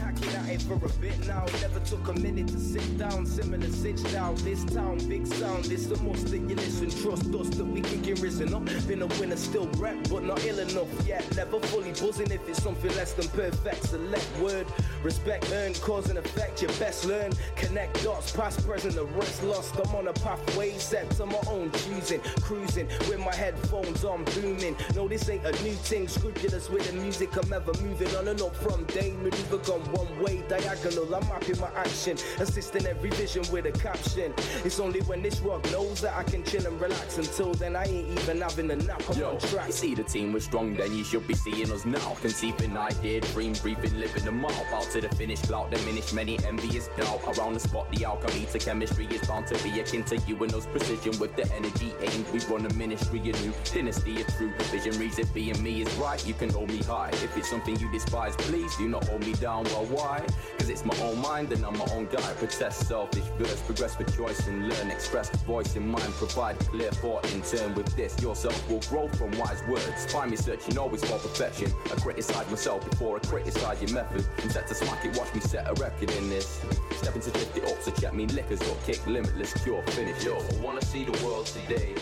I've 0.00 0.20
been 0.20 0.27
hacking 0.48 0.78
for 0.78 0.86
a 0.86 0.88
bit 1.00 1.26
now. 1.26 1.44
Never 1.60 1.80
took 1.80 2.08
a 2.08 2.12
minute 2.14 2.48
to 2.48 2.58
sit 2.58 2.98
down. 2.98 3.26
Similar 3.26 3.68
sitch 3.68 4.02
down. 4.12 4.34
This 4.36 4.64
town, 4.64 4.98
big 5.08 5.26
sound. 5.26 5.64
This 5.64 5.86
the 5.86 5.96
most 6.02 6.28
that 6.28 6.38
you 6.38 6.56
listen. 6.56 6.90
Trust 6.90 7.34
us 7.34 7.48
that 7.56 7.64
we 7.64 7.80
can 7.80 8.00
get 8.02 8.20
risen 8.20 8.54
up. 8.54 8.64
Been 8.86 9.02
a 9.02 9.06
winner, 9.06 9.36
still 9.36 9.66
rap, 9.76 9.96
but 10.10 10.24
not 10.24 10.44
ill 10.44 10.58
enough 10.58 10.88
yet. 11.06 11.24
Never 11.36 11.60
fully 11.60 11.92
buzzing 11.92 12.30
if 12.30 12.48
it's 12.48 12.62
something 12.62 12.94
less 12.96 13.12
than 13.12 13.28
perfect. 13.28 13.84
Select 13.84 14.38
word. 14.40 14.66
Respect 15.02 15.50
earned, 15.52 15.80
cause 15.80 16.08
and 16.08 16.18
effect. 16.18 16.62
Your 16.62 16.72
best 16.72 17.04
learn. 17.04 17.32
Connect 17.56 18.02
dots, 18.02 18.32
past, 18.32 18.66
present, 18.66 18.94
the 18.94 19.04
rest 19.04 19.42
lost. 19.44 19.74
I'm 19.76 19.94
on 19.94 20.08
a 20.08 20.12
pathway 20.14 20.72
set 20.78 21.10
to 21.12 21.26
my 21.26 21.40
own 21.48 21.70
choosing. 21.72 22.20
Cruising 22.40 22.86
with 23.08 23.18
my 23.18 23.34
headphones 23.34 24.04
on, 24.04 24.24
booming. 24.24 24.76
No, 24.94 25.08
this 25.08 25.28
ain't 25.28 25.44
a 25.44 25.52
new 25.62 25.72
thing. 25.72 26.08
Scrupulous 26.08 26.70
with 26.70 26.90
the 26.90 26.96
music. 27.00 27.36
I'm 27.36 27.52
ever 27.52 27.72
moving 27.82 28.14
on 28.16 28.28
and 28.28 28.40
up 28.40 28.56
from 28.56 28.84
day. 28.84 29.12
Maneuver 29.22 29.58
gone 29.58 29.80
one 29.92 30.22
way, 30.22 30.37
diagonal. 30.48 31.14
I'm 31.14 31.26
mapping 31.28 31.60
my 31.60 31.70
action. 31.74 32.16
Assisting 32.38 32.86
every 32.86 33.10
vision 33.10 33.44
with 33.52 33.66
a 33.66 33.72
caption. 33.72 34.32
It's 34.64 34.80
only 34.80 35.00
when 35.02 35.22
this 35.22 35.40
rock 35.40 35.64
knows 35.70 36.00
that 36.00 36.14
I 36.16 36.22
can 36.22 36.44
chill 36.44 36.66
and 36.66 36.80
relax. 36.80 37.18
Until 37.18 37.54
then, 37.54 37.76
I 37.76 37.84
ain't 37.84 38.18
even 38.20 38.40
having 38.40 38.70
a 38.70 38.76
nap. 38.76 39.02
I'm 39.10 39.18
Yo, 39.18 39.30
on 39.30 39.38
track. 39.38 39.66
you 39.66 39.72
see 39.72 39.94
the 39.94 40.04
team 40.04 40.32
was 40.32 40.44
strong, 40.44 40.74
then 40.74 40.94
you 40.96 41.04
should 41.04 41.26
be 41.26 41.34
seeing 41.34 41.70
us 41.72 41.84
now. 41.84 42.16
Conceiving 42.20 42.76
idea, 42.76 43.20
dream, 43.20 43.52
breathing, 43.54 43.98
living 43.98 44.24
the 44.24 44.46
out. 44.46 44.72
Out 44.72 44.90
to 44.92 45.00
the 45.00 45.08
finish, 45.16 45.40
clout, 45.42 45.70
diminish 45.70 46.12
many 46.12 46.38
envious 46.44 46.88
doubt. 46.96 47.20
Around 47.26 47.54
the 47.54 47.60
spot, 47.60 47.90
the 47.92 48.04
alchemy 48.04 48.46
to 48.52 48.58
chemistry 48.58 49.06
is 49.06 49.26
bound 49.26 49.46
to 49.48 49.62
be 49.64 49.80
akin 49.80 50.04
to 50.04 50.16
you 50.26 50.36
and 50.42 50.54
us. 50.54 50.66
Precision 50.66 51.18
with 51.18 51.34
the 51.36 51.50
energy 51.54 51.92
aimed. 52.00 52.26
We 52.32 52.40
run 52.52 52.66
a 52.66 52.72
ministry, 52.74 53.20
a 53.20 53.32
new 53.40 53.52
dynasty, 53.64 54.20
a 54.20 54.24
true 54.24 54.52
visionaries. 54.70 55.18
If 55.18 55.32
being 55.34 55.60
me 55.62 55.82
is 55.82 55.92
right, 55.94 56.24
you 56.26 56.34
can 56.34 56.50
hold 56.50 56.68
me 56.70 56.78
high. 56.82 57.10
If 57.12 57.36
it's 57.36 57.50
something 57.50 57.78
you 57.78 57.90
despise, 57.90 58.36
please 58.36 58.74
do 58.76 58.88
not 58.88 59.06
hold 59.08 59.24
me 59.26 59.32
down. 59.34 59.64
Well, 59.64 59.86
why? 59.86 60.24
Cause 60.58 60.68
it's 60.68 60.84
my 60.84 60.96
own 61.02 61.20
mind 61.20 61.52
and 61.52 61.64
I'm 61.64 61.76
my 61.78 61.86
own 61.92 62.06
guy. 62.06 62.32
Protest 62.34 62.88
selfish 62.88 63.24
verse, 63.38 63.60
progress 63.62 63.98
with 63.98 64.14
choice 64.16 64.46
and 64.48 64.68
learn. 64.68 64.90
Express 64.90 65.28
the 65.28 65.38
voice 65.38 65.76
in 65.76 65.88
mind, 65.88 66.12
provide 66.14 66.58
clear 66.58 66.90
thought 66.90 67.24
in 67.32 67.42
turn. 67.42 67.74
With 67.74 67.94
this, 67.96 68.20
yourself 68.20 68.68
will 68.68 68.80
grow 68.88 69.08
from 69.08 69.30
wise 69.38 69.62
words. 69.68 70.12
Find 70.12 70.30
me 70.30 70.36
searching 70.36 70.78
always 70.78 71.04
for 71.04 71.18
perfection. 71.18 71.72
I 71.86 72.00
criticize 72.00 72.50
myself 72.50 72.88
before 72.90 73.16
I 73.16 73.20
criticize 73.20 73.80
your 73.82 73.92
method. 73.92 74.26
I'm 74.42 74.50
set 74.50 74.66
to 74.68 74.74
smack 74.74 75.04
it, 75.04 75.16
watch 75.18 75.34
me 75.34 75.40
set 75.40 75.68
a 75.68 75.74
record 75.74 76.10
in 76.10 76.28
this. 76.28 76.64
Step 76.92 77.14
into 77.14 77.30
lift 77.30 77.56
it 77.56 77.64
up, 77.64 77.80
so 77.82 77.90
check 77.92 78.14
me 78.14 78.26
liquors 78.26 78.60
up, 78.62 78.84
kick 78.84 79.06
limitless, 79.06 79.52
cure, 79.62 79.82
finish. 79.88 80.24
Yo, 80.24 80.36
I 80.36 80.64
wanna 80.64 80.82
see 80.82 81.04
the 81.04 81.24
world 81.24 81.46
today. 81.46 81.94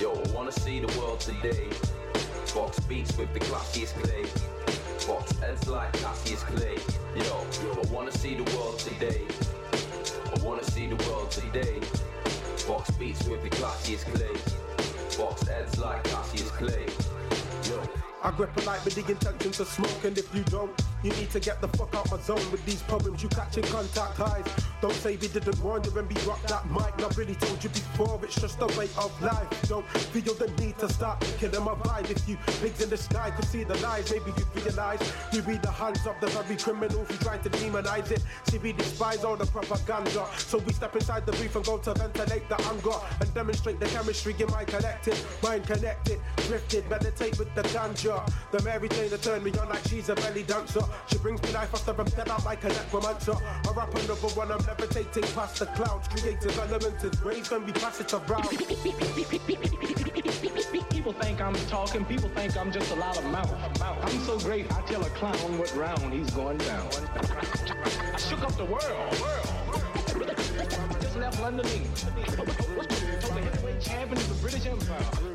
Yo, 0.00 0.12
I 0.12 0.30
wanna 0.32 0.52
see 0.52 0.80
the 0.80 0.98
world 0.98 1.20
today. 1.20 1.68
Box 2.54 2.80
beats 2.80 3.16
with 3.16 3.32
the 3.32 3.40
classiest 3.40 3.94
clay. 4.02 4.24
Box 5.06 5.38
heads 5.38 5.68
like 5.68 5.92
Cassius 5.94 6.42
Clay. 6.42 6.76
Yo, 7.24 7.46
I 7.62 7.92
wanna 7.92 8.12
see 8.12 8.34
the 8.34 8.56
world 8.56 8.78
today. 8.78 9.22
I 10.34 10.42
wanna 10.44 10.64
see 10.64 10.86
the 10.86 10.96
world 11.08 11.30
today. 11.30 11.78
Box 12.66 12.90
beats 12.92 13.24
with 13.28 13.42
the 13.42 13.50
classiest 13.50 14.06
clay. 14.12 14.36
Box 15.18 15.46
heads 15.46 15.78
like 15.78 16.02
Cassius 16.04 16.50
Clay. 16.50 16.89
I 18.22 18.30
grip 18.32 18.54
a 18.56 18.60
light 18.62 18.84
with 18.84 18.94
the 18.94 19.10
intention 19.10 19.50
to 19.52 19.64
smoke, 19.64 20.04
and 20.04 20.16
if 20.18 20.34
you 20.34 20.42
don't, 20.44 20.70
You 21.02 21.10
need 21.12 21.30
to 21.30 21.40
get 21.40 21.62
the 21.62 21.68
fuck 21.68 21.94
out 21.94 22.10
my 22.10 22.18
zone 22.18 22.50
with 22.52 22.64
these 22.66 22.82
problems. 22.82 23.22
You 23.22 23.30
catching 23.30 23.64
contact 23.64 24.18
highs. 24.18 24.44
Don't 24.82 24.92
say 24.92 25.16
we 25.16 25.28
didn't 25.28 25.58
warn 25.62 25.82
you 25.82 25.90
when 25.92 26.06
we 26.08 26.14
rocked 26.28 26.48
that 26.48 26.68
mic. 26.70 26.98
Not 26.98 27.16
really 27.16 27.34
told 27.36 27.62
you 27.64 27.70
before, 27.70 28.20
it's 28.22 28.38
just 28.38 28.60
a 28.60 28.66
way 28.78 28.88
of 28.98 29.10
life. 29.22 29.48
Don't 29.66 29.86
feel 29.88 30.34
the 30.34 30.48
need 30.62 30.78
to 30.78 30.92
start 30.92 31.20
killing 31.38 31.64
my 31.64 31.72
vibe. 31.72 32.10
If 32.10 32.28
you 32.28 32.36
pigs 32.60 32.82
in 32.82 32.90
the 32.90 32.98
sky 32.98 33.30
could 33.30 33.46
see 33.46 33.64
the 33.64 33.76
lies, 33.78 34.10
maybe 34.10 34.30
you 34.36 34.44
realize 34.62 35.00
we 35.32 35.40
be 35.40 35.56
the 35.56 35.70
hands 35.70 36.06
of 36.06 36.16
the 36.20 36.26
very 36.26 36.56
criminals 36.56 37.08
who 37.08 37.16
trying 37.16 37.42
to 37.42 37.50
demonize 37.50 38.10
it. 38.10 38.22
See, 38.44 38.58
we 38.58 38.72
despise 38.74 39.24
all 39.24 39.36
the 39.36 39.46
propaganda. 39.46 40.26
So 40.36 40.58
we 40.58 40.74
step 40.74 40.94
inside 40.96 41.24
the 41.24 41.32
booth 41.32 41.56
and 41.56 41.64
go 41.64 41.78
to 41.78 41.94
ventilate 41.94 42.46
the 42.50 42.60
anger 42.68 42.98
and 43.20 43.32
demonstrate 43.32 43.80
the 43.80 43.86
chemistry 43.86 44.34
in 44.38 44.50
my 44.50 44.64
collective. 44.64 45.16
Mind 45.42 45.66
connected, 45.66 46.20
drifted, 46.46 46.88
meditate 46.90 47.38
with 47.38 47.54
the 47.54 47.62
ganja. 47.62 48.09
The 48.50 48.62
Mary 48.64 48.88
Jane 48.88 49.10
that 49.10 49.22
turned 49.22 49.44
me 49.44 49.52
on 49.58 49.68
like 49.68 49.86
she's 49.86 50.08
a 50.08 50.14
belly 50.16 50.42
dancer. 50.42 50.80
She 51.06 51.18
brings 51.18 51.40
me 51.42 51.52
life 51.52 51.72
after 51.72 51.92
I'm 51.92 52.04
dead, 52.06 52.28
I'm 52.28 52.44
like 52.44 52.64
a 52.64 52.68
necromancer. 52.68 53.34
I 53.34 53.72
rap 53.76 53.94
another 53.94 54.14
one, 54.14 54.50
I'm 54.50 54.58
levitating 54.66 55.22
past 55.34 55.60
the 55.60 55.66
clouds. 55.66 56.08
Creative 56.08 56.58
elements, 56.58 57.04
rays 57.22 57.50
when 57.50 57.64
we 57.64 57.72
pass 57.72 58.00
it 58.00 58.12
around. 58.12 58.48
People 60.90 61.12
think 61.12 61.40
I'm 61.40 61.54
talking, 61.68 62.04
people 62.04 62.28
think 62.30 62.56
I'm 62.56 62.72
just 62.72 62.90
a 62.90 62.96
lot 62.96 63.16
of 63.16 63.24
mouth. 63.26 63.54
I'm 63.80 64.18
so 64.20 64.38
great, 64.40 64.70
I 64.72 64.80
tell 64.82 65.02
a 65.02 65.10
clown 65.10 65.58
what 65.58 65.74
round 65.76 66.12
he's 66.12 66.30
going 66.30 66.58
down. 66.58 66.88
I 68.12 68.16
shook 68.18 68.42
up 68.42 68.56
the 68.56 68.64
world. 68.64 69.14
Just 71.00 71.16
left 71.16 71.40
London, 71.40 71.66
England. 71.66 71.96
So 71.96 72.10
the 72.10 73.40
heavyweight 73.40 73.80
champion 73.80 74.18
of 74.18 74.28
the 74.28 74.34
British 74.42 74.66
Empire. 74.66 75.29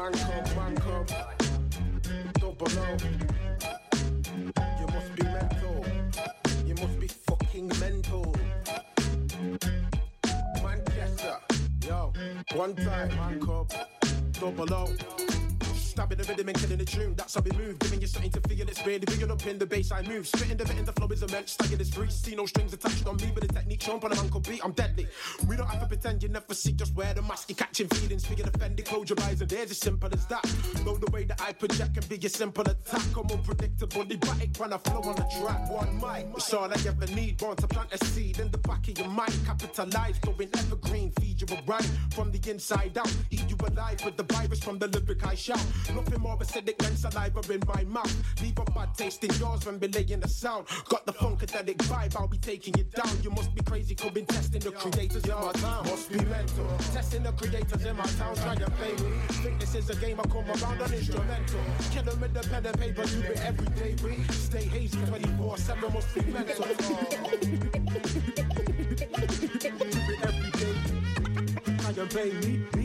Man 0.00 0.12
come, 0.14 0.56
man 0.56 0.76
come. 0.76 1.06
Double 2.40 2.78
O. 2.78 2.96
You 4.80 4.86
must 4.86 5.14
be 5.14 5.22
mental. 5.24 5.84
You 6.64 6.74
must 6.76 6.98
be 6.98 7.06
fucking 7.06 7.68
mental. 7.78 8.34
Manchester. 10.62 11.36
Yo, 11.86 12.14
one 12.54 12.74
time, 12.76 13.08
man 13.08 13.40
come. 13.40 13.68
Double 14.32 14.72
O. 14.72 15.49
Stabbing 16.00 16.16
the 16.16 16.24
rhythm 16.24 16.48
and 16.48 16.58
killing 16.58 16.78
the 16.78 16.84
tune, 16.86 17.14
that's 17.14 17.34
how 17.34 17.42
we 17.42 17.50
move. 17.58 17.78
Giving 17.78 18.00
you 18.00 18.06
something 18.06 18.30
to 18.30 18.40
feel, 18.48 18.66
it's 18.66 18.86
really 18.86 19.00
big 19.00 19.22
up 19.22 19.46
in 19.46 19.58
the 19.58 19.66
bass 19.66 19.92
I 19.92 20.00
move. 20.00 20.26
Spitting 20.26 20.56
the 20.56 20.64
bit 20.64 20.78
in 20.78 20.86
the 20.86 20.94
flow 20.94 21.06
is 21.08 21.22
immense, 21.22 21.52
staying 21.52 21.76
this 21.76 21.92
free. 21.92 22.08
See 22.08 22.34
no 22.34 22.46
strings 22.46 22.72
attached 22.72 23.06
on 23.06 23.16
me, 23.16 23.30
but 23.34 23.46
the 23.46 23.52
technique 23.52 23.82
shown 23.82 24.00
on 24.02 24.10
a 24.10 24.14
man 24.14 24.30
could 24.30 24.48
beat, 24.48 24.64
I'm 24.64 24.72
deadly. 24.72 25.06
We 25.46 25.56
don't 25.56 25.66
have 25.66 25.78
to 25.82 25.86
pretend 25.86 26.22
you 26.22 26.30
never 26.30 26.54
see, 26.54 26.72
just 26.72 26.94
wear 26.94 27.12
the 27.12 27.20
mask, 27.20 27.50
you're 27.50 27.56
catching 27.56 27.86
feelings. 27.88 28.24
Figure 28.24 28.46
offended, 28.46 28.86
close 28.86 29.10
your 29.10 29.20
eyes, 29.20 29.42
and 29.42 29.50
there's 29.50 29.72
as 29.72 29.76
simple 29.76 30.08
as 30.10 30.24
that. 30.28 30.42
Know 30.86 30.96
the 30.96 31.10
way 31.10 31.24
that 31.24 31.38
I 31.38 31.52
project 31.52 31.92
can 31.92 32.08
be 32.08 32.26
a 32.26 32.30
simple 32.30 32.64
attack. 32.64 33.02
I'm 33.14 33.30
unpredictable, 33.30 34.00
erratic 34.00 34.56
when 34.56 34.72
I 34.72 34.78
flow 34.78 35.02
on 35.02 35.16
the 35.16 35.26
track. 35.38 35.68
One 35.68 35.96
mic, 35.96 36.34
it's 36.34 36.54
all 36.54 36.72
I 36.72 36.78
ever 36.88 37.12
need. 37.12 37.36
Born 37.36 37.56
to 37.56 37.66
plant 37.66 37.92
a 37.92 38.02
seed 38.06 38.38
in 38.38 38.50
the 38.50 38.56
back 38.56 38.88
of 38.88 38.98
your 38.98 39.08
mind, 39.08 39.34
capitalize, 39.44 40.18
going 40.20 40.48
evergreen, 40.56 41.12
feed 41.20 41.42
you 41.42 41.46
a 41.54 41.60
rhyme 41.66 41.82
from 42.14 42.32
the 42.32 42.40
inside 42.50 42.96
out. 42.96 43.14
Eat 43.30 43.44
you 43.50 43.56
alive 43.66 44.02
with 44.02 44.16
the 44.16 44.22
virus 44.22 44.60
from 44.60 44.78
the 44.78 44.88
lyric 44.88 45.26
I 45.26 45.34
shout. 45.34 45.60
Nothing 45.94 46.20
more 46.20 46.38
acidic 46.38 46.78
than 46.78 46.96
saliva 46.96 47.40
in 47.52 47.62
my 47.66 47.84
mouth. 47.84 48.42
Leave 48.42 48.58
a 48.58 48.64
bad 48.70 48.94
taste 48.94 49.24
in 49.24 49.30
yours 49.38 49.64
when 49.66 49.78
relaying 49.78 50.20
the 50.20 50.28
sound. 50.28 50.66
Got 50.88 51.06
the 51.06 51.12
funkadelic 51.12 51.76
vibe, 51.78 52.16
I'll 52.16 52.28
be 52.28 52.38
taking 52.38 52.74
it 52.78 52.92
down. 52.92 53.10
You 53.22 53.30
must 53.30 53.54
be 53.54 53.62
crazy, 53.62 53.94
could 53.94 54.14
be 54.14 54.22
testing 54.22 54.60
the 54.60 54.72
creators 54.72 55.24
in 55.24 55.34
my 55.34 55.52
town. 55.52 55.84
Must 55.86 56.10
be 56.10 56.24
mental. 56.24 56.66
Testing 56.92 57.22
the 57.22 57.32
creators 57.32 57.84
in 57.84 57.96
my 57.96 58.04
town, 58.04 58.34
trying 58.36 58.58
to 58.58 58.70
play 58.70 58.92
me. 58.92 59.12
Think 59.42 59.60
this 59.60 59.74
is 59.74 59.90
a 59.90 59.96
game 59.96 60.20
I 60.20 60.24
come 60.24 60.48
around 60.48 60.82
on 60.82 60.92
instrumental. 60.92 61.60
Kill 61.90 62.02
them 62.02 62.20
with 62.20 62.34
the 62.34 62.48
pen 62.48 62.66
and 62.66 62.78
paper, 62.78 63.04
do 63.06 63.20
it 63.22 63.40
every 63.44 63.66
day. 63.66 63.96
We 64.04 64.22
stay 64.32 64.64
hazy 64.64 64.98
24 65.06 65.58
7, 65.58 65.92
must 65.92 66.14
be 66.14 66.22
mental. 66.30 66.64
do 66.64 66.74
it 68.94 70.20
every 70.22 70.50
day. 70.50 71.00
Try 71.80 72.02
and 72.02 72.44
me, 72.44 72.62
me, 72.76 72.79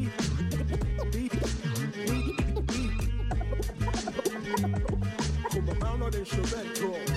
instrumental. 6.38 7.16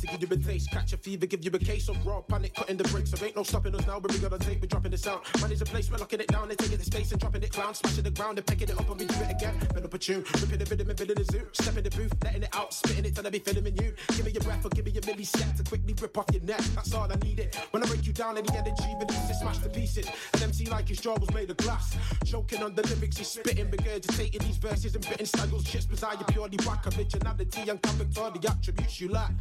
To 0.00 0.06
give 0.06 0.20
you 0.20 0.28
a 0.30 0.36
taste, 0.36 0.70
catch 0.70 0.92
a 0.92 0.98
fever, 0.98 1.24
give 1.24 1.42
you 1.42 1.50
a 1.54 1.58
case 1.58 1.88
of 1.88 2.04
raw 2.06 2.20
panic, 2.20 2.54
cutting 2.54 2.76
the 2.76 2.84
brakes. 2.84 3.10
There 3.12 3.26
ain't 3.26 3.34
no 3.34 3.42
stopping 3.42 3.74
us 3.74 3.86
now, 3.86 3.98
but 3.98 4.12
we 4.12 4.18
gotta 4.18 4.38
take, 4.38 4.60
we're 4.60 4.66
dropping 4.66 4.90
the 4.90 4.98
sound. 4.98 5.22
Man 5.40 5.50
is 5.50 5.62
a 5.62 5.64
place, 5.64 5.90
we're 5.90 5.96
locking 5.96 6.20
it 6.20 6.28
down, 6.28 6.48
they're 6.48 6.56
taking 6.56 6.76
the 6.76 6.84
space 6.84 7.12
and 7.12 7.20
dropping 7.20 7.42
it 7.42 7.50
clown, 7.50 7.72
smashing 7.72 8.04
the 8.04 8.10
ground 8.10 8.36
and 8.36 8.46
picking 8.46 8.68
it 8.68 8.78
up 8.78 8.90
and 8.90 9.00
we 9.00 9.06
do 9.06 9.14
it 9.14 9.30
again. 9.30 9.56
Build 9.72 9.86
up 9.86 9.94
a 9.94 9.98
tune, 9.98 10.24
ripping 10.34 10.58
the 10.58 10.66
rhythm 10.66 10.90
and 10.90 10.98
building 10.98 11.16
the 11.16 11.24
zoo. 11.24 11.48
Step 11.52 11.78
in 11.78 11.84
the 11.84 11.90
booth, 11.90 12.12
letting 12.24 12.42
it 12.42 12.54
out, 12.54 12.74
spitting 12.74 13.06
it 13.06 13.14
till 13.14 13.26
I 13.26 13.30
be 13.30 13.38
filming 13.38 13.76
you. 13.78 13.94
Give 14.08 14.26
me 14.26 14.32
your 14.32 14.42
breath 14.42 14.64
or 14.66 14.68
give 14.68 14.84
me 14.84 14.92
a 14.92 15.00
millisecond 15.00 15.56
to 15.56 15.62
quickly 15.64 15.94
rip 16.00 16.18
off 16.18 16.26
your 16.30 16.42
neck. 16.42 16.60
That's 16.74 16.92
all 16.92 17.10
I 17.10 17.16
need 17.24 17.40
it. 17.40 17.56
When 17.70 17.82
I 17.82 17.86
break 17.86 18.06
you 18.06 18.12
down, 18.12 18.36
any 18.36 18.50
energy 18.54 18.94
release 19.00 19.30
it, 19.30 19.36
smash 19.36 19.58
to 19.58 19.70
pieces. 19.70 20.06
An 20.34 20.42
MC 20.42 20.66
like 20.66 20.88
his 20.88 21.00
jaw 21.00 21.16
was 21.18 21.32
made 21.32 21.50
of 21.50 21.56
glass. 21.56 21.96
Choking 22.24 22.62
on 22.62 22.74
the 22.74 22.82
lyrics, 22.82 23.16
he's 23.16 23.28
spitting, 23.28 23.70
regurgitating 23.70 24.42
these 24.44 24.58
verses 24.58 24.94
and 24.94 25.08
bitten 25.08 25.24
styles. 25.24 25.64
Just 25.64 25.88
beside 25.88 26.18
you 26.18 26.26
purely 26.26 26.58
whack 26.66 26.86
originality 26.86 27.70
and 27.70 27.80
character, 27.80 28.30
the 28.38 28.48
attributes 28.48 29.00
you 29.00 29.08
lack. 29.08 29.32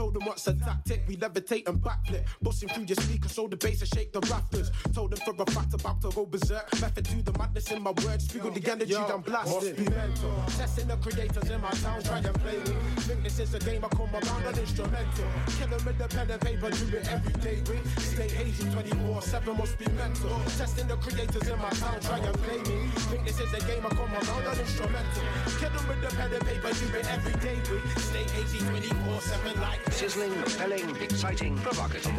Told 0.00 0.14
them 0.14 0.24
what's 0.24 0.46
a 0.46 0.54
tactic, 0.54 1.02
we 1.06 1.14
levitate 1.18 1.68
and 1.68 1.78
backflip. 1.78 2.24
Busting 2.40 2.70
through 2.70 2.84
your 2.84 2.96
speakers 2.96 3.32
so 3.32 3.46
the 3.46 3.56
bass 3.58 3.80
will 3.80 3.86
shake 3.88 4.14
the 4.14 4.20
rafters. 4.32 4.70
Told 4.94 5.10
them 5.10 5.18
for 5.26 5.34
a 5.38 5.50
fact 5.50 5.74
about 5.74 6.00
to 6.00 6.08
go 6.08 6.24
berserk. 6.24 6.72
Method 6.80 7.04
to 7.04 7.20
the 7.20 7.38
madness 7.38 7.70
in 7.70 7.82
my 7.82 7.90
words, 8.02 8.26
figure 8.26 8.50
the 8.50 8.72
energy 8.72 8.96
I'm 8.96 9.20
blasting. 9.20 9.60
Must 9.60 9.76
be 9.76 9.84
mental. 9.90 10.32
Testing 10.56 10.88
the 10.88 10.96
creators 10.96 11.50
in 11.50 11.60
my 11.60 11.68
town, 11.84 12.02
try 12.02 12.16
and 12.16 12.34
play 12.40 12.56
me. 12.56 12.80
Think 13.04 13.24
this 13.24 13.38
is 13.40 13.52
a 13.52 13.58
game 13.58 13.84
I 13.84 13.88
come 13.88 14.08
around 14.08 14.46
an 14.46 14.58
instrumental. 14.58 15.28
Kill 15.58 15.68
them 15.68 15.84
with 15.84 15.98
the 15.98 16.08
pen 16.08 16.30
and 16.30 16.40
paper, 16.40 16.70
do 16.70 16.96
it 16.96 17.12
every 17.12 17.32
day. 17.44 17.62
We 17.68 17.76
stay 18.00 18.28
hazy 18.30 18.70
24 18.72 19.20
7, 19.20 19.54
must 19.58 19.78
be 19.78 19.84
mental. 20.00 20.40
Testing 20.56 20.88
the 20.88 20.96
creators 20.96 21.46
in 21.46 21.58
my 21.58 21.68
town, 21.76 22.00
try 22.00 22.16
and 22.16 22.38
play 22.40 22.56
me. 22.72 22.88
Think 23.12 23.26
this 23.26 23.38
is 23.38 23.52
a 23.52 23.60
game 23.68 23.84
I 23.84 23.90
come 23.90 24.08
around 24.16 24.48
an 24.48 24.60
instrumental. 24.64 25.24
Kill 25.60 25.68
them 25.68 25.84
with 25.92 26.00
the 26.00 26.16
pen 26.16 26.32
and 26.32 26.46
paper, 26.48 26.72
do 26.72 26.86
it 26.96 27.04
every 27.04 27.36
day. 27.44 27.60
We 27.68 28.00
stay 28.00 28.24
hazy 28.32 28.64
24 28.64 29.20
7 29.20 29.60
like. 29.60 29.89
Sizzling, 29.90 30.32
compelling, 30.42 30.96
exciting, 30.96 31.56
provocative. 31.58 32.12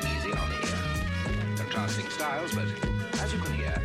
Easy 0.00 0.32
on 0.32 0.48
the 0.50 0.58
ear. 0.66 1.56
Contrasting 1.56 2.08
styles, 2.08 2.52
but 2.54 2.66
as 3.20 3.32
you 3.32 3.38
can 3.38 3.54
hear, 3.54 3.80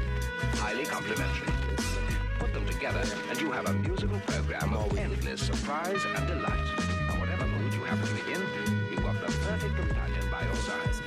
highly 0.55 0.85
complementary. 0.85 1.53
Put 2.39 2.53
them 2.53 2.65
together, 2.65 3.03
and 3.29 3.39
you 3.39 3.51
have 3.51 3.69
a 3.69 3.73
musical 3.73 4.19
program 4.21 4.73
of 4.73 4.97
endless 4.97 5.41
surprise 5.41 6.03
and 6.15 6.27
delight. 6.27 6.79
And 7.11 7.19
whatever 7.19 7.45
mood 7.45 7.73
you 7.73 7.83
happen 7.83 8.07
to 8.07 8.13
be 8.13 8.31
in, 8.31 8.41
you've 8.89 9.03
got 9.03 9.19
the 9.19 9.31
perfect 9.45 9.75
companion 9.75 10.29
by 10.31 10.43
your 10.43 10.55
side. 10.55 11.06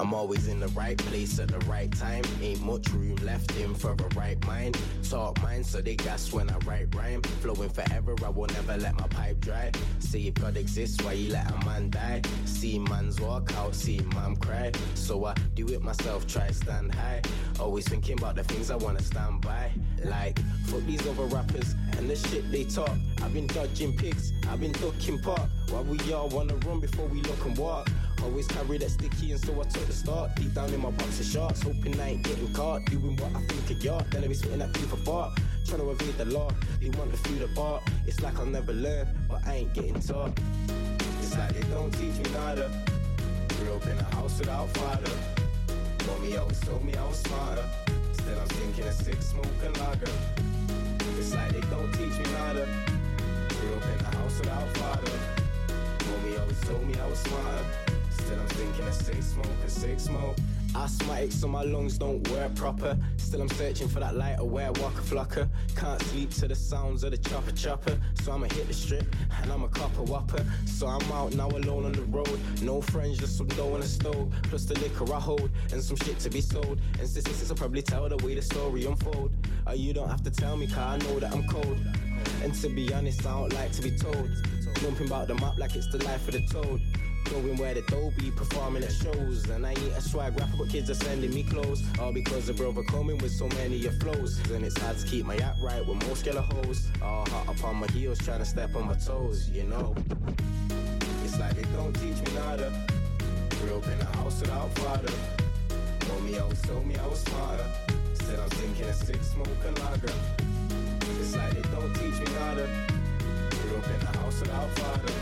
I'm 0.00 0.12
always 0.12 0.48
in 0.48 0.58
the 0.60 0.68
right 0.68 0.98
place 0.98 1.38
at 1.38 1.48
the 1.48 1.58
right 1.66 1.90
time. 1.92 2.24
Ain't 2.42 2.62
much 2.62 2.88
room 2.90 3.16
left 3.22 3.56
in 3.56 3.74
for 3.74 3.92
a 3.92 4.08
right 4.16 4.44
mind. 4.46 4.78
Talk 5.08 5.40
mine, 5.42 5.62
so 5.62 5.80
they 5.80 5.94
gas 5.94 6.32
when 6.32 6.50
I 6.50 6.58
write 6.58 6.94
rhyme. 6.94 7.22
Flowing 7.40 7.68
forever, 7.70 8.14
I 8.24 8.28
will 8.28 8.46
never 8.46 8.76
let 8.76 8.94
my 8.98 9.06
pipe 9.08 9.40
dry. 9.40 9.70
See 10.00 10.28
if 10.28 10.34
God 10.34 10.56
exists, 10.56 11.02
why 11.04 11.12
you 11.12 11.32
let 11.32 11.50
a 11.50 11.64
man 11.64 11.90
die? 11.90 12.22
See 12.44 12.78
man's 12.78 13.20
walk 13.20 13.54
out, 13.56 13.74
see 13.74 14.00
mom 14.14 14.36
cry. 14.36 14.72
So 14.94 15.24
I 15.24 15.34
do 15.54 15.68
it 15.68 15.82
myself, 15.82 16.26
try 16.26 16.50
stand 16.50 16.94
high. 16.94 17.22
Always 17.60 17.88
thinking 17.88 18.18
about 18.18 18.34
the 18.34 18.44
things 18.44 18.70
I 18.70 18.76
wanna 18.76 19.02
stand 19.02 19.42
by. 19.42 19.70
Like, 20.04 20.38
fuck 20.66 20.82
these 20.82 21.06
other 21.06 21.24
rappers 21.24 21.74
and 21.96 22.10
the 22.10 22.16
shit 22.16 22.50
they 22.50 22.64
talk. 22.64 22.90
I've 23.22 23.32
been 23.32 23.46
dodging 23.46 23.96
pigs, 23.96 24.32
I've 24.50 24.60
been 24.60 24.72
ducking 24.72 25.20
park. 25.20 25.48
Why 25.70 25.80
we 25.82 26.12
all 26.12 26.28
wanna 26.28 26.56
run 26.66 26.80
before 26.80 27.06
we 27.06 27.20
look 27.22 27.44
and 27.44 27.56
walk? 27.56 27.88
Always 28.24 28.46
carry 28.46 28.78
that 28.78 28.90
sticky 28.90 29.32
and 29.32 29.40
so 29.40 29.52
I 29.60 29.64
took 29.64 29.86
the 29.86 29.92
start. 29.92 30.34
Deep 30.36 30.54
down 30.54 30.72
in 30.72 30.80
my 30.80 30.90
box 30.90 31.20
of 31.20 31.26
shorts 31.26 31.62
Hoping 31.62 32.00
I 32.00 32.10
ain't 32.12 32.22
getting 32.22 32.50
caught. 32.54 32.86
Doing 32.86 33.16
what 33.16 33.36
I 33.36 33.40
think 33.44 33.70
of 33.70 33.84
yacht 33.84 34.10
Then 34.10 34.24
I 34.24 34.28
be 34.28 34.34
spitting 34.34 34.60
that 34.60 34.72
people 34.72 34.96
fart 34.98 35.38
Trying 35.66 35.80
to 35.80 35.90
evade 35.90 36.16
the 36.16 36.24
law 36.24 36.50
They 36.80 36.88
want 36.90 37.12
to 37.12 37.18
feel 37.18 37.46
the 37.46 37.54
bar. 37.54 37.82
It's 38.06 38.22
like 38.22 38.38
I'll 38.38 38.46
never 38.46 38.72
learn 38.72 39.06
But 39.28 39.46
I 39.46 39.56
ain't 39.56 39.74
getting 39.74 40.00
taught. 40.00 40.32
It's 41.20 41.36
like 41.36 41.52
they 41.52 41.68
don't 41.68 41.90
teach 41.92 42.16
me 42.16 42.32
nada 42.32 42.70
Grew 43.58 43.74
up 43.74 43.86
in 43.86 43.98
a 43.98 44.04
house 44.16 44.38
without 44.38 44.70
father. 44.78 45.12
Mommy 46.06 46.36
always 46.38 46.60
told 46.60 46.82
me 46.82 46.94
I 46.94 47.06
was 47.06 47.18
smarter. 47.18 47.64
Still 48.12 48.40
I'm 48.40 48.48
thinking 48.48 48.88
of 48.88 48.94
six 48.94 49.26
smoking 49.26 49.72
lager. 49.80 50.12
It's 51.18 51.34
like 51.34 51.52
they 51.52 51.60
don't 51.68 51.92
teach 51.92 52.18
me 52.18 52.32
nada 52.32 52.66
Grew 53.48 53.74
up 53.74 53.84
in 53.84 54.06
a 54.06 54.16
house 54.16 54.38
without 54.38 54.76
father. 54.78 55.12
Mommy 56.10 56.36
always 56.38 56.60
told 56.62 56.86
me 56.86 56.94
I 56.98 57.06
was 57.06 57.18
smarter 57.18 57.64
Still 58.24 58.40
I'm 58.40 58.46
thinking 58.48 58.86
of 58.86 58.94
six 58.94 59.26
smoke 59.26 59.46
and 59.60 59.70
six 59.70 60.04
smoke. 60.04 60.36
Asthmatic 60.74 61.30
so 61.30 61.46
my 61.46 61.62
lungs 61.62 61.98
don't 61.98 62.26
work 62.30 62.54
proper. 62.54 62.96
Still, 63.16 63.42
I'm 63.42 63.48
searching 63.50 63.86
for 63.86 64.00
that 64.00 64.16
light 64.16 64.36
aware 64.38 64.72
walker 64.72 65.02
flocker. 65.02 65.48
Can't 65.76 66.00
sleep 66.02 66.30
to 66.30 66.48
the 66.48 66.54
sounds 66.54 67.04
of 67.04 67.10
the 67.10 67.18
chopper 67.18 67.52
chopper. 67.52 67.96
So 68.22 68.32
I'ma 68.32 68.46
hit 68.46 68.66
the 68.66 68.74
strip 68.74 69.04
and 69.42 69.52
I'm 69.52 69.62
a 69.62 69.68
copper 69.68 70.02
whopper. 70.02 70.44
So 70.64 70.86
I'm 70.86 71.12
out 71.12 71.34
now 71.34 71.48
alone 71.48 71.84
on 71.84 71.92
the 71.92 72.02
road. 72.02 72.40
No 72.62 72.80
friends, 72.80 73.18
just 73.18 73.36
some 73.36 73.46
dough 73.48 73.74
on 73.74 73.80
the 73.80 73.86
stove. 73.86 74.32
Plus 74.44 74.64
the 74.64 74.78
liquor 74.80 75.12
I 75.12 75.20
hold 75.20 75.50
and 75.70 75.82
some 75.82 75.96
shit 75.96 76.18
to 76.20 76.30
be 76.30 76.40
sold. 76.40 76.80
And 76.98 77.06
statistics 77.06 77.50
will 77.50 77.56
probably 77.56 77.82
tell 77.82 78.08
the 78.08 78.16
way 78.24 78.34
the 78.34 78.42
story 78.42 78.86
unfold. 78.86 79.32
Oh, 79.66 79.74
you 79.74 79.92
don't 79.92 80.08
have 80.08 80.22
to 80.22 80.30
tell 80.30 80.56
me, 80.56 80.66
cause 80.66 80.78
I 80.78 80.96
know 80.96 81.20
that 81.20 81.32
I'm 81.32 81.46
cold. 81.46 81.78
And 82.42 82.54
to 82.54 82.68
be 82.68 82.92
honest, 82.92 83.26
I 83.26 83.32
don't 83.32 83.52
like 83.52 83.72
to 83.72 83.82
be 83.82 83.90
told. 83.90 84.30
Jumping 84.80 85.06
about 85.06 85.28
the 85.28 85.34
map 85.36 85.58
like 85.58 85.74
it's 85.76 85.86
the 85.88 85.98
life 86.04 86.26
of 86.28 86.34
the 86.34 86.40
toad. 86.42 86.80
Going 87.30 87.56
where 87.56 87.72
the 87.72 87.82
dough 87.82 88.12
be 88.18 88.30
performing 88.30 88.84
at 88.84 88.92
shows. 88.92 89.48
And 89.48 89.64
I 89.64 89.70
ain't 89.70 89.96
a 89.96 90.00
swag 90.00 90.38
rapper, 90.38 90.56
but 90.58 90.68
kids 90.68 90.90
are 90.90 90.94
sending 90.94 91.32
me 91.32 91.42
clothes. 91.42 91.82
All 91.98 92.12
because 92.12 92.46
the 92.46 92.52
brother 92.52 92.82
coming 92.82 93.16
with 93.18 93.32
so 93.32 93.48
many 93.48 93.84
of 93.86 93.98
flows. 93.98 94.38
And 94.50 94.64
it's 94.64 94.78
hard 94.80 94.98
to 94.98 95.06
keep 95.06 95.24
my 95.24 95.36
act 95.36 95.58
right 95.62 95.86
with 95.86 96.06
most 96.06 96.26
yellow 96.26 96.42
hoes. 96.42 96.86
All 97.02 97.24
hot 97.30 97.48
up 97.48 97.64
on 97.64 97.76
my 97.76 97.86
heels, 97.88 98.18
trying 98.18 98.40
to 98.40 98.44
step 98.44 98.74
on 98.76 98.86
my 98.86 98.94
toes, 98.94 99.48
you 99.48 99.64
know. 99.64 99.94
It's 101.24 101.38
like 101.38 101.56
they 101.56 101.62
don't 101.76 101.94
teach 101.94 102.20
me 102.26 102.34
nada. 102.34 102.70
Grew 103.60 103.78
up 103.78 103.86
in 103.86 104.00
a 104.00 104.16
house 104.16 104.40
without 104.40 104.70
father. 104.78 105.12
Told 106.00 106.24
me 106.24 106.38
I 106.38 106.44
was, 106.44 106.60
told 106.62 106.86
me 106.86 106.96
I 106.96 107.06
was 107.06 107.20
smarter. 107.20 107.66
Said 108.14 108.38
I'm 108.38 108.50
thinking 108.50 108.84
a 108.84 108.92
six 108.92 109.30
smoking 109.30 109.74
lager. 109.82 110.12
It's 111.20 111.34
like 111.34 111.54
they 111.54 111.62
don't 111.70 111.94
teach 111.94 112.20
me 112.20 112.34
nada. 112.34 112.93
In 113.86 114.00
the 114.00 114.06
house 114.18 114.40
without 114.40 114.70
father. 114.78 115.12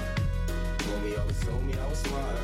I 1.19 1.25
was, 1.27 1.41
told 1.41 1.65
me 1.65 1.75
I 1.75 1.89
was 1.89 1.99
smarter. 1.99 2.39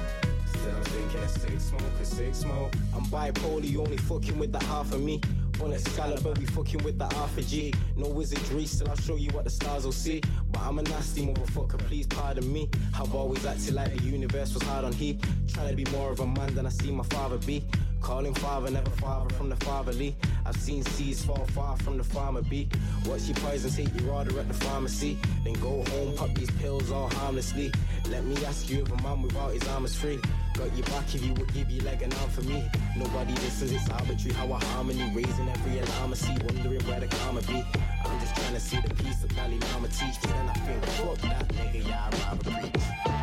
Still, 0.47 0.77
I'm 0.77 0.83
thinking 0.83 1.21
a 1.21 1.29
six 1.29 1.65
smoke, 1.65 1.83
six 2.03 2.39
smoke. 2.39 2.73
I'm 2.95 3.05
bipolar, 3.07 3.65
you 3.65 3.81
only 3.81 3.97
fucking 3.99 4.37
with 4.37 4.53
the 4.53 4.59
half 4.65 4.93
of 4.93 5.01
me. 5.01 5.21
On 5.61 5.73
Excalibur, 5.73 6.35
we 6.39 6.47
fucking 6.47 6.85
with 6.85 6.99
the 6.99 7.07
half 7.15 7.37
a 7.37 7.43
G. 7.43 7.75
No 7.97 8.09
wizardry, 8.09 8.65
still 8.67 8.89
I'll 8.89 8.97
show 8.97 9.17
you 9.17 9.31
what 9.31 9.45
the 9.45 9.51
stars 9.51 9.85
will 9.85 9.93
see. 9.93 10.23
But 10.53 10.63
I'm 10.63 10.79
a 10.79 10.83
nasty 10.83 11.27
motherfucker, 11.27 11.79
please 11.79 12.07
pardon 12.07 12.53
me. 12.53 12.71
I've 12.95 13.13
always 13.15 13.45
acted 13.45 13.75
like 13.75 13.97
the 13.97 14.03
universe 14.05 14.55
was 14.55 14.63
hard 14.63 14.85
on 14.85 14.93
he. 14.93 15.19
Trying 15.49 15.71
to 15.71 15.77
be 15.77 15.91
more 15.91 16.13
of 16.13 16.21
a 16.21 16.27
man 16.27 16.55
than 16.55 16.67
I 16.67 16.71
see 16.71 16.93
my 16.93 17.05
father 17.05 17.39
be. 17.39 17.65
Calling 18.01 18.35
father, 18.35 18.71
never 18.71 18.91
father 18.91 19.35
from 19.35 19.49
the 19.49 19.57
fatherly. 19.57 20.15
I've 20.47 20.57
seen 20.57 20.85
seeds 20.85 21.25
fall 21.25 21.45
far 21.53 21.77
from 21.79 21.99
the 21.99 22.05
farmer 22.05 22.43
be. 22.43 22.69
Watch 23.05 23.23
your 23.23 23.37
poison, 23.37 23.71
take 23.71 24.01
your 24.01 24.13
order 24.13 24.39
at 24.39 24.47
the 24.47 24.55
pharmacy. 24.55 25.19
Then 25.43 25.55
go 25.55 25.83
home, 25.83 26.15
pop 26.15 26.33
these 26.35 26.51
pills 26.53 26.93
all 26.93 27.09
harmlessly. 27.11 27.73
Let 28.09 28.25
me 28.25 28.37
ask 28.47 28.71
you 28.71 28.83
if 28.83 28.93
a 28.93 29.03
man 29.03 29.23
without 29.23 29.53
his 29.53 29.67
arm 29.69 29.85
is 29.85 29.95
free. 29.97 30.21
Got 30.55 30.75
your 30.77 30.87
back 30.87 31.15
if 31.15 31.25
you 31.25 31.35
would 31.35 31.53
give 31.53 31.71
your 31.71 31.85
leg 31.85 32.03
an 32.03 32.13
arm 32.15 32.31
for 32.31 32.43
me. 32.43 32.65
Nobody 32.97 33.33
listens, 33.35 33.73
it's 33.73 33.91
arbitrary 33.91 34.35
how 34.35 34.53
a 34.53 34.65
harmony 34.65 35.11
raising 35.15 35.48
every 35.49 35.79
alarm 35.81 36.13
I 36.13 36.17
see, 36.17 36.37
wondering 36.45 36.85
where 36.87 37.01
the 37.01 37.07
karma 37.07 37.41
be. 37.43 37.65
I'm 38.05 38.21
just 38.21 38.35
trying 38.37 38.55
to 38.55 38.61
see 38.61 38.79
the 38.81 38.95
piece 38.95 39.25
of 39.25 39.35
Dalai 39.35 39.59
Lama 39.73 39.89
teach, 39.89 40.21
then 40.21 40.49
I 40.49 40.53
think, 40.53 40.85
fuck 40.85 41.19
that 41.23 41.49
nigga, 41.49 41.89
yeah, 41.89 42.11
I'd 42.31 42.41
preach. 42.41 43.18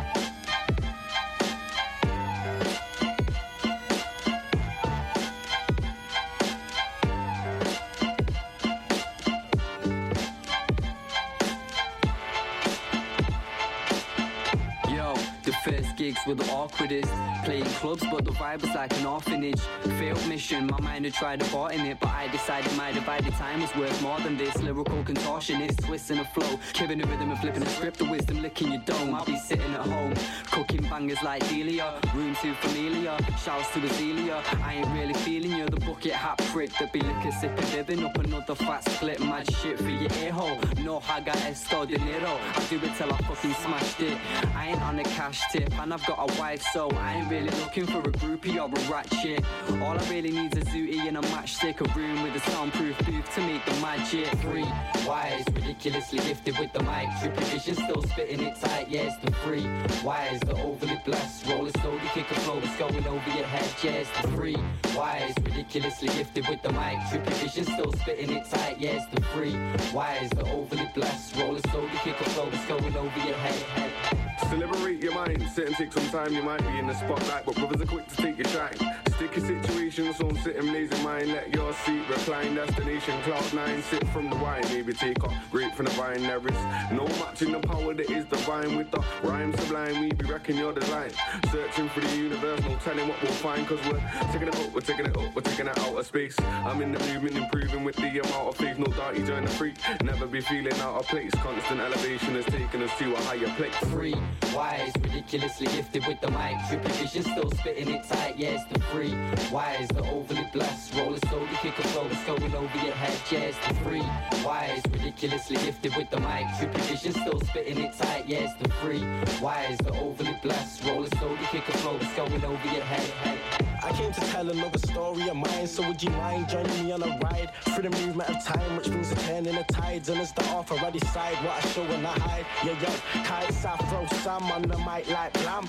The 15.46 15.52
first 15.64 15.96
gigs 15.96 16.18
were 16.26 16.34
the 16.34 16.44
awkwardest. 16.44 17.08
Playing 17.44 17.64
clubs, 17.80 18.04
but 18.10 18.24
the 18.24 18.32
vibe 18.32 18.62
was 18.62 18.74
like 18.74 18.92
an 18.98 19.06
orphanage. 19.06 19.60
Failed 19.98 20.28
mission, 20.28 20.66
my 20.66 20.80
mind 20.80 21.04
had 21.04 21.14
tried 21.14 21.40
aborting 21.40 21.86
it, 21.86 21.98
but 22.00 22.10
I 22.10 22.26
decided 22.28 22.76
my 22.76 22.90
divided 22.90 23.32
time 23.34 23.62
was 23.62 23.74
worth 23.76 24.02
more 24.02 24.18
than 24.20 24.36
this. 24.36 24.60
Lyrical 24.60 25.04
contortionist, 25.04 25.84
twisting 25.84 26.18
a 26.18 26.24
flow, 26.24 26.58
killing 26.72 26.98
the 26.98 27.06
rhythm 27.06 27.30
and 27.30 27.38
flipping 27.38 27.62
a 27.62 27.68
script 27.70 28.00
of 28.00 28.10
wisdom, 28.10 28.42
licking 28.42 28.72
your 28.72 28.82
dome. 28.82 29.14
I'll 29.14 29.24
be 29.24 29.36
sitting 29.38 29.72
at 29.72 29.86
home, 29.86 30.14
cooking 30.50 30.82
bangers 30.82 31.22
like 31.22 31.48
Delia, 31.48 32.00
room 32.12 32.34
too 32.42 32.54
familiar. 32.54 33.16
Shouts 33.38 33.72
to 33.74 33.80
Azealia, 33.80 34.42
I 34.64 34.74
ain't 34.74 34.88
really 34.88 35.14
feeling 35.14 35.52
you. 35.52 35.66
The 35.66 35.78
bucket 35.80 36.12
hat 36.12 36.38
prick 36.52 36.70
that 36.80 36.92
be 36.92 37.00
liquor 37.00 37.30
sipping, 37.30 37.72
living 37.72 38.04
up 38.04 38.18
another 38.18 38.56
fat 38.56 38.82
split. 38.88 39.20
Mad 39.20 39.48
shit 39.54 39.78
for 39.78 39.88
your 39.88 40.12
ear 40.24 40.32
hole. 40.32 40.58
No 40.82 40.98
haga 40.98 41.36
esto 41.46 41.86
dinero. 41.86 42.36
I 42.54 42.66
do 42.68 42.76
it 42.82 42.96
till 42.96 43.12
I 43.12 43.18
fucking 43.18 43.54
smashed 43.54 44.00
it. 44.00 44.18
I 44.56 44.70
ain't 44.70 44.82
on 44.82 44.96
the 44.96 45.04
cash 45.04 45.35
tip, 45.50 45.78
and 45.78 45.92
I've 45.92 46.04
got 46.06 46.18
a 46.18 46.40
wife, 46.40 46.62
so 46.72 46.90
I 46.90 47.14
ain't 47.14 47.30
really 47.30 47.50
looking 47.60 47.86
for 47.86 48.00
a 48.00 48.12
groupie 48.12 48.56
or 48.56 48.66
a 48.66 48.92
rat 48.92 49.12
shit. 49.14 49.44
All 49.82 49.98
I 49.98 50.10
really 50.10 50.30
need's 50.30 50.56
a 50.56 50.60
zooty 50.62 51.06
and 51.08 51.16
a 51.16 51.22
matchstick, 51.22 51.80
a 51.80 51.98
room 51.98 52.22
with 52.22 52.34
a 52.36 52.50
soundproof 52.50 52.98
booth 53.06 53.34
to 53.34 53.40
make 53.42 53.64
the 53.64 53.74
magic. 53.80 54.26
Three 54.38 54.66
wise, 55.06 55.44
ridiculously 55.52 56.18
gifted 56.20 56.58
with 56.58 56.72
the 56.72 56.82
mic. 56.82 57.08
Triple 57.20 57.44
vision, 57.44 57.74
still 57.74 58.02
spitting 58.02 58.40
it 58.40 58.60
tight. 58.60 58.88
Yeah, 58.88 59.14
the 59.24 59.30
three 59.42 59.66
wise, 60.04 60.40
the 60.40 60.54
overly 60.62 61.00
blessed. 61.04 61.46
Roll 61.46 61.66
it 61.66 61.76
slowly, 61.78 62.00
kick 62.14 62.30
a 62.30 62.34
flow 62.40 62.60
that's 62.60 62.76
going 62.78 63.06
over 63.06 63.30
your 63.30 63.46
head. 63.46 63.68
Yeah, 63.82 64.04
the 64.22 64.28
three 64.28 64.56
wise, 64.94 65.34
ridiculously 65.42 66.08
gifted 66.08 66.48
with 66.48 66.62
the 66.62 66.72
mic. 66.72 66.98
Triple 67.10 67.32
vision, 67.34 67.64
still 67.64 67.92
spitting 67.92 68.30
it 68.30 68.48
tight. 68.50 68.80
Yeah, 68.80 69.04
the 69.12 69.20
three 69.32 69.56
wise, 69.92 70.30
the 70.30 70.44
overly 70.50 70.90
blessed. 70.94 71.36
Roll 71.36 71.56
it 71.56 71.66
slowly, 71.70 71.90
kick 72.04 72.20
a 72.20 72.24
flow 72.30 72.48
that's 72.50 72.66
going 72.66 72.96
over 72.96 73.18
your 73.26 73.36
head. 73.36 73.62
head, 73.76 74.25
head. 74.36 74.50
To 74.50 74.56
liberate 74.56 75.02
your 75.02 75.14
mind, 75.14 75.42
sit 75.50 75.66
and 75.66 75.76
take 75.76 75.92
some 75.92 76.08
time, 76.10 76.34
you 76.34 76.42
might 76.42 76.60
be 76.60 76.78
in 76.78 76.86
the 76.86 76.94
spotlight, 76.94 77.44
but 77.44 77.54
brothers 77.56 77.80
are 77.80 77.86
quick 77.86 78.08
to 78.08 78.16
take 78.16 78.38
your 78.38 78.48
shine. 78.48 78.76
Sticky 79.16 79.40
situations, 79.40 80.16
so 80.16 80.30
sit 80.44 80.56
and 80.56 80.68
blaze 80.68 80.90
your 80.90 81.00
mind, 81.00 81.28
let 81.28 81.54
your 81.54 81.72
seat 81.72 82.02
recline, 82.08 82.54
destination 82.54 83.20
cloud 83.22 83.54
nine, 83.54 83.82
sip 83.82 84.06
from 84.08 84.28
the 84.28 84.36
wine, 84.36 84.62
maybe 84.68 84.92
take 84.92 85.22
a 85.22 85.42
grape 85.50 85.74
from 85.74 85.86
the 85.86 85.92
vine, 85.92 86.22
there 86.22 86.38
is 86.46 86.92
no 86.92 87.06
matching 87.18 87.52
the 87.52 87.60
power 87.60 87.94
that 87.94 88.10
is 88.10 88.24
divine. 88.26 88.76
With 88.76 88.90
the 88.90 89.02
rhyme 89.22 89.56
sublime, 89.56 90.00
we 90.00 90.12
be 90.12 90.26
wrecking 90.26 90.58
your 90.58 90.72
design. 90.72 91.10
Searching 91.50 91.88
for 91.88 92.00
the 92.00 92.16
universe, 92.16 92.60
no 92.60 92.76
telling 92.84 93.08
what 93.08 93.20
we'll 93.22 93.32
find, 93.32 93.66
cause 93.66 93.78
we're 93.86 94.00
taking 94.32 94.48
it 94.48 94.56
up, 94.56 94.72
we're 94.74 94.80
taking 94.80 95.06
it 95.06 95.16
up, 95.16 95.34
we're 95.34 95.42
taking 95.42 95.66
it 95.66 95.78
out 95.78 95.98
of 95.98 96.06
space. 96.06 96.38
I'm 96.40 96.82
in 96.82 96.92
the 96.92 96.98
movement, 96.98 97.36
improving 97.36 97.84
with 97.84 97.96
the 97.96 98.08
amount 98.08 98.48
of 98.48 98.56
faith, 98.56 98.78
no 98.78 98.86
doubt 98.86 99.16
you 99.16 99.26
join 99.26 99.44
the 99.44 99.50
freak, 99.50 99.76
never 100.02 100.26
be 100.26 100.40
feeling 100.40 100.74
out 100.80 101.00
of 101.00 101.06
place, 101.06 101.32
constant 101.36 101.80
elevation 101.80 102.34
has 102.34 102.44
taken 102.46 102.82
us 102.82 102.90
to 102.98 103.14
a 103.14 103.20
higher 103.22 103.48
place. 103.56 103.74
Three 103.90 104.14
wise, 104.54 104.92
ridiculously 105.00 105.66
gifted 105.66 106.06
with 106.06 106.20
the 106.20 106.30
mic. 106.30 106.56
Triple 106.68 106.90
vision, 106.92 107.22
still 107.22 107.50
spitting 107.50 107.88
it 107.88 108.04
tight. 108.08 108.34
It's 108.38 108.64
the 108.72 108.80
three 108.90 109.14
wise, 109.52 109.88
the 109.88 110.02
overly 110.10 110.48
blessed. 110.52 110.94
Roll 110.94 111.14
it 111.14 111.24
slowly, 111.28 111.48
kick 111.62 111.78
a 111.78 111.88
flow 111.88 112.08
that's 112.08 112.24
going 112.24 112.54
over 112.54 112.78
your 112.84 112.94
head. 112.94 113.18
It's 113.30 113.58
the 113.66 113.74
three 113.84 114.06
wise, 114.44 114.82
ridiculously 114.90 115.56
gifted 115.56 115.96
with 115.96 116.10
the 116.10 116.20
mic. 116.20 116.46
Triple 116.58 116.80
vision, 116.82 117.12
still 117.12 117.40
spitting 117.40 117.78
it 117.78 117.92
tight. 117.96 118.24
It's 118.28 118.54
the 118.54 118.68
three 118.80 119.04
wise, 119.40 119.78
the 119.78 119.92
overly 120.00 120.36
blessed. 120.42 120.84
Roll 120.84 121.04
it 121.04 121.14
slowly, 121.18 121.38
kick 121.50 121.68
a 121.68 121.72
flow 121.78 121.98
that's 121.98 122.14
going 122.14 122.44
over 122.44 122.68
your 122.74 122.84
head. 122.84 123.10
head. 123.24 123.38
I 123.82 123.92
came 123.92 124.12
to 124.12 124.20
tell 124.32 124.50
another 124.50 124.78
story 124.78 125.28
of 125.28 125.36
mine, 125.36 125.66
so 125.66 125.86
would 125.86 126.02
you 126.02 126.10
mind 126.10 126.48
joining 126.48 126.84
me 126.84 126.90
on 126.90 127.02
a 127.02 127.18
ride 127.22 127.52
through 127.60 127.88
the 127.88 127.90
movement 127.90 128.28
of 128.30 128.44
time, 128.44 128.76
which 128.76 128.88
brings 128.88 129.12
a 129.12 129.14
turn 129.14 129.46
in 129.46 129.54
the 129.54 129.64
tides, 129.64 130.08
and 130.08 130.20
as 130.20 130.32
the 130.32 130.44
author 130.46 130.74
I 130.84 130.90
decide 130.90 131.36
what 131.44 131.64
I 131.64 131.68
show 131.68 131.82
and 131.82 132.04
I 132.04 132.18
hide. 132.18 132.46
Yeah, 132.64 132.72
yo, 132.80 133.22
kites 133.22 133.64
I 133.64 133.76
throw 133.76 134.04
some 134.16 134.50
on 134.50 134.62
the 134.62 134.78
mic 134.78 135.08
like 135.10 135.32
blam. 135.34 135.68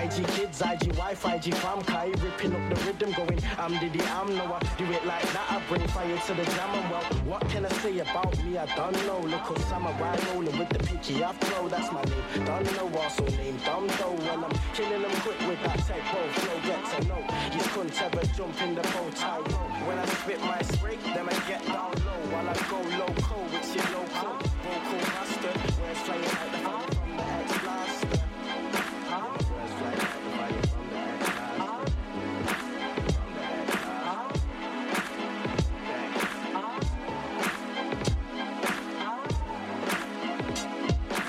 IG 0.00 0.26
kids, 0.28 0.60
IG 0.60 0.94
wife, 0.96 1.24
IG 1.24 1.54
fam, 1.54 1.80
Kai 1.82 2.06
ripping 2.22 2.54
up 2.54 2.64
the 2.68 2.76
rhythm, 2.84 3.12
going 3.12 3.40
I'm 3.58 3.78
Diddy, 3.78 4.00
I'm 4.02 4.34
no, 4.36 4.44
I 4.54 4.60
do 4.76 4.84
it 4.84 5.04
like 5.06 5.28
that. 5.32 5.46
I 5.50 5.62
bring 5.68 5.86
fire 5.88 6.18
to 6.18 6.34
the 6.34 6.44
jam, 6.44 6.70
and 6.74 6.90
well, 6.90 7.02
what 7.30 7.48
can 7.48 7.64
I 7.64 7.68
say 7.80 7.98
about 7.98 8.36
me? 8.44 8.58
I 8.58 8.66
don't 8.76 9.06
know. 9.06 9.20
Look 9.20 9.50
up 9.50 9.58
samurai 9.70 10.16
rolling 10.32 10.58
with 10.58 10.68
the 10.70 10.78
pinky 10.80 11.22
afro, 11.22 11.68
that's 11.68 11.92
my 11.92 12.02
name. 12.02 12.44
Don't 12.44 12.76
know, 12.76 12.98
also 12.98 13.24
named 13.26 13.62
Dom 13.64 13.86
Doe, 13.86 14.16
when 14.26 14.44
I'm 14.44 14.56
killing 14.74 15.02
them 15.02 15.12
quick 15.22 15.40
with 15.48 15.62
that 15.62 15.78
tempo 15.86 16.20
flow, 16.38 16.60
get 16.66 16.82
to 16.92 17.08
know. 17.08 17.22
You 17.54 17.62
couldn't 17.72 18.02
ever 18.02 18.26
jump 18.36 18.60
in 18.62 18.74
the 18.74 18.82
bow 18.82 19.10
tie. 19.14 19.40
When 19.86 19.98
I 19.98 20.04
spit 20.06 20.40
my 20.40 20.60
spray, 20.62 20.98
then 21.14 21.28
I 21.28 21.38
get 21.48 21.64
down 21.66 21.92
low 22.04 22.20
while 22.32 22.48
I 22.48 22.54
go 22.68 22.80
low 22.98 23.06
loco 23.06 23.42
with 23.52 23.74
your 23.74 23.84
loco. 23.92 24.05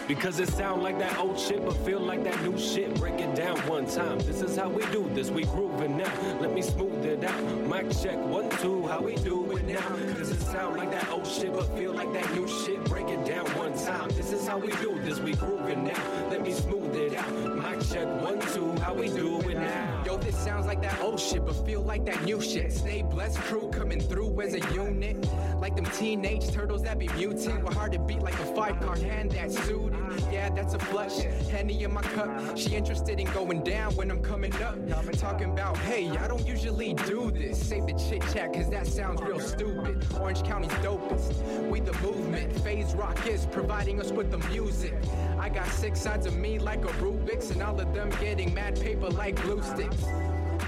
Because 0.08 0.40
it 0.40 0.48
sound 0.48 0.84
like 0.84 0.98
that 1.00 1.20
old 1.20 1.38
shit, 1.38 1.66
but 1.66 1.76
feel 1.86 2.00
like 2.00 2.24
that 2.24 2.42
new 2.42 2.58
shit. 2.58 2.96
Break 2.96 3.20
it 3.20 3.36
down 3.36 3.58
one 3.68 3.86
time. 3.86 4.20
This 4.20 4.42
is 4.42 4.56
how 4.56 4.70
we 4.70 4.86
do 4.86 5.10
this. 5.14 5.30
We 5.30 5.44
grooving 5.44 5.98
now. 5.98 6.12
Let 6.40 6.54
me 6.54 6.62
smooth 6.62 7.04
it 7.04 7.26
out. 7.26 7.44
Mic 7.68 7.92
check 7.92 8.16
one 8.16 8.50
two. 8.62 8.88
How 8.88 9.02
we 9.02 9.16
do 9.16 9.52
it 9.58 9.66
now? 9.66 9.82
Cause 10.16 10.32
it 10.32 10.40
sound 10.40 10.78
like 10.78 10.92
that 10.92 11.10
old 11.10 11.28
shit, 11.28 11.54
but 11.54 11.76
feel 11.78 11.92
like 11.92 12.14
that 12.14 12.34
new 12.34 12.48
shit. 12.48 12.82
Break 12.86 13.10
it 13.10 13.26
down 13.26 13.46
one 13.58 13.78
time. 13.78 14.08
This 14.12 14.32
is 14.32 14.48
how 14.48 14.58
we 14.58 14.70
do 14.78 14.98
this. 15.04 15.20
We 15.20 15.34
grooving 15.34 15.84
now. 15.84 16.30
Let 16.30 16.42
me 16.42 16.54
smooth 16.54 16.87
it. 16.96 17.12
Mic 17.12 17.82
check 17.88 18.08
one 18.22 18.40
two. 18.54 18.72
How 18.82 18.94
we 18.94 19.10
do 19.10 19.40
it 19.42 19.56
now? 19.56 20.04
Yo, 20.06 20.18
this 20.18 20.38
sounds 20.38 20.66
like 20.66 20.82
that 20.82 21.00
old 21.02 21.20
shit, 21.20 21.46
but 21.46 21.66
feel 21.66 21.82
like 21.82 22.06
that 22.06 22.24
new 22.24 22.42
shit. 22.42 22.72
Stay 22.72 23.02
blessed, 23.02 23.40
crew 23.40 23.70
coming 23.70 24.00
through 24.00 24.42
as 24.42 24.54
a 24.54 24.60
unit. 24.74 25.18
Like 25.60 25.76
them 25.76 25.86
teenage 25.86 26.52
turtles 26.52 26.84
that 26.84 27.00
be 27.00 27.08
mutant. 27.10 27.64
With 27.64 27.74
hard 27.74 27.92
to 27.94 28.00
beat 28.00 28.22
like 28.22 28.36
a 28.36 28.56
five 28.56 28.80
card 28.80 29.00
hand 29.00 29.32
that's 29.32 29.58
suited. 29.66 29.98
Yeah, 30.32 30.50
that's 30.50 30.74
a 30.74 30.80
flush. 30.80 31.20
Henny 31.50 31.84
in 31.84 31.94
my 31.94 32.02
cup. 32.02 32.58
She 32.58 32.76
interested 32.76 33.20
in 33.20 33.28
going 33.32 33.64
down 33.64 33.96
when 33.96 34.12
I'm 34.12 34.22
coming 34.22 34.54
up. 34.62 34.76
Been 35.08 35.16
talking 35.16 35.52
about, 35.52 35.78
hey, 35.78 36.10
I 36.10 36.28
don't 36.28 36.46
usually 36.46 36.94
do 36.94 37.32
this. 37.32 37.66
Save 37.66 37.88
the 37.88 37.94
chit 37.94 38.22
chat, 38.34 38.54
cause 38.54 38.70
that 38.70 38.86
sounds 38.86 39.22
real 39.22 39.40
stupid. 39.40 40.06
Orange 40.20 40.44
County's 40.44 40.72
dopest. 40.84 41.70
We 41.70 41.80
the 41.80 41.94
movement. 42.00 42.54
Phase 42.60 42.94
Rock 42.94 43.26
is 43.26 43.46
providing 43.46 44.02
us 44.02 44.12
with 44.12 44.32
the 44.32 44.40
music. 44.50 44.94
I 45.40 45.48
got 45.48 45.68
six 45.68 46.02
sides 46.02 46.26
of 46.26 46.36
me 46.36 46.60
like 46.60 46.77
a 46.84 46.94
Rubik's, 47.04 47.52
and 47.52 47.62
all 47.62 47.80
of 47.80 47.94
them 47.94 48.10
getting 48.22 48.54
mad 48.54 48.80
paper 48.80 49.10
like 49.10 49.42
glue 49.42 49.62
sticks. 49.62 50.04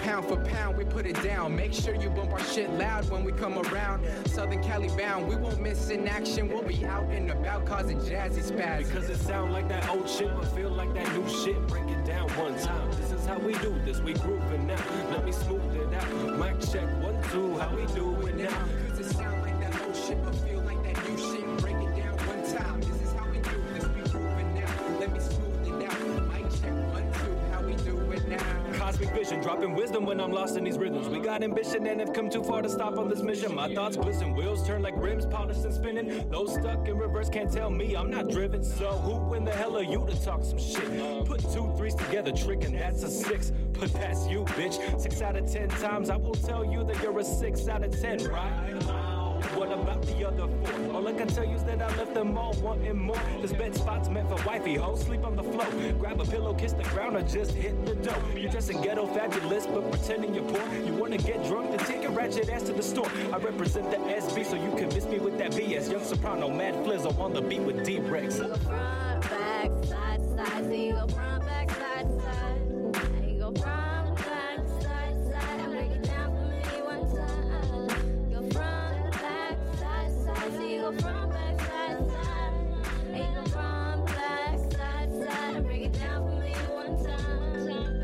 Pound 0.03 0.25
for 0.27 0.37
pound, 0.45 0.77
we 0.77 0.85
put 0.85 1.05
it 1.05 1.21
down. 1.23 1.55
Make 1.55 1.73
sure 1.73 1.93
you 1.95 2.09
bump 2.09 2.31
our 2.31 2.43
shit 2.43 2.69
loud 2.71 3.09
when 3.09 3.23
we 3.23 3.31
come 3.31 3.57
around. 3.59 4.05
Southern 4.27 4.63
Cali 4.63 4.87
bound, 4.89 5.27
we 5.27 5.35
won't 5.35 5.59
miss 5.59 5.89
in 5.89 6.07
action. 6.07 6.47
We'll 6.47 6.61
be 6.61 6.85
out 6.85 7.05
and 7.09 7.29
about 7.31 7.65
causing 7.65 7.97
jazzy 7.99 8.43
spaz. 8.43 8.87
Because 8.87 9.09
it 9.09 9.17
sound 9.17 9.51
like 9.51 9.67
that 9.67 9.89
old 9.89 10.09
shit, 10.09 10.33
but 10.35 10.45
feel 10.55 10.69
like 10.69 10.93
that 10.93 11.11
new 11.13 11.27
shit. 11.43 11.67
Break 11.67 11.89
it 11.89 12.05
down 12.05 12.29
one 12.29 12.57
time. 12.59 12.91
This 12.91 13.11
is 13.11 13.25
how 13.25 13.39
we 13.39 13.53
do 13.55 13.75
this. 13.83 13.99
We 13.99 14.13
grooving 14.13 14.67
now. 14.67 14.83
Let 15.11 15.25
me 15.25 15.31
smooth 15.31 15.75
it 15.75 15.93
out. 15.93 16.39
Mic 16.39 16.59
check 16.61 16.87
one 17.03 17.21
two. 17.31 17.57
How 17.57 17.75
we 17.75 17.85
do 17.93 18.27
it 18.27 18.35
now? 18.35 18.65
Cause 18.89 18.99
it 18.99 19.15
sound 19.15 19.41
like 19.41 19.59
that 19.59 19.81
old 19.81 19.95
shit, 19.95 20.23
but 20.23 20.35
Cosmic 28.99 29.15
vision, 29.15 29.41
dropping 29.41 29.75
wisdom 29.75 30.05
when 30.05 30.19
I'm 30.19 30.31
lost 30.31 30.57
in 30.57 30.65
these 30.65 30.77
rhythms. 30.77 31.07
We 31.07 31.19
got 31.19 31.41
ambition 31.41 31.87
and 31.87 32.01
have 32.01 32.11
come 32.11 32.29
too 32.29 32.43
far 32.43 32.61
to 32.61 32.69
stop 32.69 32.97
on 32.97 33.07
this 33.07 33.21
mission. 33.21 33.55
My 33.55 33.73
thoughts 33.73 33.95
glisten, 33.95 34.35
wheels 34.35 34.67
turn 34.67 34.81
like 34.81 34.93
rims, 34.97 35.25
polished 35.25 35.63
and 35.63 35.73
spinning. 35.73 36.29
Those 36.29 36.53
stuck 36.55 36.85
in 36.85 36.97
reverse 36.97 37.29
can't 37.29 37.49
tell 37.49 37.69
me 37.69 37.95
I'm 37.95 38.09
not 38.09 38.29
driven. 38.29 38.61
So 38.61 38.89
who 38.89 39.35
in 39.35 39.45
the 39.45 39.53
hell 39.53 39.77
are 39.77 39.83
you 39.83 40.05
to 40.05 40.21
talk 40.21 40.43
some 40.43 40.59
shit? 40.59 41.25
Put 41.25 41.39
two 41.53 41.73
threes 41.77 41.95
together, 41.95 42.33
trick, 42.33 42.65
and 42.65 42.75
that's 42.75 43.03
a 43.03 43.09
six. 43.09 43.53
But 43.79 43.93
that's 43.93 44.27
you, 44.27 44.43
bitch. 44.43 44.99
Six 44.99 45.21
out 45.21 45.37
of 45.37 45.49
ten 45.49 45.69
times 45.69 46.09
I 46.09 46.17
will 46.17 46.33
tell 46.33 46.65
you 46.65 46.83
that 46.83 47.01
you're 47.01 47.17
a 47.19 47.23
six 47.23 47.69
out 47.69 47.85
of 47.85 47.97
ten, 48.01 48.21
right? 48.25 49.18
What 49.55 49.71
about 49.71 50.01
the 50.03 50.27
other 50.27 50.47
four? 50.47 50.95
All 50.95 51.07
I 51.07 51.13
can 51.13 51.27
tell 51.27 51.45
you 51.45 51.55
is 51.55 51.63
that 51.63 51.81
I 51.81 51.87
left 51.95 52.13
them 52.13 52.37
all 52.37 52.53
wanting 52.61 52.97
more. 52.97 53.21
This 53.41 53.53
bed 53.53 53.75
spot's 53.75 54.09
meant 54.09 54.29
for 54.29 54.43
wifey 54.45 54.75
hoes. 54.75 55.01
Sleep 55.03 55.23
on 55.25 55.35
the 55.35 55.43
floor. 55.43 55.65
Grab 55.99 56.19
a 56.19 56.25
pillow, 56.25 56.53
kiss 56.53 56.73
the 56.73 56.83
ground, 56.83 57.15
or 57.15 57.21
just 57.21 57.51
hit 57.51 57.85
the 57.85 57.95
dough. 57.95 58.21
You're 58.35 58.51
dressing 58.51 58.81
ghetto 58.81 59.07
fabulous, 59.07 59.65
but 59.65 59.89
pretending 59.91 60.35
you're 60.35 60.43
poor. 60.43 60.75
You 60.85 60.93
wanna 60.93 61.17
get 61.17 61.43
drunk, 61.45 61.71
then 61.71 61.79
take 61.85 62.03
a 62.03 62.09
ratchet 62.09 62.49
ass 62.49 62.63
to 62.63 62.73
the 62.73 62.83
store. 62.83 63.11
I 63.33 63.37
represent 63.37 63.89
the 63.91 63.97
SB, 63.97 64.45
so 64.45 64.55
you 64.55 64.75
can 64.77 64.87
miss 64.89 65.05
me 65.05 65.19
with 65.19 65.37
that 65.37 65.51
BS. 65.51 65.89
Young 65.91 66.03
soprano, 66.03 66.49
mad 66.49 66.75
flizzle 66.85 67.17
on 67.19 67.33
the 67.33 67.41
beat 67.41 67.61
with 67.61 67.83
D 67.85 67.99
Rex. 67.99 68.37
Front, 68.37 69.21
back, 69.21 69.71
side, 69.85 70.21
side. 70.35 70.73
You 70.73 70.93
go 70.93 71.07
front, 71.07 71.45
back, 71.45 71.69
side, 71.71 72.07
side. 72.21 72.48
I 80.89 80.91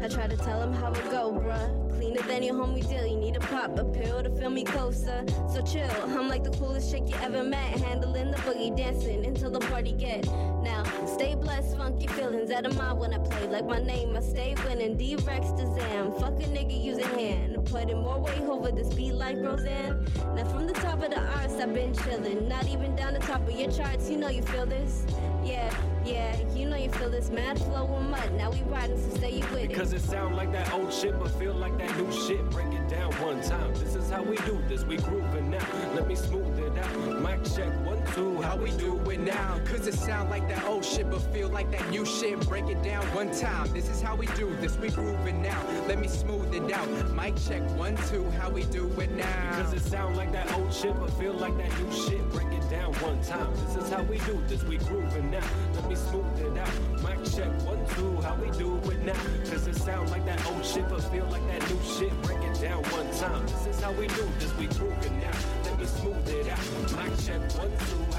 try 0.07 0.27
to 0.27 0.37
tell 0.37 0.61
him 0.61 0.71
how 0.71 0.91
it 0.91 1.09
go, 1.09 1.31
bruh. 1.31 1.84
Than 2.13 2.41
your 2.41 2.55
homie 2.55 2.87
deal. 2.87 3.05
You 3.05 3.17
need 3.17 3.35
a 3.35 3.39
pop 3.39 3.77
a 3.77 3.83
pill 3.83 4.23
to 4.23 4.29
feel 4.31 4.49
me 4.49 4.63
closer. 4.63 5.23
So 5.51 5.61
chill. 5.61 5.89
I'm 6.07 6.27
like 6.27 6.43
the 6.43 6.49
coolest 6.51 6.91
chick 6.91 7.03
you 7.07 7.15
ever 7.21 7.43
met. 7.43 7.79
Handling 7.79 8.31
the 8.31 8.37
boogie, 8.37 8.75
dancing 8.75 9.25
until 9.25 9.51
the 9.51 9.59
party 9.59 9.91
get. 9.91 10.25
Now, 10.63 10.83
stay 11.05 11.35
blessed, 11.35 11.77
funky 11.77 12.07
feelings 12.07 12.49
out 12.49 12.65
of 12.65 12.75
mind 12.77 12.99
when 12.99 13.13
I 13.13 13.19
play. 13.19 13.47
Like 13.47 13.67
my 13.67 13.79
name, 13.79 14.15
I 14.15 14.21
stay 14.21 14.55
winning. 14.65 14.97
D 14.97 15.15
Rex 15.17 15.51
to 15.51 15.67
Zam. 15.75 16.13
Fuck 16.13 16.41
a 16.41 16.47
nigga, 16.47 16.83
use 16.83 16.97
a 16.97 17.07
hand. 17.07 17.63
Putting 17.65 18.01
more 18.01 18.19
weight 18.19 18.41
over 18.41 18.71
this 18.71 18.93
beat 18.93 19.13
like 19.13 19.37
Roseanne. 19.37 20.07
Now, 20.35 20.45
from 20.45 20.65
the 20.65 20.73
top 20.73 21.03
of 21.03 21.11
the 21.11 21.19
arts, 21.19 21.53
I've 21.55 21.73
been 21.73 21.93
chilling. 21.93 22.47
Not 22.47 22.67
even 22.67 22.95
down 22.95 23.13
the 23.13 23.19
top 23.19 23.47
of 23.47 23.51
your 23.51 23.71
charts, 23.71 24.09
you 24.09 24.17
know 24.17 24.29
you 24.29 24.41
feel 24.41 24.65
this. 24.65 25.05
Yeah, 25.43 25.71
yeah, 26.03 26.35
you 26.55 26.67
know 26.67 26.77
you 26.77 26.89
feel 26.89 27.09
this. 27.09 27.29
Mad 27.29 27.59
flow 27.59 27.95
and 27.97 28.09
mud. 28.09 28.33
Now 28.33 28.49
we 28.49 28.61
riding, 28.63 28.97
so 28.97 29.15
stay 29.17 29.31
you 29.31 29.45
with 29.51 29.65
it. 29.65 29.67
Because 29.67 29.93
it 29.93 30.01
sound 30.01 30.35
like 30.35 30.51
that 30.53 30.73
old 30.73 30.91
shit, 30.91 31.19
but 31.19 31.29
feel 31.31 31.53
like 31.53 31.77
that 31.77 31.94
new 31.97 32.11
shit. 32.11 32.49
Break 32.51 32.73
it 32.73 32.87
down 32.87 33.11
one 33.13 33.41
time. 33.41 33.73
This 33.73 33.95
is 33.95 34.09
how 34.09 34.23
we 34.23 34.37
do 34.37 34.61
this. 34.67 34.83
We 34.83 34.97
grooving 34.97 35.49
now. 35.49 35.65
Let 35.93 36.07
me 36.07 36.15
smooth 36.15 36.59
it 36.59 36.77
out. 36.77 37.21
Mic 37.21 37.43
check 37.43 37.71
one 37.85 38.01
two. 38.13 38.34
How 38.55 38.61
we 38.61 38.71
do 38.71 38.97
it 39.11 39.19
now? 39.19 39.59
Cause 39.65 39.85
it 39.85 39.95
sound 39.95 40.29
like 40.29 40.47
that 40.47 40.63
old 40.63 40.85
shit, 40.85 41.11
but 41.11 41.19
feel 41.33 41.49
like 41.49 41.69
that 41.71 41.89
new 41.89 42.05
shit. 42.05 42.39
Break 42.47 42.69
it 42.69 42.81
down 42.81 43.03
one 43.07 43.29
time. 43.37 43.67
This 43.73 43.89
is 43.89 44.01
how 44.01 44.15
we 44.15 44.27
do 44.27 44.55
this. 44.61 44.77
We 44.77 44.87
grooving 44.87 45.41
now. 45.41 45.61
Let 45.89 45.99
me 45.99 46.07
smooth 46.07 46.53
it 46.53 46.71
out. 46.71 46.87
Mic 47.11 47.35
check 47.35 47.61
one 47.77 47.97
two. 48.09 48.23
How 48.39 48.49
we 48.49 48.63
do 48.63 48.89
it 49.01 49.11
now? 49.11 49.57
Because 49.57 49.73
it 49.73 49.81
sound 49.81 50.15
like 50.15 50.31
that 50.31 50.49
old 50.53 50.73
shit, 50.73 50.97
but 50.97 51.09
feel 51.19 51.33
like 51.33 51.57
that 51.57 51.69
new 51.81 51.91
shit. 51.91 52.29
Break 52.29 52.47
it 52.53 52.69
down 52.69 52.93
one 52.93 53.21
time. 53.23 53.53
This 53.55 53.83
is 53.83 53.89
how 53.89 54.03
we 54.03 54.19
do 54.19 54.41
this. 54.47 54.63
We 54.63 54.77
grooving 54.77 55.31
now. 55.31 55.43
Let 55.73 55.89
me 55.89 55.95
smooth 55.95 56.39
it 56.39 56.57
out. 56.57 57.03
Mic 57.03 57.25
check 57.35 57.51
one 57.67 57.85
two. 57.95 58.21
How 58.21 58.35
we 58.35 58.51
do 58.51 58.77
it 58.89 59.03
now? 59.03 59.21
Cause 59.51 59.67
it 59.67 59.75
sound 59.75 60.11
like 60.11 60.25
that 60.27 60.39
old 60.47 60.65
shit, 60.65 60.87
but 60.87 61.03
feel 61.11 61.25
like 61.25 61.45
that 61.49 61.69
new 61.69 61.81
shit. 61.83 62.21
Break 62.21 62.41
it 62.41 62.61
down 62.61 62.83
one 62.85 63.11
time. 63.19 63.45
This 63.47 63.75
is 63.75 63.81
how 63.81 63.91
we 63.91 64.07
do 64.07 64.25
this. 64.39 64.55
We 64.55 64.67
grooving 64.67 65.19
now. 65.19 65.37
Let 65.65 65.77
me 65.77 65.85
smooth 65.87 66.29
it 66.29 66.47
out. 66.47 66.63
Mic 66.95 67.19
check 67.19 67.41
one 67.57 67.71
two. 67.89 68.14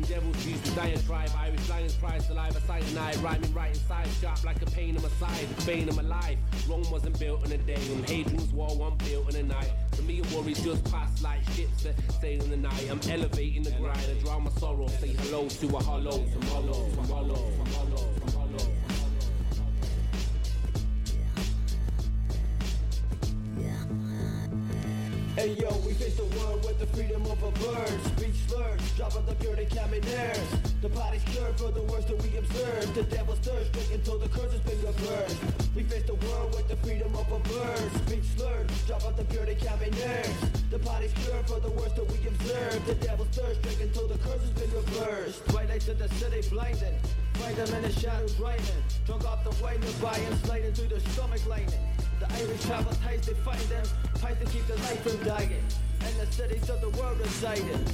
The 0.00 0.06
devil's 0.06 0.44
juice 0.44 0.60
with 0.62 0.76
diatribe. 0.76 1.30
Irish 1.38 1.68
lions, 1.68 1.94
prize, 1.94 2.26
saliva, 2.26 2.60
eye. 2.70 3.14
Rhyming 3.20 3.54
right 3.54 3.70
inside, 3.70 4.08
sharp 4.20 4.44
like 4.44 4.60
a 4.62 4.66
pain 4.66 4.96
in 4.96 5.02
my 5.02 5.08
side. 5.08 5.46
Bane 5.66 5.88
of 5.88 5.96
my 5.96 6.02
life. 6.02 6.38
Rome 6.68 6.84
wasn't 6.90 7.18
built 7.18 7.44
in 7.46 7.52
a 7.52 7.58
day. 7.58 7.80
And 7.92 8.08
Hadrian's 8.08 8.52
wall 8.52 8.76
wasn't 8.76 9.04
built 9.04 9.34
in 9.34 9.40
a 9.40 9.42
night. 9.42 9.72
For 9.92 10.02
me, 10.02 10.20
a 10.20 10.36
worries 10.36 10.62
just 10.62 10.84
pass 10.90 11.22
like 11.22 11.42
ships 11.50 11.84
that 11.84 11.94
sail 12.20 12.42
in 12.42 12.50
the 12.50 12.56
night. 12.56 12.88
I'm 12.90 13.00
elevating 13.10 13.62
the 13.62 13.72
grind. 13.72 13.98
I 13.98 14.22
drown 14.22 14.44
my 14.44 14.50
sorrow. 14.52 14.88
Say 15.00 15.14
hello 15.18 15.48
to 15.48 15.76
a 15.76 15.82
hollow. 15.82 16.24
Tomorrow, 16.26 16.90
tomorrow, 16.94 17.52
tomorrow, 17.64 18.14
tomorrow. 18.26 18.78
Hey 25.38 25.54
yo, 25.54 25.70
we 25.86 25.92
face 25.92 26.16
the 26.16 26.24
world 26.36 26.64
with 26.64 26.80
the 26.80 26.86
freedom 26.86 27.22
of 27.22 27.40
a 27.40 27.52
bird. 27.52 28.00
Slurs, 28.48 28.92
drop 28.96 29.14
of 29.14 29.26
the 29.26 29.34
pure 29.34 29.56
common. 29.76 30.00
The 30.80 30.88
body's 30.88 31.22
cured 31.24 31.58
for 31.58 31.70
the 31.70 31.82
worst 31.82 32.08
that 32.08 32.22
we 32.22 32.34
observe. 32.38 32.94
The 32.94 33.02
devil's 33.02 33.38
thirst, 33.40 33.72
drink 33.72 33.92
until 33.92 34.18
the 34.18 34.28
curse 34.28 34.52
has 34.52 34.60
been 34.60 34.80
reversed. 34.80 35.36
We 35.76 35.82
face 35.82 36.04
the 36.04 36.14
world 36.14 36.54
with 36.56 36.66
the 36.68 36.76
freedom 36.76 37.14
of 37.14 37.30
a 37.30 37.40
bird. 37.40 37.92
Speech 38.06 38.24
slurs, 38.36 38.70
drop 38.86 39.04
of 39.04 39.16
the 39.18 39.24
pure 39.24 39.44
common. 39.60 39.92
The 40.70 40.78
body's 40.78 41.12
cured 41.12 41.46
for 41.46 41.60
the 41.60 41.70
worst 41.70 41.96
that 41.96 42.10
we 42.10 42.26
observe. 42.26 42.86
The 42.86 42.94
devil's 42.94 43.28
thirst, 43.28 43.60
drink 43.62 43.80
until 43.82 44.08
the 44.08 44.18
curse 44.18 44.40
has 44.40 44.50
been 44.50 44.72
reversed. 44.72 45.44
Twilights 45.48 45.88
of 45.88 45.98
the 45.98 46.08
city 46.14 46.48
blinding. 46.48 46.96
Find 47.34 47.56
them 47.56 47.74
in 47.74 47.82
the 47.82 47.92
shadows 48.00 48.38
raining. 48.40 48.82
Drunk 49.04 49.26
off 49.26 49.44
the 49.44 49.62
wine, 49.62 49.80
the 49.80 49.92
buying, 50.00 50.36
sliding 50.44 50.72
through 50.72 50.88
the 50.88 51.00
stomach 51.10 51.46
lining. 51.46 51.84
The 52.18 52.32
Irish 52.32 52.62
travel 52.62 52.92
ties, 53.04 53.26
they 53.26 53.34
find 53.34 53.60
them. 53.68 53.86
Ties 54.14 54.38
to 54.38 54.46
keep 54.46 54.66
the 54.66 54.76
light 54.88 55.00
from 55.00 55.22
dying. 55.22 55.62
And 56.00 56.16
the 56.20 56.32
cities 56.32 56.70
of 56.70 56.80
the 56.80 56.90
world 56.90 57.18
residing. 57.18 57.84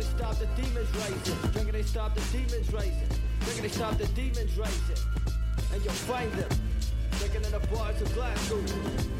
To 0.00 0.06
stop 0.06 0.34
the 0.38 0.46
demons 0.56 0.88
rising. 0.96 1.50
Drinking 1.52 1.72
they 1.72 1.82
stop 1.82 2.14
the 2.14 2.22
demons 2.32 2.72
rising. 2.72 3.08
Drinking 3.40 3.62
they 3.64 3.68
stop 3.68 3.98
the 3.98 4.06
demons 4.06 4.56
rising. 4.56 4.96
And 5.74 5.84
you'll 5.84 5.92
find 5.92 6.32
them. 6.32 6.48
Drinking 7.18 7.44
in 7.44 7.52
the 7.52 7.58
bars 7.68 8.00
of 8.00 8.14
Glasgow, 8.14 8.62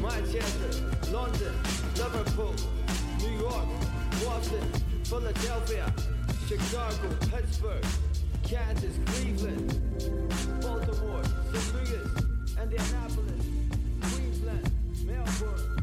Manchester, 0.01 0.81
London, 1.11 1.53
Liverpool, 1.97 2.55
New 3.19 3.37
York, 3.37 3.67
Boston, 4.25 4.71
Philadelphia, 5.03 5.93
Chicago, 6.47 7.15
Pittsburgh, 7.29 7.85
Kansas, 8.41 8.97
Cleveland, 9.05 9.69
Baltimore, 10.63 11.23
St. 11.53 11.75
Louis, 11.75 12.59
Indianapolis, 12.59 13.45
Queensland, 14.01 14.71
Melbourne, 15.05 15.80